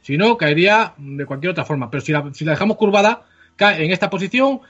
Si 0.00 0.16
no, 0.16 0.36
caería 0.38 0.94
de 0.96 1.26
cualquier 1.26 1.50
otra 1.50 1.66
forma. 1.66 1.90
Pero 1.90 2.00
si 2.00 2.12
la, 2.12 2.30
si 2.32 2.44
la 2.46 2.52
dejamos 2.52 2.78
curvada, 2.78 3.26
cae 3.54 3.84
en 3.84 3.90
esta 3.90 4.08
posición, 4.08 4.60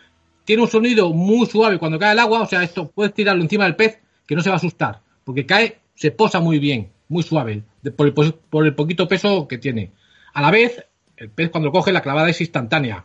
tiene 0.44 0.62
un 0.62 0.68
sonido 0.68 1.12
muy 1.12 1.46
suave 1.46 1.78
cuando 1.78 2.00
cae 2.00 2.12
el 2.12 2.18
agua. 2.18 2.42
O 2.42 2.46
sea, 2.46 2.64
esto 2.64 2.90
puedes 2.90 3.14
tirarlo 3.14 3.42
encima 3.42 3.64
del 3.64 3.76
pez 3.76 4.00
que 4.26 4.34
no 4.34 4.42
se 4.42 4.50
va 4.50 4.54
a 4.54 4.58
asustar. 4.58 5.00
Porque 5.24 5.46
cae, 5.46 5.78
se 5.94 6.10
posa 6.10 6.40
muy 6.40 6.58
bien, 6.58 6.90
muy 7.08 7.22
suave, 7.22 7.62
por, 7.96 8.06
el, 8.06 8.12
por 8.12 8.66
el 8.66 8.74
poquito 8.74 9.08
peso 9.08 9.48
que 9.48 9.58
tiene. 9.58 9.90
A 10.34 10.42
la 10.42 10.50
vez, 10.50 10.84
el 11.16 11.30
pez 11.30 11.50
cuando 11.50 11.68
lo 11.68 11.72
coge, 11.72 11.92
la 11.92 12.02
clavada 12.02 12.28
es 12.28 12.40
instantánea. 12.40 13.04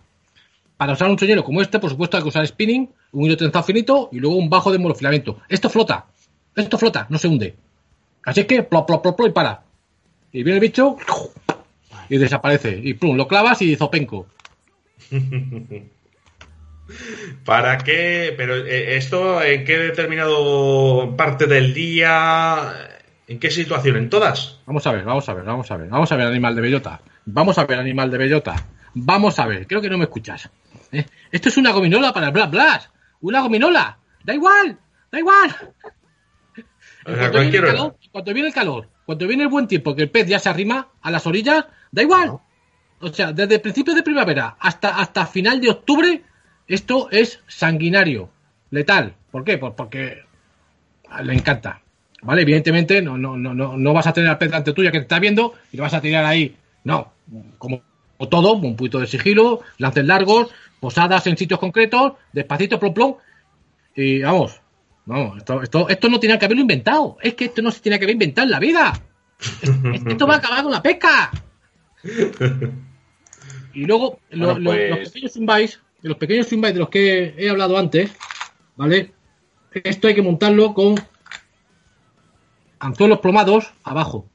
Para 0.78 0.94
usar 0.94 1.10
un 1.10 1.20
señuelo 1.20 1.44
como 1.44 1.62
este, 1.62 1.80
por 1.80 1.90
supuesto, 1.90 2.18
hay 2.18 2.24
que 2.24 2.30
usar 2.30 2.46
spinning, 2.46 2.90
un 3.12 3.26
hilo 3.26 3.38
trenzado 3.38 3.64
finito 3.64 4.10
y 4.12 4.20
luego 4.20 4.36
un 4.36 4.50
bajo 4.50 4.72
de 4.72 4.80
monofilamento. 4.80 5.40
Esto 5.48 5.70
flota. 5.70 6.08
Esto 6.56 6.78
flota, 6.78 7.08
no 7.10 7.18
se 7.18 7.28
hunde. 7.28 7.56
Así 8.26 8.44
que, 8.44 8.64
plop, 8.64 8.88
plop, 8.88 9.02
plop, 9.02 9.28
y 9.28 9.32
para. 9.32 9.64
Y 10.32 10.44
viene 10.44 10.56
el 10.56 10.62
bicho 10.62 10.98
y 12.10 12.18
desaparece. 12.18 12.80
Y 12.84 12.94
plum, 12.96 13.16
lo 13.16 13.28
clavas 13.28 13.62
y 13.62 13.76
zopenco. 13.76 14.28
¿Para 17.46 17.78
qué? 17.80 18.34
Pero 18.36 18.56
eh, 18.56 18.98
esto, 18.98 19.42
¿en 19.42 19.64
qué 19.64 19.78
determinado 19.78 21.16
parte 21.18 21.48
del 21.48 21.74
día? 21.74 22.74
¿En 23.28 23.40
qué 23.40 23.50
situación? 23.50 23.98
¿En 23.98 24.10
todas? 24.10 24.60
Vamos 24.66 24.86
a 24.88 24.92
ver, 24.92 25.04
vamos 25.04 25.28
a 25.30 25.34
ver, 25.34 25.46
vamos 25.46 25.72
a 25.72 25.78
ver. 25.78 25.88
Vamos 25.90 26.12
a 26.12 26.16
ver, 26.16 26.28
animal 26.28 26.56
de 26.56 26.62
bellota. 26.62 27.02
Vamos 27.26 27.58
a 27.58 27.66
ver, 27.66 27.80
animal 27.80 28.12
de 28.12 28.18
bellota. 28.18 28.56
Vamos 28.94 29.40
a 29.40 29.46
ver, 29.46 29.68
creo 29.68 29.82
que 29.82 29.90
no 29.90 29.98
me 29.98 30.06
escuchas. 30.06 30.50
¿Eh? 30.92 31.06
Esto 31.32 31.50
es 31.50 31.58
una 31.58 31.72
gominola 31.72 32.14
para 32.14 32.28
el 32.28 32.34
Blas 32.34 32.52
Blas. 32.52 32.90
Una 33.22 33.42
gominola. 33.42 33.98
Da 34.24 34.34
igual, 34.34 34.78
da 35.12 35.20
igual 35.20 35.50
cuando, 37.04 37.40
viene 37.40 37.58
el 37.58 37.64
calor, 37.64 37.98
cuando 38.12 38.34
viene 38.34 38.48
el 38.50 38.54
calor, 38.54 38.90
cuando 39.06 39.28
viene 39.28 39.44
el 39.44 39.50
buen 39.50 39.68
tiempo, 39.68 39.96
que 39.96 40.04
el 40.04 40.12
pez 40.12 40.28
ya 40.28 40.40
se 40.40 40.50
arrima 40.50 40.90
a 41.02 41.12
las 41.12 41.26
orillas, 41.26 41.66
da 41.92 42.02
igual. 42.04 42.40
O 43.00 43.08
sea, 43.08 43.34
desde 43.34 43.56
el 43.56 43.62
principio 43.62 43.96
de 43.96 44.04
primavera 44.04 44.58
hasta, 44.60 45.00
hasta 45.00 45.26
final 45.26 45.60
de 45.60 45.72
octubre, 45.72 46.24
esto 46.74 47.10
es 47.12 47.42
sanguinario, 47.48 48.30
letal. 48.70 49.16
¿Por 49.32 49.44
qué? 49.44 49.58
Pues 49.58 49.74
porque 49.76 50.24
le 51.24 51.34
encanta. 51.34 51.82
¿Vale? 52.24 52.44
Evidentemente 52.44 53.02
no, 53.02 53.18
no, 53.18 53.36
no, 53.36 53.54
no 53.54 53.94
vas 53.94 54.06
a 54.08 54.14
tener 54.14 54.30
al 54.30 54.38
pez 54.38 54.54
ante 54.54 54.74
tuya 54.74 54.92
que 54.92 55.00
te 55.00 55.04
está 55.04 55.20
viendo 55.20 55.56
y 55.72 55.78
lo 55.78 55.84
vas 55.84 55.94
a 55.94 56.02
tirar 56.02 56.24
ahí. 56.24 56.56
No, 56.84 57.14
como 57.58 57.82
todo, 58.30 58.54
un 58.54 58.76
poquito 58.76 59.00
de 59.00 59.08
sigilo, 59.08 59.62
lances 59.80 60.06
largos, 60.06 60.52
posadas 60.80 61.26
en 61.28 61.38
sitios 61.38 61.60
concretos, 61.60 62.14
despacito, 62.32 62.80
plom, 62.80 62.94
plom. 62.94 63.16
Y 63.96 64.22
vamos, 64.22 64.62
no, 65.08 65.36
esto, 65.38 65.64
esto, 65.64 65.90
esto 65.90 66.10
no 66.10 66.20
tiene 66.20 66.38
que 66.38 66.46
haberlo 66.46 66.62
inventado. 66.62 67.18
Es 67.22 67.34
que 67.34 67.46
esto 67.46 67.62
no 67.62 67.72
se 67.72 67.82
tiene 67.82 67.98
que 67.98 68.06
haber 68.06 68.14
inventado 68.14 68.46
en 68.46 68.52
la 68.52 68.60
vida. 68.60 68.94
Esto 70.06 70.28
va 70.28 70.36
a 70.36 70.38
acabar 70.38 70.64
con 70.64 70.72
la 70.72 70.84
pesca. 70.84 71.32
Y 73.74 73.86
luego, 73.86 74.20
los 74.32 74.60
pues- 74.60 75.10
pequeños 75.10 75.36
los 76.02 76.18
pequeños 76.18 76.48
swimbais 76.48 76.74
de 76.74 76.80
los 76.80 76.90
que 76.90 77.36
he 77.38 77.50
hablado 77.50 77.78
antes, 77.78 78.12
¿vale? 78.76 79.12
Esto 79.72 80.08
hay 80.08 80.16
que 80.16 80.22
montarlo 80.22 80.74
con 80.74 80.96
anzuelos 82.80 83.20
plomados 83.20 83.74
abajo. 83.84 84.28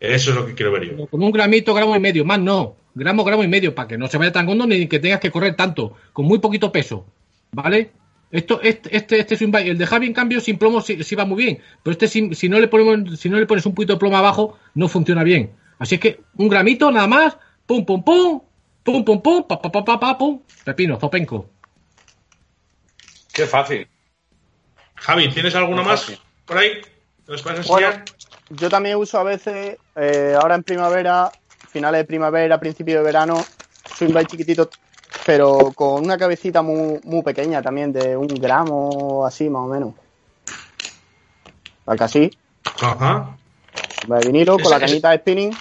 Eso 0.00 0.30
es 0.30 0.36
lo 0.36 0.46
que 0.46 0.54
quiero 0.54 0.72
ver 0.72 0.84
yo. 0.84 1.06
Con 1.06 1.22
un 1.22 1.32
gramito, 1.32 1.72
gramo 1.74 1.96
y 1.96 2.00
medio, 2.00 2.24
más 2.24 2.38
no. 2.38 2.76
Gramo, 2.94 3.24
gramo 3.24 3.42
y 3.42 3.48
medio, 3.48 3.74
para 3.74 3.88
que 3.88 3.98
no 3.98 4.06
se 4.06 4.18
vaya 4.18 4.30
tan 4.30 4.48
hondo 4.48 4.66
ni 4.66 4.86
que 4.86 5.00
tengas 5.00 5.20
que 5.20 5.30
correr 5.30 5.56
tanto, 5.56 5.96
con 6.12 6.26
muy 6.26 6.38
poquito 6.38 6.70
peso, 6.70 7.06
¿vale? 7.50 7.90
Esto, 8.30 8.60
este, 8.62 8.96
este, 8.96 9.18
este 9.18 9.34
es 9.34 9.42
un 9.42 9.54
el 9.54 9.78
de 9.78 9.86
Javi 9.86 10.06
en 10.06 10.12
cambio 10.12 10.40
sin 10.40 10.58
plomo 10.58 10.80
sí, 10.80 11.14
va 11.14 11.24
muy 11.24 11.44
bien, 11.44 11.58
pero 11.82 11.92
este 11.92 12.08
si, 12.08 12.48
no 12.48 12.58
le 12.58 12.68
ponemos, 12.68 13.18
si 13.18 13.28
no 13.28 13.38
le 13.38 13.46
pones 13.46 13.64
un 13.64 13.74
poquito 13.74 13.92
de 13.92 13.98
plomo 13.98 14.16
abajo 14.16 14.58
no 14.74 14.88
funciona 14.88 15.22
bien. 15.22 15.50
Así 15.78 15.98
que 15.98 16.20
un 16.36 16.48
gramito 16.48 16.90
nada 16.90 17.06
más, 17.06 17.36
pum 17.66 17.84
pum 17.84 18.02
pum, 18.02 18.40
pum 18.84 19.04
pum 19.04 19.20
pum, 19.20 19.42
pa 19.42 19.60
pa 19.60 19.70
pa 19.72 19.84
pa, 19.84 19.98
pa 19.98 20.18
pum, 20.18 20.40
pepino, 20.64 20.98
zopenco. 20.98 21.46
Qué 23.32 23.46
fácil. 23.46 23.88
Javi, 24.94 25.28
¿tienes 25.30 25.54
alguna 25.54 25.82
más 25.82 26.12
por 26.44 26.58
ahí? 26.58 26.80
yo 28.50 28.68
también 28.68 28.96
uso 28.96 29.18
a 29.18 29.24
veces, 29.24 29.78
eh, 29.96 30.36
ahora 30.38 30.54
en 30.54 30.62
primavera, 30.62 31.32
finales 31.70 32.00
de 32.00 32.04
primavera, 32.04 32.60
principio 32.60 32.98
de 32.98 33.02
verano, 33.02 33.44
soy 33.96 34.08
un 34.08 34.26
chiquitito 34.26 34.68
pero 35.24 35.72
con 35.74 36.04
una 36.04 36.18
cabecita 36.18 36.62
muy, 36.62 37.00
muy 37.04 37.22
pequeña 37.22 37.62
también, 37.62 37.92
de 37.92 38.16
un 38.16 38.26
gramo 38.26 39.24
así 39.26 39.48
más 39.48 39.62
o 39.62 39.66
menos. 39.66 39.94
Algo 41.86 42.04
así. 42.04 42.30
Ajá. 42.80 43.36
De 44.06 44.26
vinilo, 44.26 44.58
con 44.58 44.70
la 44.70 44.80
cañita 44.80 45.10
de 45.10 45.18
spinning. 45.18 45.56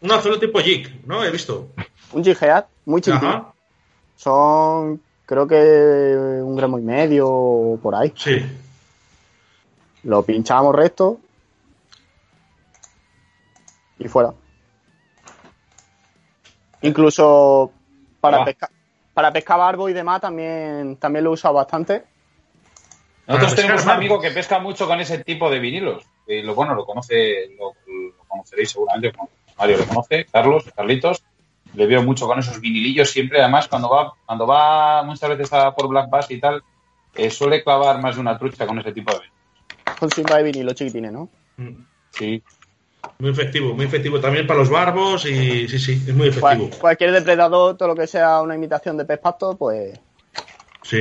Un 0.00 0.12
azul 0.12 0.38
tipo 0.38 0.60
jig, 0.60 1.04
¿no? 1.06 1.24
He 1.24 1.30
visto. 1.30 1.70
Un 2.12 2.24
jig 2.24 2.36
head, 2.40 2.64
muy 2.86 3.00
chiquitito. 3.00 3.54
Son, 4.16 5.00
creo 5.26 5.46
que 5.46 5.56
un 6.42 6.56
gramo 6.56 6.78
y 6.78 6.82
medio 6.82 7.78
por 7.82 7.94
ahí. 7.94 8.12
Sí. 8.16 8.44
Lo 10.04 10.22
pinchamos 10.22 10.74
recto 10.74 11.20
y 13.98 14.08
fuera. 14.08 14.32
Incluso 16.82 17.72
para, 18.20 18.44
pescar, 18.44 18.70
para 19.12 19.32
pescar 19.32 19.58
barbo 19.58 19.88
y 19.88 19.92
demás 19.92 20.20
también, 20.20 20.96
también 20.96 21.24
lo 21.24 21.30
he 21.30 21.34
usado 21.34 21.54
bastante. 21.54 22.04
Nosotros 23.26 23.56
tenemos 23.56 23.84
un 23.84 23.90
amigo 23.90 24.20
que 24.20 24.30
pesca 24.30 24.58
mucho 24.58 24.86
con 24.86 25.00
ese 25.00 25.22
tipo 25.22 25.50
de 25.50 25.58
vinilos. 25.58 26.02
Y 26.26 26.42
lo 26.42 26.54
bueno, 26.54 26.74
lo 26.74 26.86
conoce, 26.86 27.48
lo, 27.58 27.74
conoceréis 28.26 28.70
seguramente, 28.70 29.12
Mario 29.58 29.78
lo 29.78 29.86
conoce, 29.86 30.26
Carlos, 30.30 30.64
Carlitos. 30.74 31.22
Le 31.78 31.86
veo 31.86 32.02
mucho 32.02 32.26
con 32.26 32.40
esos 32.40 32.60
vinilillos 32.60 33.08
siempre. 33.08 33.40
Además, 33.40 33.68
cuando 33.68 33.88
va, 33.88 34.12
cuando 34.26 34.48
va 34.48 35.04
muchas 35.04 35.28
veces 35.30 35.52
a 35.52 35.72
por 35.72 35.86
Black 35.86 36.10
Bass 36.10 36.28
y 36.28 36.40
tal, 36.40 36.60
eh, 37.14 37.30
suele 37.30 37.62
clavar 37.62 38.02
más 38.02 38.16
de 38.16 38.20
una 38.20 38.36
trucha 38.36 38.66
con 38.66 38.80
ese 38.80 38.90
tipo 38.90 39.12
de 39.12 39.20
vinilos. 39.20 39.96
Con 39.96 40.10
simba 40.10 40.38
de 40.38 40.42
vinilo 40.42 40.72
chiquitines, 40.72 41.12
¿no? 41.12 41.28
Sí. 42.10 42.42
Muy 43.20 43.30
efectivo, 43.30 43.74
muy 43.74 43.84
efectivo 43.84 44.18
también 44.18 44.44
para 44.44 44.58
los 44.58 44.70
barbos 44.70 45.24
y 45.24 45.68
sí, 45.68 45.78
sí, 45.78 45.92
es 46.04 46.14
muy 46.16 46.28
efectivo. 46.28 46.68
cualquier 46.80 47.12
depredador, 47.12 47.76
todo 47.76 47.90
lo 47.90 47.94
que 47.94 48.08
sea 48.08 48.42
una 48.42 48.56
imitación 48.56 48.96
de 48.96 49.04
pez 49.04 49.20
pasto, 49.20 49.56
pues 49.56 50.00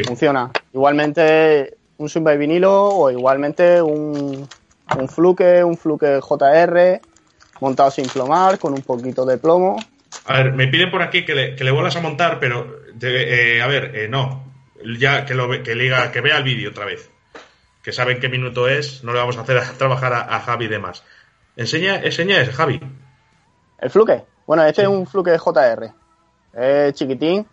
funciona. 0.05 0.51
Igualmente 0.73 1.75
un 1.97 2.07
swing 2.07 2.23
by 2.23 2.37
vinilo 2.37 2.85
o 2.85 3.09
igualmente 3.09 3.81
un, 3.81 4.47
fluke, 5.07 5.63
un 5.65 5.75
fluke 5.75 6.21
JR 6.21 7.01
montado 7.61 7.89
sin 7.89 8.05
plomar 8.05 8.59
con 8.59 8.73
un 8.73 8.83
poquito 8.83 9.25
de 9.25 9.39
plomo 9.39 9.77
A 10.25 10.33
ver, 10.33 10.53
me 10.53 10.67
piden 10.67 10.91
por 10.91 11.01
aquí 11.01 11.25
que 11.25 11.35
le, 11.35 11.55
que 11.55 11.63
le 11.63 11.71
vuelvas 11.71 11.95
a 11.95 12.01
montar, 12.01 12.39
pero 12.39 12.79
eh, 13.01 13.61
a 13.61 13.67
ver, 13.67 13.95
eh, 13.95 14.07
no. 14.07 14.43
Ya 14.97 15.25
que 15.25 15.33
lo 15.33 15.49
que 15.49 15.75
diga, 15.75 16.11
que 16.11 16.21
vea 16.21 16.37
el 16.37 16.43
vídeo 16.43 16.69
otra 16.69 16.85
vez. 16.85 17.09
Que 17.81 17.91
saben 17.91 18.19
qué 18.19 18.29
minuto 18.29 18.67
es, 18.67 19.03
no 19.03 19.13
le 19.13 19.19
vamos 19.19 19.37
a 19.37 19.41
hacer 19.41 19.61
trabajar 19.77 20.13
a, 20.13 20.39
Javi 20.39 20.65
y 20.65 20.69
demás. 20.69 21.03
Enseña, 21.55 22.01
enseña 22.01 22.39
ese, 22.41 22.51
Javi. 22.51 22.79
¿El 23.79 23.89
fluke? 23.89 24.25
Bueno, 24.45 24.63
este 24.63 24.83
es 24.83 24.87
un 24.87 25.07
fluke 25.07 25.37
JR. 25.37 25.91
Es 26.53 26.93
chiquitín. 26.93 27.45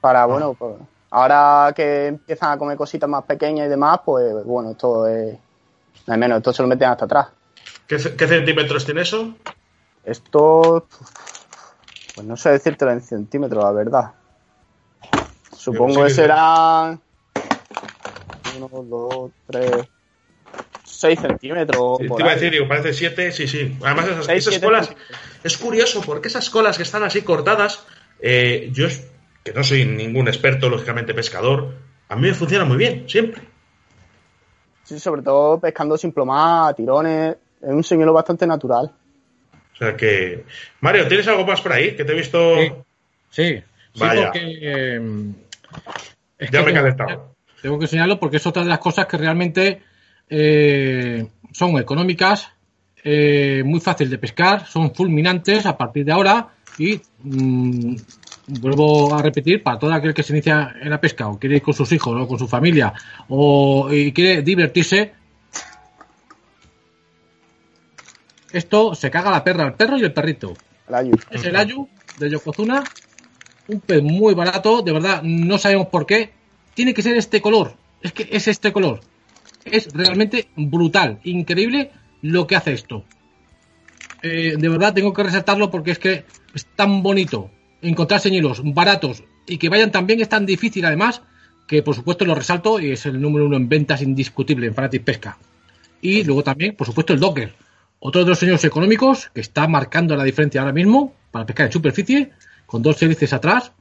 Para, 0.00 0.22
ah. 0.22 0.26
bueno, 0.26 0.54
pues, 0.54 0.76
ahora 1.10 1.72
que 1.74 2.06
empiezan 2.06 2.52
a 2.52 2.58
comer 2.58 2.76
cositas 2.76 3.08
más 3.08 3.24
pequeñas 3.24 3.66
y 3.66 3.70
demás, 3.70 4.00
pues 4.04 4.44
bueno, 4.44 4.70
esto 4.70 5.06
es. 5.06 5.36
Al 6.06 6.18
menos, 6.18 6.38
esto 6.38 6.52
se 6.52 6.62
lo 6.62 6.68
meten 6.68 6.88
hasta 6.88 7.04
atrás. 7.04 7.28
¿Qué, 7.86 7.96
qué 7.96 8.26
centímetros 8.26 8.84
tiene 8.84 9.02
eso? 9.02 9.34
Esto. 10.04 10.86
Pues 12.18 12.26
no 12.26 12.36
sé 12.36 12.50
decírtelo 12.50 12.90
en 12.90 13.00
centímetros, 13.00 13.62
la 13.62 13.70
verdad. 13.70 14.10
Supongo 15.56 16.02
que 16.02 16.10
serán. 16.10 17.00
Uno, 18.56 18.68
dos, 18.82 19.30
tres. 19.46 19.86
6 20.82 21.20
centímetros. 21.20 21.98
te 21.98 22.06
iba 22.06 22.30
a 22.32 22.34
decir, 22.34 22.50
digo, 22.50 22.66
parece 22.66 22.92
7, 22.92 23.30
sí, 23.30 23.46
sí. 23.46 23.78
Además, 23.84 24.08
esas, 24.08 24.28
esas 24.30 24.58
colas. 24.58 24.90
Es 25.44 25.56
curioso, 25.58 26.02
porque 26.04 26.26
esas 26.26 26.50
colas 26.50 26.76
que 26.76 26.82
están 26.82 27.04
así 27.04 27.22
cortadas, 27.22 27.86
eh, 28.18 28.68
yo, 28.72 28.88
que 29.44 29.52
no 29.52 29.62
soy 29.62 29.84
ningún 29.84 30.26
experto, 30.26 30.68
lógicamente 30.68 31.14
pescador, 31.14 31.72
a 32.08 32.16
mí 32.16 32.22
me 32.22 32.34
funciona 32.34 32.64
muy 32.64 32.78
bien, 32.78 33.08
siempre. 33.08 33.42
Sí, 34.82 34.98
sobre 34.98 35.22
todo 35.22 35.60
pescando 35.60 35.96
sin 35.96 36.10
plomar, 36.10 36.74
tirones. 36.74 37.36
Es 37.62 37.70
un 37.70 37.84
señuelo 37.84 38.12
bastante 38.12 38.44
natural. 38.44 38.90
O 39.78 39.84
sea 39.84 39.96
que. 39.96 40.44
Mario, 40.80 41.06
¿tienes 41.06 41.28
algo 41.28 41.46
más 41.46 41.60
por 41.60 41.72
ahí? 41.72 41.94
Que 41.94 42.04
te 42.04 42.12
he 42.12 42.16
visto. 42.16 42.56
Sí, 42.56 42.72
sí, 43.30 43.62
porque. 43.96 44.58
Em, 44.60 45.34
ya 46.50 46.62
me 46.62 46.70
he 46.70 46.74
calentado. 46.74 47.36
Tengo 47.62 47.78
que 47.78 47.84
enseñarlo 47.84 48.18
porque 48.18 48.38
es 48.38 48.46
otra 48.46 48.62
de 48.62 48.68
las 48.68 48.78
cosas 48.78 49.06
que 49.06 49.16
realmente 49.16 49.82
eh, 50.28 51.26
son 51.52 51.78
económicas, 51.78 52.50
eh, 53.04 53.62
muy 53.64 53.80
fácil 53.80 54.10
de 54.10 54.18
pescar, 54.18 54.66
son 54.66 54.94
fulminantes 54.94 55.66
a 55.66 55.76
partir 55.76 56.04
de 56.04 56.12
ahora 56.12 56.48
y 56.78 57.00
mm, 57.22 57.96
vuelvo 58.60 59.14
a 59.14 59.22
repetir 59.22 59.62
para 59.62 59.78
todo 59.78 59.92
aquel 59.92 60.14
que 60.14 60.22
se 60.22 60.32
inicia 60.32 60.74
en 60.80 60.90
la 60.90 61.00
pesca 61.00 61.28
o 61.28 61.38
quiere 61.38 61.56
ir 61.56 61.62
con 61.62 61.74
sus 61.74 61.90
hijos 61.92 62.20
o 62.20 62.28
con 62.28 62.38
su 62.38 62.46
familia 62.46 62.92
o 63.28 63.88
y 63.92 64.12
quiere 64.12 64.42
divertirse 64.42 65.12
Esto 68.52 68.94
se 68.94 69.10
caga 69.10 69.30
la 69.30 69.44
perra, 69.44 69.66
el 69.66 69.74
perro 69.74 69.96
y 69.98 70.02
el 70.02 70.12
perrito. 70.12 70.54
Es 71.30 71.44
el 71.44 71.56
ayu 71.56 71.88
de 72.18 72.30
Yokozuna. 72.30 72.82
Un 73.68 73.80
pez 73.80 74.02
muy 74.02 74.34
barato, 74.34 74.80
de 74.80 74.92
verdad, 74.92 75.22
no 75.22 75.58
sabemos 75.58 75.88
por 75.88 76.06
qué. 76.06 76.32
Tiene 76.74 76.94
que 76.94 77.02
ser 77.02 77.16
este 77.16 77.42
color. 77.42 77.74
Es 78.00 78.12
que 78.12 78.28
es 78.30 78.48
este 78.48 78.72
color. 78.72 79.00
Es 79.64 79.92
realmente 79.92 80.48
brutal, 80.56 81.20
increíble 81.24 81.90
lo 82.22 82.46
que 82.46 82.56
hace 82.56 82.72
esto. 82.72 83.04
Eh, 84.22 84.54
de 84.58 84.68
verdad 84.68 84.94
tengo 84.94 85.12
que 85.12 85.22
resaltarlo 85.22 85.70
porque 85.70 85.90
es 85.90 85.98
que 85.98 86.24
es 86.54 86.66
tan 86.74 87.02
bonito 87.02 87.50
encontrar 87.82 88.20
señuelos 88.20 88.62
baratos 88.64 89.22
y 89.46 89.58
que 89.58 89.68
vayan 89.68 89.92
tan 89.92 90.06
bien, 90.06 90.20
es 90.20 90.28
tan 90.28 90.44
difícil 90.44 90.84
además 90.84 91.22
que 91.68 91.82
por 91.82 91.94
supuesto 91.94 92.24
lo 92.24 92.34
resalto 92.34 92.80
y 92.80 92.90
es 92.90 93.06
el 93.06 93.20
número 93.20 93.46
uno 93.46 93.56
en 93.56 93.68
ventas 93.68 94.02
indiscutible 94.02 94.66
en 94.66 94.74
Fanatic 94.74 95.04
Pesca. 95.04 95.38
Y 96.00 96.24
luego 96.24 96.42
también, 96.42 96.74
por 96.74 96.86
supuesto, 96.86 97.12
el 97.12 97.20
Docker 97.20 97.52
otro 98.00 98.22
de 98.24 98.30
los 98.30 98.38
señores 98.38 98.64
económicos 98.64 99.30
que 99.34 99.40
está 99.40 99.66
marcando 99.66 100.16
la 100.16 100.24
diferencia 100.24 100.60
ahora 100.60 100.72
mismo 100.72 101.14
para 101.30 101.46
pescar 101.46 101.66
en 101.66 101.72
superficie, 101.72 102.30
con 102.66 102.82
dos 102.82 103.02
hélices 103.02 103.32
atrás. 103.32 103.72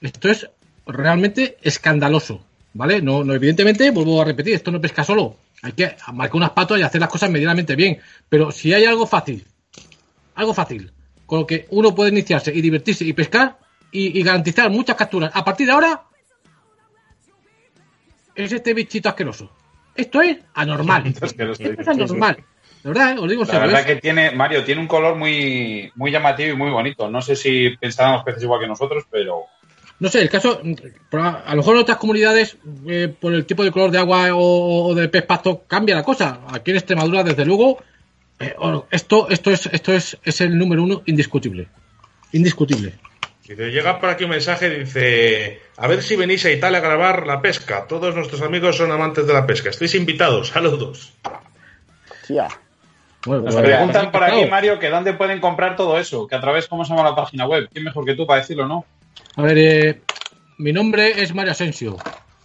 Esto 0.00 0.28
es 0.28 0.48
realmente 0.86 1.56
escandaloso, 1.62 2.44
¿vale? 2.72 3.02
No, 3.02 3.24
no, 3.24 3.34
evidentemente, 3.34 3.90
vuelvo 3.90 4.20
a 4.20 4.24
repetir, 4.24 4.54
esto 4.54 4.70
no 4.70 4.80
pesca 4.80 5.04
solo. 5.04 5.36
Hay 5.62 5.72
que 5.72 5.96
marcar 6.12 6.36
unas 6.36 6.50
patas 6.50 6.78
y 6.78 6.82
hacer 6.82 7.00
las 7.00 7.10
cosas 7.10 7.30
medianamente 7.30 7.74
bien. 7.74 7.98
Pero 8.28 8.52
si 8.52 8.72
hay 8.74 8.84
algo 8.84 9.06
fácil, 9.06 9.44
algo 10.34 10.52
fácil, 10.52 10.92
con 11.26 11.40
lo 11.40 11.46
que 11.46 11.66
uno 11.70 11.94
puede 11.94 12.10
iniciarse 12.10 12.54
y 12.54 12.60
divertirse 12.60 13.04
y 13.04 13.12
pescar 13.12 13.58
y, 13.90 14.22
garantizar 14.22 14.70
muchas 14.70 14.96
capturas, 14.96 15.30
a 15.32 15.44
partir 15.44 15.66
de 15.66 15.72
ahora, 15.72 16.02
es 18.34 18.52
este 18.52 18.74
bichito 18.74 19.08
asqueroso. 19.08 19.50
Esto 19.94 20.20
es 20.20 20.38
anormal. 20.52 21.06
Esto 21.22 21.24
es 21.26 21.88
anormal. 21.88 22.44
La 22.84 22.90
verdad, 22.90 23.12
¿eh? 23.12 23.28
digo, 23.28 23.44
La 23.44 23.58
verdad 23.58 23.84
que 23.86 23.96
tiene, 23.96 24.30
Mario, 24.32 24.62
tiene 24.62 24.80
un 24.82 24.86
color 24.86 25.16
muy, 25.16 25.90
muy 25.94 26.10
llamativo 26.10 26.50
y 26.50 26.56
muy 26.56 26.70
bonito. 26.70 27.08
No 27.10 27.22
sé 27.22 27.34
si 27.34 27.70
pensaban 27.80 28.12
los 28.12 28.24
peces 28.24 28.42
igual 28.42 28.60
que 28.60 28.68
nosotros, 28.68 29.04
pero. 29.10 29.46
No 30.00 30.08
sé, 30.08 30.20
el 30.20 30.28
caso, 30.28 30.60
a 30.60 31.50
lo 31.50 31.56
mejor 31.56 31.76
en 31.76 31.82
otras 31.82 31.96
comunidades, 31.96 32.58
eh, 32.86 33.08
por 33.18 33.32
el 33.32 33.46
tipo 33.46 33.64
de 33.64 33.70
color 33.70 33.90
de 33.90 33.98
agua 33.98 34.28
o, 34.34 34.94
de 34.94 35.08
pez 35.08 35.22
pasto, 35.22 35.62
cambia 35.66 35.94
la 35.94 36.02
cosa. 36.02 36.40
Aquí 36.48 36.72
en 36.72 36.76
Extremadura, 36.76 37.22
desde 37.22 37.46
luego, 37.46 37.82
eh, 38.38 38.54
esto, 38.90 39.30
esto, 39.30 39.50
es, 39.50 39.66
esto 39.66 39.92
es, 39.94 40.18
es 40.22 40.40
el 40.42 40.58
número 40.58 40.82
uno 40.82 41.02
indiscutible. 41.06 41.68
Indiscutible. 42.32 42.92
Dice, 43.48 43.70
llega 43.70 43.98
por 43.98 44.10
aquí 44.10 44.24
un 44.24 44.30
mensaje, 44.30 44.68
dice, 44.68 45.60
a 45.78 45.86
ver 45.86 46.02
si 46.02 46.16
venís 46.16 46.44
a 46.44 46.50
Italia 46.50 46.78
a 46.78 46.82
grabar 46.82 47.26
la 47.26 47.40
pesca. 47.40 47.86
Todos 47.86 48.14
nuestros 48.14 48.42
amigos 48.42 48.76
son 48.76 48.92
amantes 48.92 49.26
de 49.26 49.32
la 49.32 49.46
pesca. 49.46 49.70
Estáis 49.70 49.94
invitados. 49.94 50.48
Saludos. 50.48 51.14
Nos 53.26 53.54
preguntan 53.54 54.12
por 54.12 54.22
aquí, 54.22 54.46
Mario, 54.46 54.78
que 54.78 54.90
dónde 54.90 55.14
pueden 55.14 55.40
comprar 55.40 55.76
todo 55.76 55.98
eso, 55.98 56.26
que 56.26 56.34
a 56.34 56.40
través, 56.40 56.68
¿cómo 56.68 56.84
se 56.84 56.90
llama 56.94 57.08
la 57.08 57.16
página 57.16 57.46
web? 57.46 57.68
¿Quién 57.72 57.84
mejor 57.84 58.04
que 58.04 58.14
tú 58.14 58.26
para 58.26 58.40
decirlo, 58.40 58.66
no? 58.66 58.84
A 59.36 59.42
ver, 59.42 59.58
eh, 59.58 60.00
mi 60.58 60.72
nombre 60.72 61.22
es 61.22 61.34
Mario 61.34 61.52
Asensio. 61.52 61.96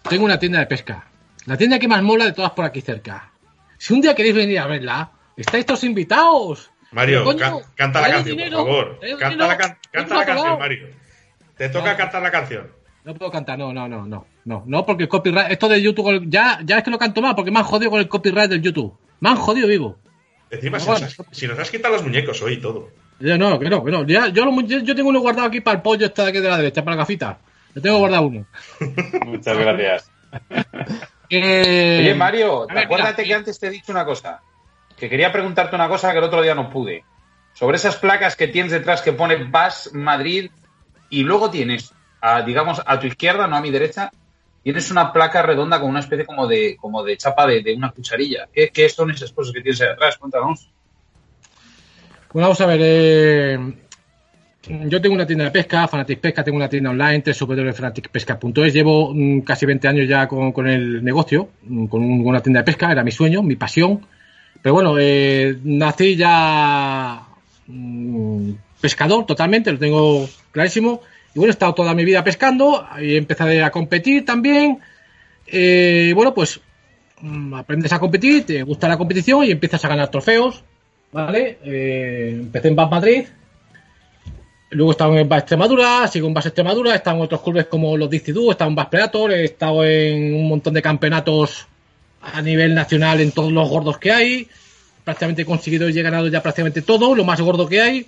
Tengo 0.07 0.25
una 0.25 0.39
tienda 0.39 0.59
de 0.59 0.65
pesca. 0.65 1.05
La 1.45 1.57
tienda 1.57 1.79
que 1.79 1.87
más 1.87 2.01
mola 2.01 2.25
de 2.25 2.31
todas 2.31 2.51
por 2.51 2.65
aquí 2.65 2.81
cerca. 2.81 3.31
Si 3.77 3.93
un 3.93 4.01
día 4.01 4.15
queréis 4.15 4.35
venir 4.35 4.59
a 4.59 4.67
verla, 4.67 5.11
estáis 5.35 5.65
todos 5.65 5.83
invitados. 5.83 6.71
Mario, 6.91 7.23
canta 7.75 8.01
la 8.01 8.09
canción, 8.09 8.37
por 8.37 8.51
favor. 8.51 8.99
Canta, 9.19 9.47
la, 9.47 9.57
canción, 10.25 10.59
Mario. 10.59 10.87
Te 11.55 11.69
toca 11.69 11.95
cantar 11.95 12.21
la 12.21 12.31
canción. 12.31 12.71
No 13.03 13.13
puedo 13.13 13.31
cantar, 13.31 13.57
no, 13.57 13.71
no, 13.73 13.87
no, 13.87 14.05
no, 14.05 14.25
no, 14.45 14.63
no, 14.65 14.85
porque 14.85 15.03
el 15.03 15.09
copyright, 15.09 15.51
esto 15.51 15.67
de 15.67 15.81
YouTube, 15.81 16.25
ya, 16.27 16.59
ya 16.63 16.77
es 16.77 16.83
que 16.83 16.91
lo 16.91 16.97
canto 16.97 17.21
más, 17.21 17.33
porque 17.33 17.51
me 17.51 17.59
han 17.59 17.65
jodido 17.65 17.91
con 17.91 17.99
el 17.99 18.07
copyright 18.07 18.49
del 18.49 18.61
YouTube. 18.61 18.97
Me 19.19 19.29
han 19.29 19.35
jodido 19.35 19.67
vivo. 19.67 19.97
Encima, 20.51 20.79
si, 20.79 21.47
nos 21.47 21.59
has, 21.59 21.69
quitado 21.69 21.93
los 21.93 22.03
muñecos 22.03 22.41
hoy 22.41 22.53
y 22.53 22.61
todo. 22.61 22.89
Ya 23.19 23.37
no, 23.37 23.59
que 23.59 23.69
no, 23.69 23.83
que 23.83 23.91
no. 23.91 24.05
Ya, 24.05 24.29
yo, 24.29 24.49
yo, 24.61 24.95
tengo 24.95 25.09
uno 25.09 25.19
guardado 25.19 25.47
aquí 25.47 25.61
para 25.61 25.77
el 25.77 25.83
pollo 25.83 26.09
de 26.09 26.23
aquí 26.23 26.39
de 26.39 26.49
la 26.49 26.57
derecha, 26.57 26.83
para 26.83 26.95
la 26.95 27.03
gafita. 27.03 27.39
Yo 27.75 27.81
tengo 27.81 27.99
guardado 27.99 28.23
uno. 28.23 28.45
Muchas 29.25 29.57
gracias. 29.57 30.11
Eh, 31.31 31.99
Oye, 31.99 32.15
Mario, 32.15 32.65
acuérdate 32.67 33.23
que 33.23 33.35
antes 33.35 33.59
te 33.59 33.67
he 33.67 33.69
dicho 33.69 33.91
una 33.91 34.03
cosa. 34.03 34.41
Que 34.97 35.07
quería 35.07 35.31
preguntarte 35.31 35.75
una 35.75 35.87
cosa 35.87 36.11
que 36.11 36.17
el 36.17 36.23
otro 36.23 36.41
día 36.41 36.55
no 36.55 36.71
pude. 36.71 37.03
Sobre 37.53 37.77
esas 37.77 37.97
placas 37.97 38.35
que 38.35 38.47
tienes 38.47 38.71
detrás 38.71 39.03
que 39.03 39.13
pone 39.13 39.35
VAS 39.35 39.91
Madrid 39.93 40.49
y 41.11 41.21
luego 41.21 41.51
tienes, 41.51 41.93
digamos, 42.47 42.81
a 42.83 42.99
tu 42.99 43.05
izquierda, 43.05 43.45
no 43.45 43.57
a 43.57 43.61
mi 43.61 43.69
derecha, 43.69 44.11
tienes 44.63 44.91
una 44.91 45.11
placa 45.11 45.41
redonda 45.41 45.79
con 45.79 45.89
una 45.89 45.99
especie 45.99 46.25
como 46.25 46.47
de, 46.47 46.77
como 46.79 47.03
de 47.03 47.17
chapa 47.17 47.47
de, 47.47 47.73
una 47.75 47.91
cucharilla. 47.91 48.47
¿Qué, 48.53 48.89
son 48.89 49.11
esas 49.11 49.31
cosas 49.31 49.53
que 49.53 49.61
tienes 49.61 49.81
ahí 49.81 49.89
atrás? 49.89 50.17
Cuéntanos. 50.17 50.69
Bueno, 52.31 52.47
vamos 52.47 52.61
a 52.61 52.65
ver. 52.65 52.79
Eh, 52.83 53.59
yo 54.67 55.01
tengo 55.01 55.15
una 55.15 55.25
tienda 55.25 55.45
de 55.45 55.51
pesca, 55.51 55.87
Fanatic 55.87 56.19
Pesca, 56.19 56.43
tengo 56.43 56.57
una 56.57 56.69
tienda 56.69 56.91
online, 56.91 57.23
www.fanaticpesca.es. 57.23 58.73
Llevo 58.73 59.13
mm, 59.13 59.41
casi 59.41 59.65
20 59.65 59.87
años 59.87 60.07
ya 60.07 60.27
con, 60.27 60.67
el 60.67 61.03
negocio, 61.03 61.49
mm, 61.63 61.85
con, 61.87 62.03
una 62.03 62.41
tienda 62.41 62.59
de 62.59 62.65
pesca, 62.65 62.91
era 62.91 63.03
mi 63.03 63.11
sueño, 63.11 63.41
mi 63.41 63.55
pasión. 63.55 64.05
Pero 64.61 64.75
bueno, 64.75 64.95
eh, 64.99 65.57
nací 65.63 66.15
ya 66.17 67.21
mm, 67.67 68.51
pescador 68.81 69.25
totalmente, 69.25 69.71
lo 69.71 69.79
tengo 69.79 70.29
clarísimo. 70.51 71.01
Bueno, 71.39 71.51
he 71.51 71.53
estado 71.53 71.73
toda 71.73 71.93
mi 71.93 72.03
vida 72.03 72.21
pescando 72.21 72.85
y 73.01 73.15
empecé 73.15 73.63
a 73.63 73.71
competir 73.71 74.25
también. 74.25 74.77
Eh, 75.47 76.11
bueno, 76.13 76.33
pues 76.33 76.59
mm, 77.21 77.53
aprendes 77.53 77.93
a 77.93 77.99
competir, 77.99 78.45
te 78.45 78.61
gusta 78.63 78.89
la 78.89 78.97
competición 78.97 79.45
y 79.45 79.51
empiezas 79.51 79.85
a 79.85 79.87
ganar 79.87 80.11
trofeos. 80.11 80.65
¿Vale? 81.13 81.59
Eh, 81.63 82.31
empecé 82.41 82.67
en 82.67 82.75
Bas 82.75 82.91
Madrid. 82.91 83.23
Luego 84.71 84.91
he 84.91 85.21
en 85.21 85.29
Bas 85.29 85.39
Extremadura, 85.39 86.09
sigo 86.09 86.27
en 86.27 86.33
Bas 86.33 86.45
Extremadura, 86.45 86.91
he 86.91 86.97
estado 86.97 87.15
en 87.15 87.23
otros 87.23 87.41
clubes 87.41 87.67
como 87.67 87.95
los 87.95 88.09
Dictidu, 88.09 88.49
he 88.49 88.51
estado 88.51 88.69
en 88.69 88.75
Bas 88.75 88.87
Predator, 88.87 89.31
he 89.31 89.45
estado 89.45 89.85
en 89.85 90.35
un 90.35 90.49
montón 90.49 90.73
de 90.73 90.81
campeonatos 90.81 91.67
a 92.21 92.41
nivel 92.41 92.75
nacional 92.75 93.21
en 93.21 93.31
todos 93.31 93.53
los 93.53 93.69
gordos 93.69 93.97
que 93.97 94.11
hay. 94.11 94.47
Prácticamente 95.05 95.43
he 95.43 95.45
conseguido 95.45 95.87
y 95.87 95.97
he 95.97 96.01
ganado 96.03 96.27
ya 96.27 96.43
prácticamente 96.43 96.81
todo, 96.81 97.15
lo 97.15 97.23
más 97.23 97.39
gordo 97.39 97.65
que 97.65 97.79
hay. 97.79 98.07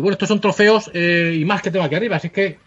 Bueno, 0.00 0.12
estos 0.12 0.28
son 0.28 0.40
trofeos 0.40 0.90
eh, 0.94 1.36
y 1.40 1.44
más 1.44 1.62
que 1.62 1.70
tengo 1.70 1.84
aquí 1.84 1.94
arriba. 1.94 2.16
Así 2.16 2.30
que 2.30 2.58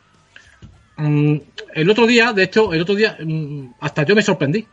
mm, 0.98 1.36
el 1.76 1.90
otro 1.90 2.08
día, 2.08 2.34
de 2.34 2.44
hecho, 2.44 2.74
el 2.74 2.82
otro 2.82 2.96
día 2.96 3.18
mm, 3.20 3.74
hasta 3.80 4.04
yo 4.04 4.16
me 4.16 4.22
sorprendí. 4.22 4.68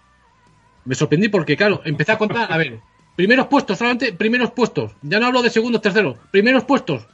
Me 0.85 0.95
sorprendí 0.95 1.29
porque, 1.29 1.57
claro, 1.57 1.83
empecé 1.85 2.13
a 2.13 2.19
contar, 2.19 2.53
a 2.53 2.57
ver, 2.57 2.81
primeros 3.17 3.49
puestos, 3.49 3.79
solamente 3.79 4.13
primeros 4.13 4.53
puestos. 4.53 4.93
Ya 5.03 5.21
no 5.21 5.27
hablo 5.27 5.43
de 5.43 5.51
segundos, 5.51 5.83
terceros, 5.83 6.17
primeros 6.31 6.65
puestos. 6.65 7.07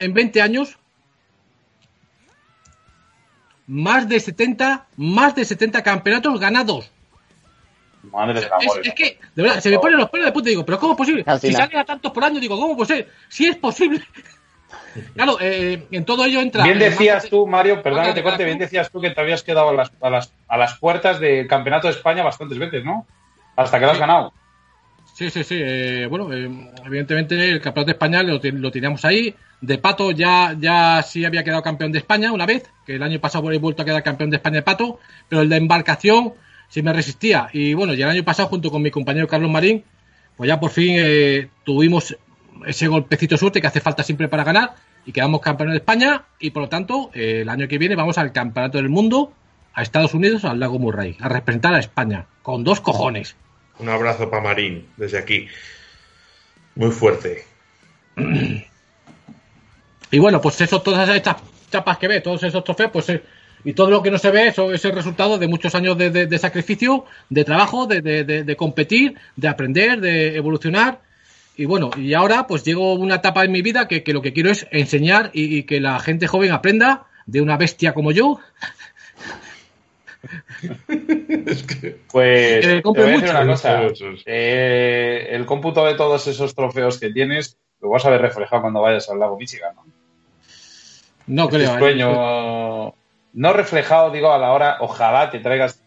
en 0.00 0.14
20 0.14 0.40
años 0.40 0.78
más 3.68 4.08
de 4.08 4.18
70, 4.18 4.86
más 4.96 5.34
de 5.34 5.44
70 5.44 5.82
campeonatos 5.82 6.40
ganados. 6.40 6.90
Madre 8.10 8.40
es, 8.40 8.46
es, 8.82 8.94
que, 8.94 9.18
de 9.34 9.42
verdad, 9.42 9.60
se 9.60 9.70
me 9.70 9.78
ponen 9.78 9.98
los 9.98 10.10
pelos 10.10 10.26
de 10.26 10.32
puta 10.32 10.48
y 10.48 10.52
digo, 10.52 10.64
pero 10.64 10.78
¿cómo 10.78 10.92
es 10.92 10.98
posible? 10.98 11.24
Si 11.40 11.52
salen 11.52 11.78
a 11.78 11.84
tantos 11.84 12.12
por 12.12 12.24
año, 12.24 12.40
digo, 12.40 12.58
¿cómo 12.58 12.76
puede 12.76 12.96
ser? 12.96 13.08
Si 13.28 13.46
es 13.46 13.56
posible. 13.56 14.02
claro, 15.14 15.38
eh, 15.40 15.86
en 15.90 16.04
todo 16.04 16.24
ello 16.24 16.40
entra. 16.40 16.64
Bien 16.64 16.78
decías 16.78 17.28
tú, 17.28 17.46
Mario, 17.46 17.82
perdón 17.82 18.04
que 18.06 18.14
te 18.14 18.22
cuente, 18.22 18.44
bien 18.44 18.58
decías 18.58 18.90
tú 18.90 19.00
que 19.00 19.10
te 19.10 19.20
habías 19.20 19.42
quedado 19.42 19.70
a 19.70 19.72
las, 19.72 19.92
a 20.00 20.10
las, 20.10 20.32
a 20.48 20.56
las 20.56 20.78
puertas 20.78 21.20
del 21.20 21.46
Campeonato 21.46 21.88
de 21.88 21.94
España 21.94 22.22
bastantes 22.22 22.58
veces, 22.58 22.84
¿no? 22.84 23.06
Hasta 23.56 23.78
que 23.78 23.86
lo 23.86 23.92
has 23.92 23.98
ganado. 23.98 24.32
Sí, 25.18 25.30
sí, 25.30 25.42
sí. 25.42 25.56
Eh, 25.60 26.06
bueno, 26.08 26.32
eh, 26.32 26.48
evidentemente 26.86 27.34
el 27.50 27.60
campeonato 27.60 27.86
de 27.86 27.92
España 27.92 28.22
lo, 28.22 28.38
lo, 28.40 28.70
teníamos 28.70 29.04
ahí. 29.04 29.34
De 29.60 29.78
Pato 29.78 30.12
ya, 30.12 30.54
ya 30.56 31.02
sí 31.02 31.24
había 31.24 31.42
quedado 31.42 31.60
campeón 31.60 31.90
de 31.90 31.98
España 31.98 32.30
una 32.30 32.46
vez, 32.46 32.70
que 32.86 32.94
el 32.94 33.02
año 33.02 33.18
pasado 33.18 33.50
he 33.50 33.58
vuelto 33.58 33.82
a 33.82 33.84
quedar 33.84 34.04
campeón 34.04 34.30
de 34.30 34.36
España 34.36 34.58
de 34.58 34.62
Pato, 34.62 35.00
pero 35.28 35.42
el 35.42 35.48
de 35.48 35.56
embarcación 35.56 36.34
sí 36.68 36.82
me 36.82 36.92
resistía. 36.92 37.48
Y 37.52 37.74
bueno, 37.74 37.94
y 37.94 38.02
el 38.02 38.08
año 38.08 38.24
pasado 38.24 38.48
junto 38.48 38.70
con 38.70 38.82
mi 38.82 38.90
compañero 38.90 39.26
Carlos 39.26 39.50
Marín, 39.50 39.84
pues 40.36 40.48
ya 40.48 40.60
por 40.60 40.70
fin 40.70 40.96
eh, 40.98 41.48
tuvimos 41.64 42.16
ese 42.66 42.88
golpecito 42.88 43.34
de 43.34 43.38
suerte 43.38 43.60
que 43.60 43.66
hace 43.66 43.80
falta 43.80 44.02
siempre 44.02 44.28
para 44.28 44.44
ganar 44.44 44.74
y 45.04 45.12
quedamos 45.12 45.40
campeones 45.40 45.74
de 45.74 45.78
España 45.78 46.24
y 46.38 46.50
por 46.50 46.64
lo 46.64 46.68
tanto 46.68 47.10
eh, 47.14 47.40
el 47.42 47.48
año 47.48 47.68
que 47.68 47.78
viene 47.78 47.96
vamos 47.96 48.18
al 48.18 48.32
campeonato 48.32 48.78
del 48.78 48.88
mundo 48.88 49.32
a 49.72 49.82
Estados 49.82 50.14
Unidos, 50.14 50.44
al 50.44 50.60
lago 50.60 50.78
Murray, 50.78 51.16
a 51.20 51.28
representar 51.28 51.74
a 51.74 51.78
España, 51.78 52.26
con 52.42 52.64
dos 52.64 52.80
cojones. 52.80 53.36
Un 53.78 53.88
abrazo 53.88 54.28
para 54.28 54.42
Marín 54.42 54.88
desde 54.96 55.18
aquí. 55.18 55.46
Muy 56.74 56.90
fuerte. 56.90 57.44
Y 60.10 60.18
bueno, 60.18 60.40
pues 60.40 60.60
eso, 60.60 60.80
todas 60.80 61.08
estas 61.10 61.36
chapas 61.70 61.98
que 61.98 62.08
ve, 62.08 62.20
todos 62.20 62.42
esos 62.42 62.64
trofeos, 62.64 62.90
pues 62.90 63.08
eh, 63.10 63.22
y 63.64 63.72
todo 63.72 63.90
lo 63.90 64.02
que 64.02 64.10
no 64.10 64.18
se 64.18 64.30
ve, 64.30 64.48
eso 64.48 64.72
es 64.72 64.84
el 64.84 64.92
resultado 64.92 65.38
de 65.38 65.48
muchos 65.48 65.74
años 65.74 65.98
de, 65.98 66.38
sacrificio, 66.38 67.04
de 67.28 67.44
trabajo, 67.44 67.86
de, 67.86 68.54
competir, 68.56 69.14
de 69.36 69.48
aprender, 69.48 70.00
de 70.00 70.36
evolucionar. 70.36 71.00
Y 71.56 71.64
bueno, 71.64 71.90
y 71.96 72.14
ahora 72.14 72.46
pues 72.46 72.64
llego 72.64 72.92
a 72.92 72.94
una 72.94 73.16
etapa 73.16 73.44
en 73.44 73.52
mi 73.52 73.62
vida 73.62 73.88
que, 73.88 74.02
lo 74.12 74.22
que 74.22 74.32
quiero 74.32 74.50
es 74.50 74.66
enseñar 74.70 75.30
y, 75.32 75.64
que 75.64 75.80
la 75.80 75.98
gente 75.98 76.28
joven 76.28 76.52
aprenda 76.52 77.06
de 77.26 77.40
una 77.40 77.56
bestia 77.56 77.94
como 77.94 78.12
yo. 78.12 78.38
Pues 82.10 82.66
te 82.66 82.80
voy 82.82 83.00
a 83.00 83.06
decir 83.06 83.30
una 83.30 83.46
cosa. 83.46 83.82
Eh, 84.26 85.28
el 85.30 85.46
cómputo 85.46 85.84
de 85.84 85.94
todos 85.94 86.26
esos 86.26 86.54
trofeos 86.54 86.98
que 86.98 87.10
tienes 87.10 87.56
lo 87.80 87.90
vas 87.90 88.04
a 88.04 88.10
ver 88.10 88.20
reflejado 88.20 88.62
cuando 88.62 88.80
vayas 88.80 89.08
al 89.08 89.20
lago 89.20 89.38
Michigan, 89.38 89.74
¿no? 89.76 89.84
No 91.28 91.44
este 91.44 91.56
creo. 91.56 92.88
¿eh? 92.88 92.92
No 93.32 93.52
reflejado, 93.52 94.10
digo, 94.10 94.32
a 94.32 94.38
la 94.38 94.52
hora, 94.52 94.76
ojalá 94.80 95.30
te 95.30 95.38
traigas 95.38 95.82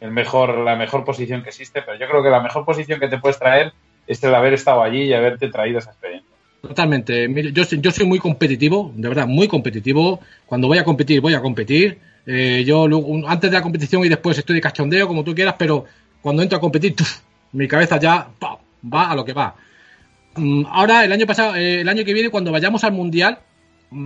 el 0.00 0.10
mejor, 0.10 0.58
la 0.58 0.76
mejor 0.76 1.04
posición 1.04 1.42
que 1.42 1.50
existe, 1.50 1.82
pero 1.82 1.98
yo 1.98 2.06
creo 2.08 2.22
que 2.22 2.30
la 2.30 2.40
mejor 2.40 2.64
posición 2.64 3.00
que 3.00 3.08
te 3.08 3.18
puedes 3.18 3.38
traer 3.38 3.72
es 4.06 4.22
el 4.22 4.34
haber 4.34 4.54
estado 4.54 4.82
allí 4.82 5.02
y 5.02 5.12
haberte 5.12 5.48
traído 5.48 5.78
esa 5.78 5.90
experiencia. 5.90 6.30
Totalmente. 6.60 7.52
Yo, 7.52 7.64
yo 7.64 7.90
soy 7.90 8.06
muy 8.06 8.18
competitivo, 8.18 8.92
de 8.94 9.08
verdad, 9.08 9.26
muy 9.26 9.46
competitivo. 9.46 10.20
Cuando 10.46 10.68
voy 10.68 10.78
a 10.78 10.84
competir, 10.84 11.20
voy 11.20 11.34
a 11.34 11.40
competir. 11.40 11.98
Eh, 12.26 12.64
yo 12.66 12.86
antes 13.28 13.50
de 13.50 13.56
la 13.56 13.62
competición 13.62 14.04
y 14.04 14.08
después 14.08 14.36
estoy 14.36 14.56
de 14.56 14.60
cachondeo, 14.60 15.06
como 15.06 15.22
tú 15.22 15.34
quieras, 15.34 15.54
pero 15.58 15.84
cuando 16.20 16.42
entro 16.42 16.58
a 16.58 16.60
competir, 16.60 16.94
mi 17.52 17.68
cabeza 17.68 17.98
ya 17.98 18.28
va 18.42 19.10
a 19.10 19.14
lo 19.14 19.24
que 19.24 19.32
va. 19.32 19.54
Mm, 20.34 20.64
ahora, 20.70 21.04
el 21.04 21.12
año 21.12 21.26
pasado, 21.26 21.54
eh, 21.54 21.80
el 21.80 21.88
año 21.88 22.04
que 22.04 22.12
viene, 22.12 22.30
cuando 22.30 22.50
vayamos 22.52 22.82
al 22.84 22.92
Mundial, 22.92 23.38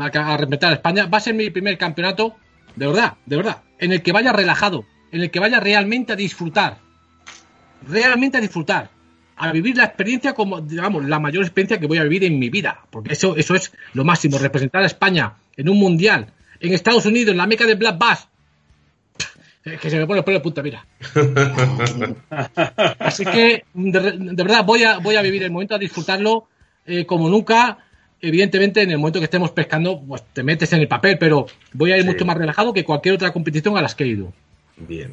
a, 0.00 0.04
a 0.04 0.36
representar 0.36 0.72
a 0.72 0.74
España, 0.74 1.06
va 1.06 1.18
a 1.18 1.20
ser 1.20 1.34
mi 1.34 1.48
primer 1.50 1.78
campeonato 1.78 2.36
de 2.76 2.86
verdad, 2.86 3.14
de 3.26 3.36
verdad. 3.36 3.62
En 3.78 3.92
el 3.92 4.02
que 4.02 4.12
vaya 4.12 4.32
relajado, 4.32 4.84
en 5.12 5.22
el 5.22 5.30
que 5.30 5.40
vaya 5.40 5.60
realmente 5.60 6.12
a 6.12 6.16
disfrutar. 6.16 6.78
Realmente 7.86 8.38
a 8.38 8.40
disfrutar. 8.40 8.90
A 9.36 9.52
vivir 9.52 9.76
la 9.76 9.84
experiencia 9.84 10.34
como, 10.34 10.60
digamos, 10.60 11.04
la 11.06 11.18
mayor 11.18 11.44
experiencia 11.44 11.80
que 11.80 11.86
voy 11.86 11.98
a 11.98 12.02
vivir 12.02 12.24
en 12.24 12.38
mi 12.38 12.50
vida. 12.50 12.80
Porque 12.90 13.14
eso, 13.14 13.36
eso 13.36 13.54
es 13.54 13.72
lo 13.94 14.04
máximo. 14.04 14.38
Representar 14.38 14.82
a 14.82 14.86
España 14.86 15.34
en 15.56 15.68
un 15.68 15.78
mundial, 15.78 16.32
en 16.60 16.74
Estados 16.74 17.06
Unidos, 17.06 17.32
en 17.32 17.38
la 17.38 17.46
meca 17.46 17.66
de 17.66 17.74
Black 17.74 17.98
Bass. 17.98 18.28
que 19.62 19.90
se 19.90 19.98
me 19.98 20.06
pone 20.06 20.18
el 20.18 20.24
pelo 20.24 20.38
de 20.38 20.42
punta, 20.42 20.62
mira. 20.62 20.86
Así 22.98 23.24
que, 23.24 23.64
de, 23.72 24.42
verdad, 24.42 24.64
voy 24.64 24.84
a, 24.84 24.98
voy 24.98 25.16
a 25.16 25.22
vivir 25.22 25.42
el 25.42 25.50
momento, 25.50 25.74
a 25.74 25.78
disfrutarlo 25.78 26.48
eh, 26.84 27.06
como 27.06 27.28
nunca 27.30 27.78
evidentemente 28.20 28.82
en 28.82 28.90
el 28.90 28.98
momento 28.98 29.18
que 29.18 29.24
estemos 29.24 29.50
pescando, 29.50 30.00
pues 30.00 30.22
te 30.32 30.42
metes 30.42 30.72
en 30.72 30.80
el 30.80 30.88
papel, 30.88 31.18
pero 31.18 31.46
voy 31.72 31.92
a 31.92 31.98
ir 31.98 32.04
mucho 32.04 32.24
más 32.24 32.36
relajado 32.36 32.72
que 32.72 32.84
cualquier 32.84 33.14
otra 33.14 33.32
competición 33.32 33.76
a 33.76 33.82
las 33.82 33.94
que 33.94 34.04
he 34.04 34.08
ido. 34.08 34.32
Bien. 34.76 35.12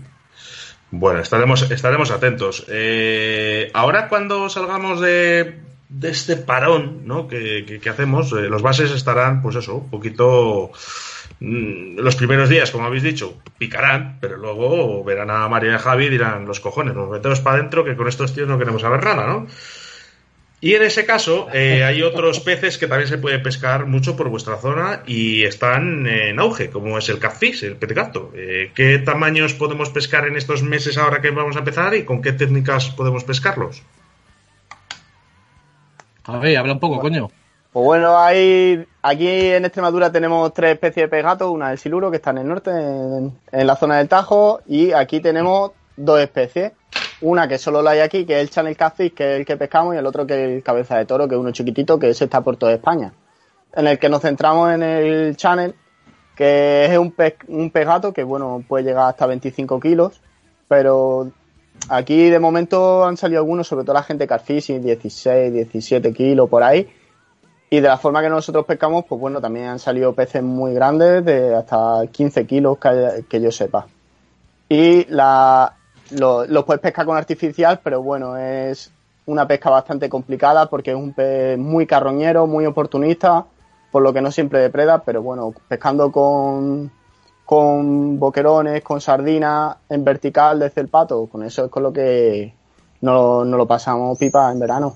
Bueno, 0.91 1.19
estaremos, 1.19 1.69
estaremos 1.69 2.11
atentos. 2.11 2.65
Eh, 2.69 3.69
ahora 3.73 4.07
cuando 4.07 4.49
salgamos 4.49 5.01
de, 5.01 5.59
de 5.89 6.09
este 6.09 6.37
parón 6.37 7.01
¿no? 7.05 7.27
que, 7.27 7.81
hacemos, 7.89 8.31
eh, 8.33 8.47
los 8.49 8.61
bases 8.61 8.91
estarán, 8.91 9.41
pues 9.41 9.55
eso, 9.55 9.75
un 9.75 9.89
poquito... 9.89 10.71
Mm, 11.39 11.99
los 11.99 12.15
primeros 12.15 12.49
días, 12.49 12.71
como 12.71 12.85
habéis 12.85 13.03
dicho, 13.03 13.37
picarán, 13.57 14.17
pero 14.19 14.37
luego 14.37 15.03
verán 15.03 15.29
a 15.29 15.47
María 15.47 15.75
y 15.75 15.77
Javi 15.77 16.05
y 16.05 16.09
dirán, 16.09 16.45
los 16.45 16.59
cojones, 16.59 16.95
nos 16.95 17.09
metemos 17.09 17.41
para 17.41 17.57
adentro 17.57 17.83
que 17.83 17.95
con 17.95 18.07
estos 18.07 18.33
tíos 18.33 18.47
no 18.47 18.57
queremos 18.57 18.81
saber 18.81 19.03
nada, 19.03 19.27
¿no? 19.27 19.45
Y 20.59 20.73
en 20.73 20.81
ese 20.81 21.05
caso 21.05 21.47
eh, 21.53 21.83
hay 21.83 22.01
otros 22.01 22.39
peces 22.39 22.79
que 22.79 22.87
también 22.87 23.07
se 23.07 23.19
puede 23.19 23.37
pescar 23.37 23.85
mucho 23.85 24.15
por 24.15 24.29
vuestra 24.29 24.57
zona 24.57 25.03
y 25.05 25.43
están 25.43 26.07
en 26.07 26.39
auge, 26.39 26.71
como 26.71 26.97
es 26.97 27.09
el 27.09 27.19
catfish, 27.19 27.63
el 27.63 27.75
pez 27.75 27.93
gato. 27.93 28.31
Eh, 28.35 28.71
¿Qué 28.73 28.97
tamaños 28.97 29.53
podemos 29.53 29.91
pescar 29.91 30.27
en 30.27 30.35
estos 30.35 30.63
meses 30.63 30.97
ahora 30.97 31.21
que 31.21 31.29
vamos 31.29 31.55
a 31.55 31.59
empezar 31.59 31.93
y 31.93 32.05
con 32.05 32.23
qué 32.23 32.31
técnicas 32.31 32.89
podemos 32.89 33.23
pescarlos? 33.23 33.83
A 36.23 36.39
ver, 36.39 36.57
habla 36.57 36.73
un 36.73 36.79
poco, 36.79 36.99
coño. 36.99 37.29
Pues 37.71 37.85
bueno, 37.85 38.17
hay 38.17 38.83
aquí 39.03 39.27
en 39.27 39.63
Extremadura 39.63 40.11
tenemos 40.11 40.51
tres 40.55 40.73
especies 40.73 41.03
de 41.03 41.07
pez 41.07 41.23
gato, 41.23 41.51
una 41.51 41.69
del 41.69 41.77
siluro 41.77 42.09
que 42.09 42.17
está 42.17 42.31
en 42.31 42.39
el 42.39 42.47
norte, 42.47 42.71
en 42.71 43.67
la 43.67 43.75
zona 43.75 43.97
del 43.97 44.07
Tajo, 44.07 44.61
y 44.65 44.91
aquí 44.91 45.19
tenemos 45.19 45.73
dos 45.97 46.19
especies. 46.21 46.71
Una 47.19 47.47
que 47.47 47.57
solo 47.57 47.81
la 47.81 47.91
hay 47.91 47.99
aquí, 47.99 48.25
que 48.25 48.35
es 48.35 48.41
el 48.41 48.49
Channel 48.49 48.77
Catfish, 48.77 49.13
que 49.13 49.33
es 49.33 49.39
el 49.39 49.45
que 49.45 49.57
pescamos, 49.57 49.95
y 49.95 49.97
el 49.97 50.05
otro 50.05 50.25
que 50.25 50.33
es 50.33 50.49
el 50.57 50.63
Cabeza 50.63 50.97
de 50.97 51.05
Toro, 51.05 51.27
que 51.27 51.33
es 51.35 51.41
uno 51.41 51.51
chiquitito, 51.51 51.97
que 51.97 52.09
ese 52.09 52.25
está 52.25 52.41
por 52.41 52.57
toda 52.57 52.73
España. 52.73 53.11
En 53.75 53.87
el 53.87 53.97
que 53.97 54.07
nos 54.07 54.21
centramos 54.21 54.71
en 54.71 54.83
el 54.83 55.35
Channel, 55.35 55.75
que 56.35 56.85
es 56.85 56.97
un 56.97 57.11
pez, 57.11 57.35
un 57.47 57.71
gato 57.73 58.13
que, 58.13 58.23
bueno, 58.23 58.63
puede 58.67 58.83
llegar 58.83 59.09
hasta 59.09 59.25
25 59.25 59.79
kilos, 59.79 60.21
pero 60.67 61.31
aquí 61.89 62.29
de 62.29 62.39
momento 62.39 63.03
han 63.03 63.17
salido 63.17 63.41
algunos, 63.41 63.67
sobre 63.67 63.83
todo 63.83 63.95
la 63.95 64.03
gente 64.03 64.27
Catfish, 64.27 64.79
16, 64.79 65.51
17 65.51 66.13
kilos 66.13 66.47
por 66.47 66.61
ahí. 66.61 66.87
Y 67.69 67.79
de 67.79 67.87
la 67.87 67.97
forma 67.97 68.21
que 68.21 68.29
nosotros 68.29 68.65
pescamos, 68.65 69.05
pues 69.09 69.19
bueno, 69.19 69.41
también 69.41 69.65
han 69.65 69.79
salido 69.79 70.13
peces 70.13 70.43
muy 70.43 70.73
grandes, 70.73 71.25
de 71.25 71.55
hasta 71.55 72.03
15 72.09 72.45
kilos 72.45 72.77
que 72.77 73.41
yo 73.41 73.51
sepa. 73.51 73.87
Y 74.69 75.05
la, 75.05 75.75
lo, 76.11 76.65
puedes 76.65 76.81
pescar 76.81 77.05
con 77.05 77.17
artificial, 77.17 77.79
pero 77.83 78.01
bueno, 78.01 78.37
es 78.37 78.91
una 79.25 79.47
pesca 79.47 79.69
bastante 79.69 80.09
complicada 80.09 80.69
porque 80.69 80.91
es 80.91 80.97
un 80.97 81.13
pez 81.13 81.57
muy 81.57 81.85
carroñero, 81.85 82.47
muy 82.47 82.65
oportunista, 82.65 83.45
por 83.91 84.03
lo 84.03 84.13
que 84.13 84.21
no 84.21 84.31
siempre 84.31 84.59
depreda, 84.59 85.03
pero 85.03 85.21
bueno, 85.21 85.53
pescando 85.67 86.11
con, 86.11 86.91
con 87.45 88.19
boquerones, 88.19 88.83
con 88.83 89.01
sardinas 89.01 89.77
en 89.89 90.03
vertical 90.03 90.59
desde 90.59 90.81
el 90.81 90.87
pato, 90.87 91.27
con 91.27 91.43
eso 91.43 91.65
es 91.65 91.71
con 91.71 91.83
lo 91.83 91.91
que 91.91 92.53
no, 93.01 93.43
no 93.43 93.57
lo 93.57 93.67
pasamos 93.67 94.17
pipa 94.17 94.51
en 94.51 94.59
verano. 94.59 94.95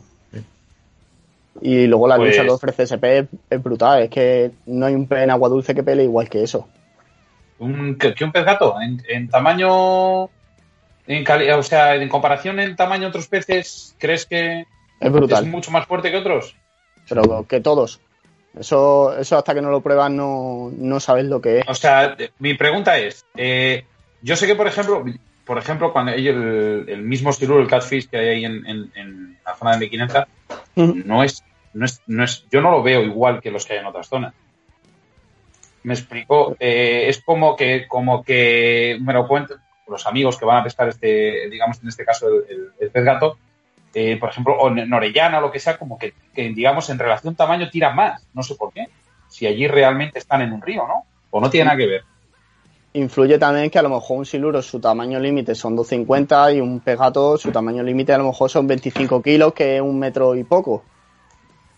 Y 1.62 1.86
luego 1.86 2.08
la 2.08 2.18
lucha 2.18 2.42
que 2.42 2.48
pues 2.48 2.54
ofrece 2.54 2.84
ese 2.84 2.98
pez 2.98 3.28
es 3.50 3.62
brutal, 3.62 4.04
es 4.04 4.10
que 4.10 4.52
no 4.68 4.86
hay 4.86 4.96
un 4.96 5.08
pez 5.08 5.24
en 5.24 5.32
agua 5.32 5.50
dulce 5.50 5.76
que 5.76 5.84
pele 5.84 6.04
igual 6.04 6.30
que 6.30 6.44
eso. 6.44 6.68
¿Un, 7.60 7.98
que, 7.98 8.16
un 8.24 8.32
pez 8.32 8.46
gato? 8.46 8.76
en 8.82 9.30
tamaño 9.30 10.30
o 11.08 11.64
sea, 11.64 11.96
en 11.96 12.10
comparación 12.10 12.60
en 12.60 12.76
tamaño 12.76 13.08
a 13.08 13.10
otros 13.10 13.28
peces, 13.28 13.96
¿crees 13.98 14.26
que 14.26 14.66
es, 15.00 15.12
brutal. 15.12 15.46
mucho 15.48 15.72
más 15.72 15.86
fuerte 15.86 16.12
que 16.12 16.18
otros? 16.18 16.56
Pero 17.08 17.46
que 17.48 17.60
todos. 17.60 18.00
Eso, 18.58 19.18
eso 19.18 19.38
hasta 19.38 19.54
que 19.54 19.62
no 19.62 19.72
lo 19.72 19.82
pruebas 19.82 20.12
no, 20.12 20.72
no 20.76 21.00
sabes 21.00 21.26
lo 21.26 21.42
que 21.42 21.60
es. 21.60 21.66
O 21.68 21.74
sea, 21.74 22.16
mi 22.40 22.54
pregunta 22.54 22.98
es, 22.98 23.26
eh, 23.36 23.86
yo 24.22 24.36
sé 24.36 24.46
que 24.46 24.56
por 24.56 24.68
ejemplo, 24.68 25.04
por 25.46 25.58
ejemplo, 25.58 25.92
cuando 25.94 26.12
hay 26.12 26.28
el, 26.28 27.02
mismo 27.02 27.32
siluro, 27.32 27.62
el 27.62 27.68
catfish 27.68 28.10
que 28.10 28.18
hay 28.18 28.28
ahí 28.28 28.46
en, 28.46 29.38
la 29.46 29.56
zona 29.56 29.78
de 29.78 29.90
M500, 29.90 30.28
no, 31.06 31.24
es, 31.24 31.44
no, 31.74 31.86
es, 31.86 32.02
no 32.08 32.24
es, 32.24 32.46
yo 32.52 32.62
no 32.62 32.72
lo 32.72 32.84
veo 32.84 33.02
igual 33.02 33.42
que 33.42 33.52
los 33.52 33.66
que 33.66 33.74
hay 33.74 33.80
en 33.80 33.86
otras 33.86 34.08
zonas. 34.08 34.34
Me 35.84 35.94
explico, 35.94 36.56
eh, 36.60 37.06
es 37.08 37.22
como 37.24 37.56
que, 37.56 37.88
como 37.88 38.24
que 38.24 38.98
me 39.02 39.14
lo 39.14 39.28
cuento, 39.28 39.56
los 39.92 40.08
amigos 40.08 40.38
que 40.38 40.46
van 40.46 40.58
a 40.58 40.64
pescar 40.64 40.90
este, 40.90 41.50
digamos, 41.50 41.82
en 41.82 41.90
este 41.90 42.06
caso 42.06 42.28
el, 42.28 42.90
pez 42.90 43.04
gato, 43.04 43.38
eh, 43.94 44.18
por 44.18 44.30
ejemplo, 44.30 44.56
o 44.58 44.70
en 44.70 44.92
Orellana 44.92 45.40
o 45.40 45.42
lo 45.42 45.52
que 45.52 45.60
sea, 45.60 45.78
como 45.78 46.00
que, 46.00 46.14
digamos, 46.34 46.90
en 46.90 46.98
relación 46.98 47.36
tamaño 47.36 47.70
tira 47.70 47.94
más. 47.94 48.26
No 48.34 48.42
sé 48.42 48.56
por 48.56 48.72
qué. 48.74 48.88
si 49.28 49.46
allí 49.48 49.68
realmente 49.68 50.20
están 50.20 50.42
en 50.42 50.54
un 50.54 50.62
río, 50.62 50.88
¿no? 50.88 51.06
O 51.30 51.40
no 51.40 51.50
tiene 51.50 51.66
nada 51.66 51.78
que 51.78 51.88
ver. 51.88 52.04
Influye 52.94 53.38
también 53.38 53.70
que 53.70 53.80
a 53.80 53.82
lo 53.82 53.90
mejor 53.90 54.18
un 54.18 54.26
siluro 54.26 54.62
su 54.62 54.82
tamaño 54.82 55.18
límite 55.18 55.56
son 55.56 55.78
250 55.78 56.54
y 56.54 56.60
un 56.60 56.82
pegato 56.82 57.38
su 57.38 57.50
tamaño 57.50 57.84
límite 57.84 58.12
a 58.12 58.18
lo 58.18 58.26
mejor 58.26 58.50
son 58.50 58.68
25 58.68 59.22
kilos, 59.22 59.54
que 59.54 59.78
es 59.78 59.82
un 59.82 59.98
metro 59.98 60.36
y 60.36 60.44
poco. 60.44 60.84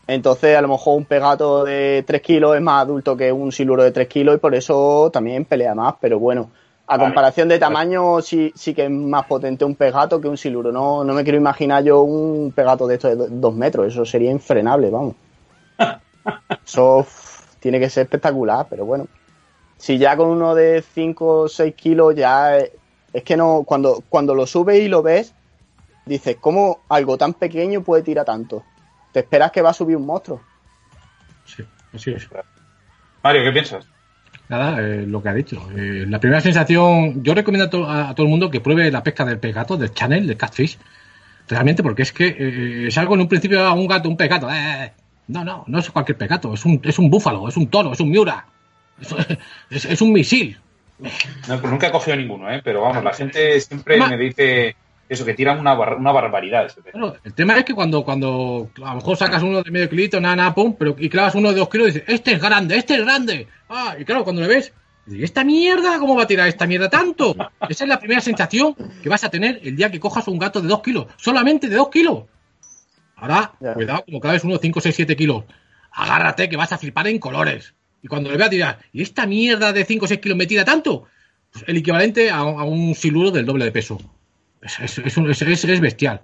Entonces 0.07 0.57
a 0.57 0.61
lo 0.61 0.67
mejor 0.67 0.97
un 0.97 1.05
pegato 1.05 1.63
de 1.63 2.03
3 2.05 2.21
kilos 2.21 2.55
es 2.55 2.61
más 2.61 2.81
adulto 2.81 3.15
que 3.15 3.31
un 3.31 3.51
siluro 3.51 3.83
de 3.83 3.91
3 3.91 4.07
kilos 4.07 4.35
y 4.35 4.39
por 4.39 4.55
eso 4.55 5.11
también 5.13 5.45
pelea 5.45 5.75
más, 5.75 5.95
pero 6.01 6.19
bueno. 6.19 6.49
A 6.85 6.99
comparación 6.99 7.47
de 7.47 7.59
tamaño, 7.59 8.21
sí, 8.21 8.51
sí 8.55 8.73
que 8.73 8.85
es 8.85 8.91
más 8.91 9.25
potente 9.25 9.63
un 9.63 9.75
pegato 9.75 10.19
que 10.19 10.27
un 10.27 10.37
siluro. 10.37 10.71
No, 10.71 11.03
no 11.03 11.13
me 11.13 11.23
quiero 11.23 11.37
imaginar 11.37 11.83
yo 11.83 12.01
un 12.01 12.51
pegato 12.51 12.87
de 12.87 12.95
estos 12.95 13.17
de 13.17 13.27
2 13.29 13.55
metros. 13.55 13.87
Eso 13.87 14.05
sería 14.05 14.31
infrenable, 14.31 14.89
vamos. 14.89 15.15
Eso 16.65 17.07
tiene 17.59 17.79
que 17.79 17.89
ser 17.89 18.03
espectacular, 18.03 18.67
pero 18.69 18.85
bueno. 18.85 19.07
Si 19.77 19.97
ya 19.97 20.17
con 20.17 20.29
uno 20.29 20.55
de 20.55 20.81
5 20.81 21.27
o 21.27 21.47
6 21.47 21.73
kilos 21.75 22.15
ya 22.15 22.57
es 22.57 23.23
que 23.23 23.37
no, 23.37 23.63
cuando, 23.63 24.03
cuando 24.09 24.33
lo 24.35 24.47
subes 24.47 24.81
y 24.81 24.87
lo 24.87 25.03
ves, 25.03 25.33
dices, 26.05 26.37
¿cómo 26.39 26.81
algo 26.89 27.17
tan 27.17 27.33
pequeño 27.33 27.81
puede 27.81 28.03
tirar 28.03 28.25
tanto? 28.25 28.63
Te 29.11 29.21
esperas 29.21 29.51
que 29.51 29.61
va 29.61 29.69
a 29.69 29.73
subir 29.73 29.95
un 29.95 30.05
monstruo. 30.05 30.41
Sí, 31.45 31.63
así 31.93 32.11
es. 32.11 32.27
Mario, 33.21 33.43
¿qué 33.43 33.51
piensas? 33.51 33.85
Nada, 34.49 34.81
eh, 34.81 35.05
lo 35.07 35.23
que 35.23 35.29
ha 35.29 35.33
dicho. 35.33 35.69
Eh, 35.75 36.05
la 36.07 36.19
primera 36.19 36.41
sensación, 36.41 37.23
yo 37.23 37.33
recomiendo 37.33 37.89
a, 37.89 38.13
todo 38.13 38.25
el 38.25 38.29
mundo 38.29 38.51
que 38.51 38.59
pruebe 38.59 38.91
la 38.91 39.03
pesca 39.03 39.25
del 39.25 39.39
pegato, 39.39 39.77
del 39.77 39.93
channel, 39.93 40.27
del 40.27 40.37
catfish. 40.37 40.77
Realmente, 41.47 41.83
porque 41.83 42.03
es 42.03 42.11
que 42.11 42.27
eh, 42.27 42.87
es 42.87 42.97
algo 42.97 43.15
en 43.15 43.21
un 43.21 43.27
principio 43.27 43.73
un 43.73 43.87
gato, 43.87 44.09
un 44.09 44.17
pegato. 44.17 44.47
no, 45.27 45.43
no, 45.43 45.63
no 45.67 45.79
es 45.79 45.89
cualquier 45.91 46.17
pegato, 46.17 46.53
es 46.53 46.65
un, 46.65 46.79
es 46.83 46.99
un 46.99 47.09
búfalo, 47.09 47.47
es 47.47 47.57
un 47.57 47.67
toro, 47.67 47.93
es 47.93 47.99
un 47.99 48.11
miura. 48.11 48.45
Es, 49.69 50.01
un 50.01 50.13
misil. 50.13 50.57
Pues 50.97 51.63
nunca 51.63 51.87
he 51.87 51.91
cogido 51.91 52.15
ninguno, 52.15 52.49
¿eh? 52.51 52.61
pero 52.63 52.81
vamos, 52.81 53.03
la 53.03 53.13
gente 53.13 53.59
siempre 53.59 53.97
me 53.97 54.17
dice 54.17 54.75
eso, 55.09 55.25
que 55.25 55.33
tiran 55.33 55.59
una, 55.59 55.73
una 55.73 56.11
barbaridad. 56.11 56.71
el 57.23 57.33
tema 57.33 57.57
es 57.57 57.65
que 57.65 57.73
cuando, 57.73 58.03
cuando 58.03 58.69
a 58.83 58.89
lo 58.91 58.95
mejor 58.95 59.17
sacas 59.17 59.43
uno 59.43 59.61
de 59.61 59.71
medio 59.71 59.89
kilito, 59.89 60.19
nada, 60.19 60.35
nada, 60.35 60.55
pum, 60.55 60.75
pero 60.77 60.95
y 60.97 61.09
clavas 61.09 61.35
uno 61.35 61.51
de 61.51 61.59
dos 61.59 61.69
kilos 61.69 61.89
y 61.89 61.91
dices, 61.91 62.03
este 62.07 62.33
es 62.33 62.41
grande, 62.41 62.77
este 62.77 62.95
es 62.95 63.01
grande. 63.01 63.47
Ah, 63.75 63.95
y 63.99 64.05
claro, 64.05 64.23
cuando 64.23 64.43
lo 64.43 64.47
ves, 64.47 64.71
dices, 65.07 65.23
¿esta 65.23 65.43
mierda? 65.43 65.97
¿Cómo 65.97 66.15
va 66.15 66.23
a 66.23 66.27
tirar 66.27 66.47
esta 66.47 66.67
mierda 66.67 66.91
tanto? 66.91 67.35
Esa 67.67 67.85
es 67.85 67.87
la 67.87 67.97
primera 67.97 68.21
sensación 68.21 68.75
que 69.01 69.09
vas 69.09 69.23
a 69.23 69.29
tener 69.29 69.59
el 69.63 69.75
día 69.75 69.89
que 69.89 69.99
cojas 69.99 70.27
un 70.27 70.37
gato 70.37 70.61
de 70.61 70.67
dos 70.67 70.83
kilos, 70.83 71.07
solamente 71.17 71.67
de 71.67 71.75
dos 71.75 71.89
kilos. 71.89 72.25
Ahora, 73.15 73.53
cuidado, 73.73 74.03
como 74.05 74.19
claves 74.19 74.43
uno, 74.43 74.59
cinco, 74.61 74.79
seis, 74.79 74.95
siete 74.95 75.15
kilos. 75.15 75.45
Agárrate 75.91 76.49
que 76.49 76.55
vas 76.55 76.71
a 76.71 76.77
flipar 76.77 77.07
en 77.07 77.17
colores. 77.17 77.73
Y 78.03 78.07
cuando 78.07 78.29
le 78.29 78.37
veas 78.37 78.51
dirás, 78.51 78.77
¿y 78.91 79.01
esta 79.01 79.25
mierda 79.25 79.73
de 79.73 79.85
5 79.85 80.05
o 80.05 80.07
6 80.07 80.19
kilos 80.19 80.37
me 80.37 80.45
tira 80.45 80.65
tanto? 80.65 81.05
Pues 81.51 81.63
el 81.67 81.77
equivalente 81.77 82.29
a, 82.29 82.43
un 82.43 82.93
siluro 82.95 83.31
del 83.31 83.45
doble 83.45 83.65
de 83.65 83.71
peso. 83.71 83.97
Es, 84.61 84.97
es, 84.99 85.79
bestial. 85.79 86.21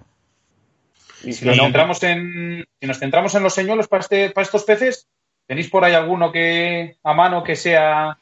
Y 1.24 1.32
si 1.32 1.46
nos, 1.46 1.56
centramos 1.56 2.02
en, 2.02 2.64
si 2.80 2.86
nos 2.86 2.98
centramos 2.98 3.34
en 3.34 3.42
los 3.42 3.54
señuelos 3.54 3.88
para, 3.88 4.02
este, 4.02 4.30
para 4.30 4.44
estos 4.44 4.64
peces, 4.64 5.08
¿tenéis 5.50 5.68
por 5.68 5.84
ahí 5.84 5.94
alguno 5.94 6.30
que 6.30 6.94
a 7.02 7.12
mano 7.12 7.42
que 7.42 7.56
sea, 7.56 8.16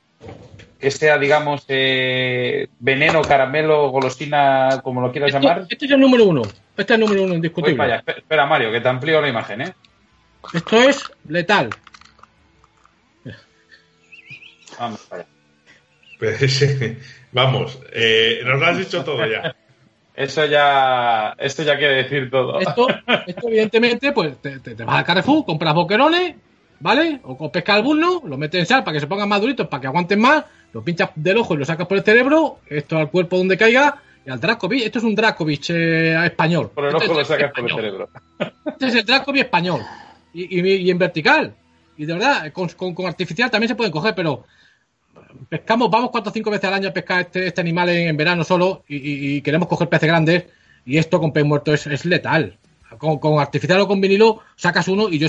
que 0.80 0.90
sea 0.90 1.18
digamos, 1.18 1.62
eh, 1.68 2.68
veneno, 2.78 3.20
caramelo, 3.20 3.90
golosina, 3.90 4.80
como 4.82 5.02
lo 5.02 5.12
quieras 5.12 5.34
llamar? 5.34 5.66
Este 5.68 5.84
es 5.84 5.90
el 5.90 6.00
número 6.00 6.24
uno. 6.24 6.40
Este 6.40 6.84
es 6.84 6.90
el 6.92 7.00
número 7.00 7.24
uno 7.24 7.34
indiscutible. 7.34 8.02
espera, 8.06 8.46
Mario, 8.46 8.72
que 8.72 8.80
te 8.80 8.88
amplío 8.88 9.20
la 9.20 9.28
imagen, 9.28 9.60
¿eh? 9.60 9.74
Esto 10.54 10.76
es 10.80 11.12
letal. 11.28 11.68
Vamos 14.78 15.06
pues, 16.18 16.96
Vamos, 17.32 17.78
eh, 17.92 18.40
nos 18.42 18.58
lo 18.58 18.66
has 18.68 18.78
dicho 18.78 19.04
todo 19.04 19.26
ya. 19.26 19.54
Eso 20.14 20.46
ya, 20.46 21.34
esto 21.36 21.62
ya 21.62 21.76
quiere 21.76 22.04
decir 22.04 22.30
todo. 22.30 22.58
Esto, 22.58 22.86
evidentemente, 23.46 24.12
pues 24.12 24.40
te, 24.40 24.60
te, 24.60 24.82
vas 24.82 24.96
al 24.96 25.04
Carrefour, 25.04 25.44
compras 25.44 25.74
boquerones, 25.74 26.34
¿vale? 26.80 27.20
O, 27.24 27.50
pescas 27.50 27.76
al 27.76 27.82
burno, 27.82 28.22
lo 28.24 28.36
metes 28.36 28.60
en 28.60 28.66
sal 28.66 28.84
para 28.84 28.94
que 28.94 29.00
se 29.00 29.06
pongan 29.06 29.28
más 29.28 29.40
duritos, 29.40 29.68
para 29.68 29.80
que 29.80 29.86
aguanten 29.86 30.20
más, 30.20 30.44
lo 30.72 30.82
pinchas 30.82 31.10
del 31.14 31.38
ojo 31.38 31.54
y 31.54 31.58
lo 31.58 31.64
sacas 31.64 31.86
por 31.86 31.98
el 31.98 32.04
cerebro, 32.04 32.58
esto 32.66 32.98
al 32.98 33.10
cuerpo 33.10 33.36
donde 33.36 33.56
caiga, 33.56 34.02
y 34.26 34.30
al 34.30 34.40
Dracovic, 34.40 34.84
esto 34.84 34.98
es 34.98 35.04
un 35.04 35.14
Dracovic 35.14 35.70
eh, 35.70 36.26
español. 36.26 36.70
Por 36.74 36.86
el 36.86 36.94
ojo 36.94 37.14
lo 37.14 37.24
sacas 37.24 37.52
por 37.52 37.64
el 37.64 37.74
cerebro. 37.74 38.08
Este 38.66 38.86
es 38.88 38.94
el 38.94 39.04
Dracovic 39.04 39.44
español. 39.44 39.80
Y, 40.34 40.90
en 40.90 40.98
vertical. 40.98 41.54
Y 41.96 42.04
de 42.04 42.12
verdad, 42.12 42.52
con, 42.52 42.68
con 42.68 43.06
artificial 43.06 43.50
también 43.50 43.68
se 43.68 43.74
pueden 43.74 43.90
coger, 43.90 44.14
pero 44.14 44.44
pescamos, 45.48 45.90
vamos 45.90 46.10
cuatro 46.10 46.30
o 46.30 46.32
cinco 46.32 46.50
veces 46.50 46.66
al 46.66 46.74
año 46.74 46.88
a 46.88 46.92
pescar 46.92 47.20
este, 47.22 47.46
este 47.46 47.60
animal 47.60 47.88
en, 47.90 48.16
verano 48.16 48.44
solo 48.44 48.84
y, 48.88 49.40
queremos 49.42 49.68
coger 49.68 49.88
peces 49.88 50.08
grandes 50.08 50.44
y 50.84 50.98
esto 50.98 51.20
con 51.20 51.32
pez 51.32 51.44
muerto 51.44 51.72
es, 51.72 52.04
letal. 52.04 52.56
Con, 52.98 53.18
con, 53.18 53.38
artificial 53.38 53.80
o 53.80 53.88
con 53.88 54.00
vinilo 54.00 54.40
sacas 54.56 54.88
uno 54.88 55.08
y 55.08 55.18
yo... 55.18 55.28